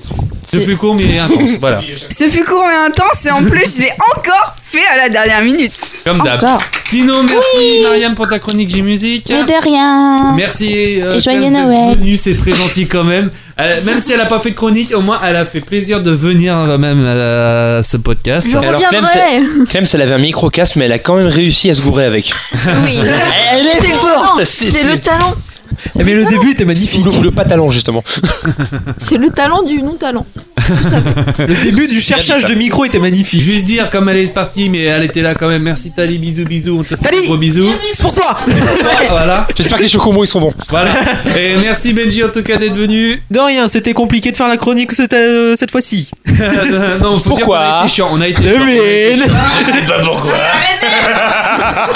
[0.51, 1.81] Ce fut court mais intense, voilà.
[2.09, 5.43] Ce fut court et intense et en plus je l'ai encore fait à la dernière
[5.43, 5.73] minute.
[6.05, 6.43] Comme d'hab.
[6.43, 6.63] Encore.
[6.87, 9.27] Sinon, merci Mariam pour ta chronique J-Musique.
[9.29, 10.35] Mais de rien.
[10.37, 11.97] Merci euh, Et joyeux Clem, d'être Noël.
[11.99, 13.31] venue, c'est très gentil quand même.
[13.61, 16.01] Euh, même si elle a pas fait de chronique, au moins elle a fait plaisir
[16.03, 18.47] de venir euh, même à ce podcast.
[18.49, 19.65] Je Alors, Clem, reviendrai.
[19.69, 22.33] Clem, elle avait un micro-casque, mais elle a quand même réussi à se gourer avec.
[22.85, 23.01] Oui.
[23.53, 25.35] Elle est C'est forte, le- c'est- C'est le talent.
[25.97, 27.07] Mais le début était magnifique.
[27.07, 28.03] Ou le, le pantalon, justement.
[28.99, 30.27] C'est le talent du non-talent.
[31.39, 33.41] Le début du cherchage de micro était magnifique.
[33.41, 35.63] Juste dire, comme elle est partie, mais elle était là quand même.
[35.63, 36.79] Merci Tali, bisous, bisous.
[36.81, 37.71] On te fait Tali gros bisous.
[37.93, 38.37] C'est pour toi
[39.11, 39.47] voilà.
[39.57, 40.53] J'espère que les chocobons ils sont bons.
[40.69, 40.91] Voilà.
[41.37, 43.23] Et merci Benji en tout cas d'être venu.
[43.31, 46.11] De rien, c'était compliqué de faire la chronique cette, euh, cette fois-ci.
[47.01, 48.09] non, faut dire Pourquoi chiant.
[48.13, 49.17] On a été Le chiant, on a été mine.
[49.17, 49.35] chiant.
[49.61, 50.33] Je sais pas pourquoi.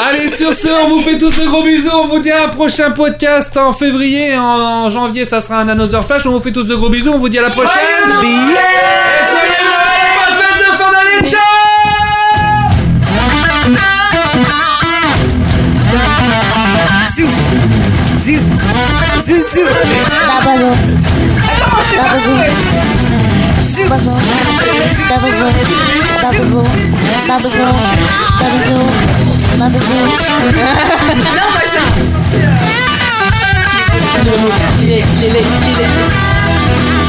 [0.08, 1.90] Allez, sur ce, on vous fait tous de gros bisous.
[1.92, 4.36] On vous dit à un prochain podcast en février.
[4.36, 6.26] En, en janvier, ça sera un Another Flash.
[6.26, 7.12] On vous fait tous de gros bisous.
[7.12, 7.70] On vous dit à la prochaine.
[17.06, 17.26] Zou,
[18.18, 18.38] zou,
[19.18, 19.68] zou, zou.
[20.54, 20.70] Zou.
[31.20, 31.50] Non,
[32.30, 32.59] ça
[34.18, 36.99] me fait penser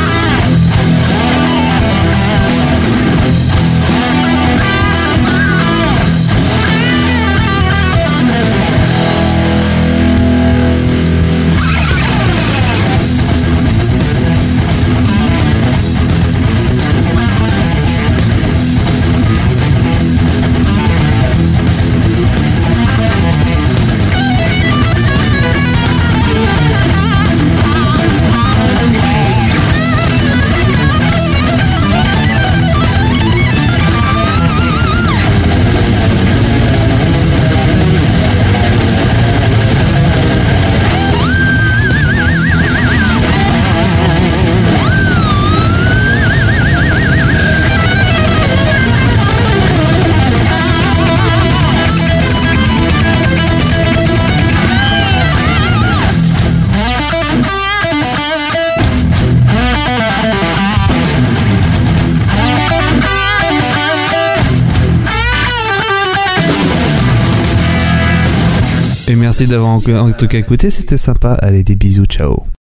[69.32, 70.70] merci d'avoir en tout cas écouté.
[70.70, 71.36] C'était sympa.
[71.36, 72.06] Allez, des bisous.
[72.06, 72.52] Ciao.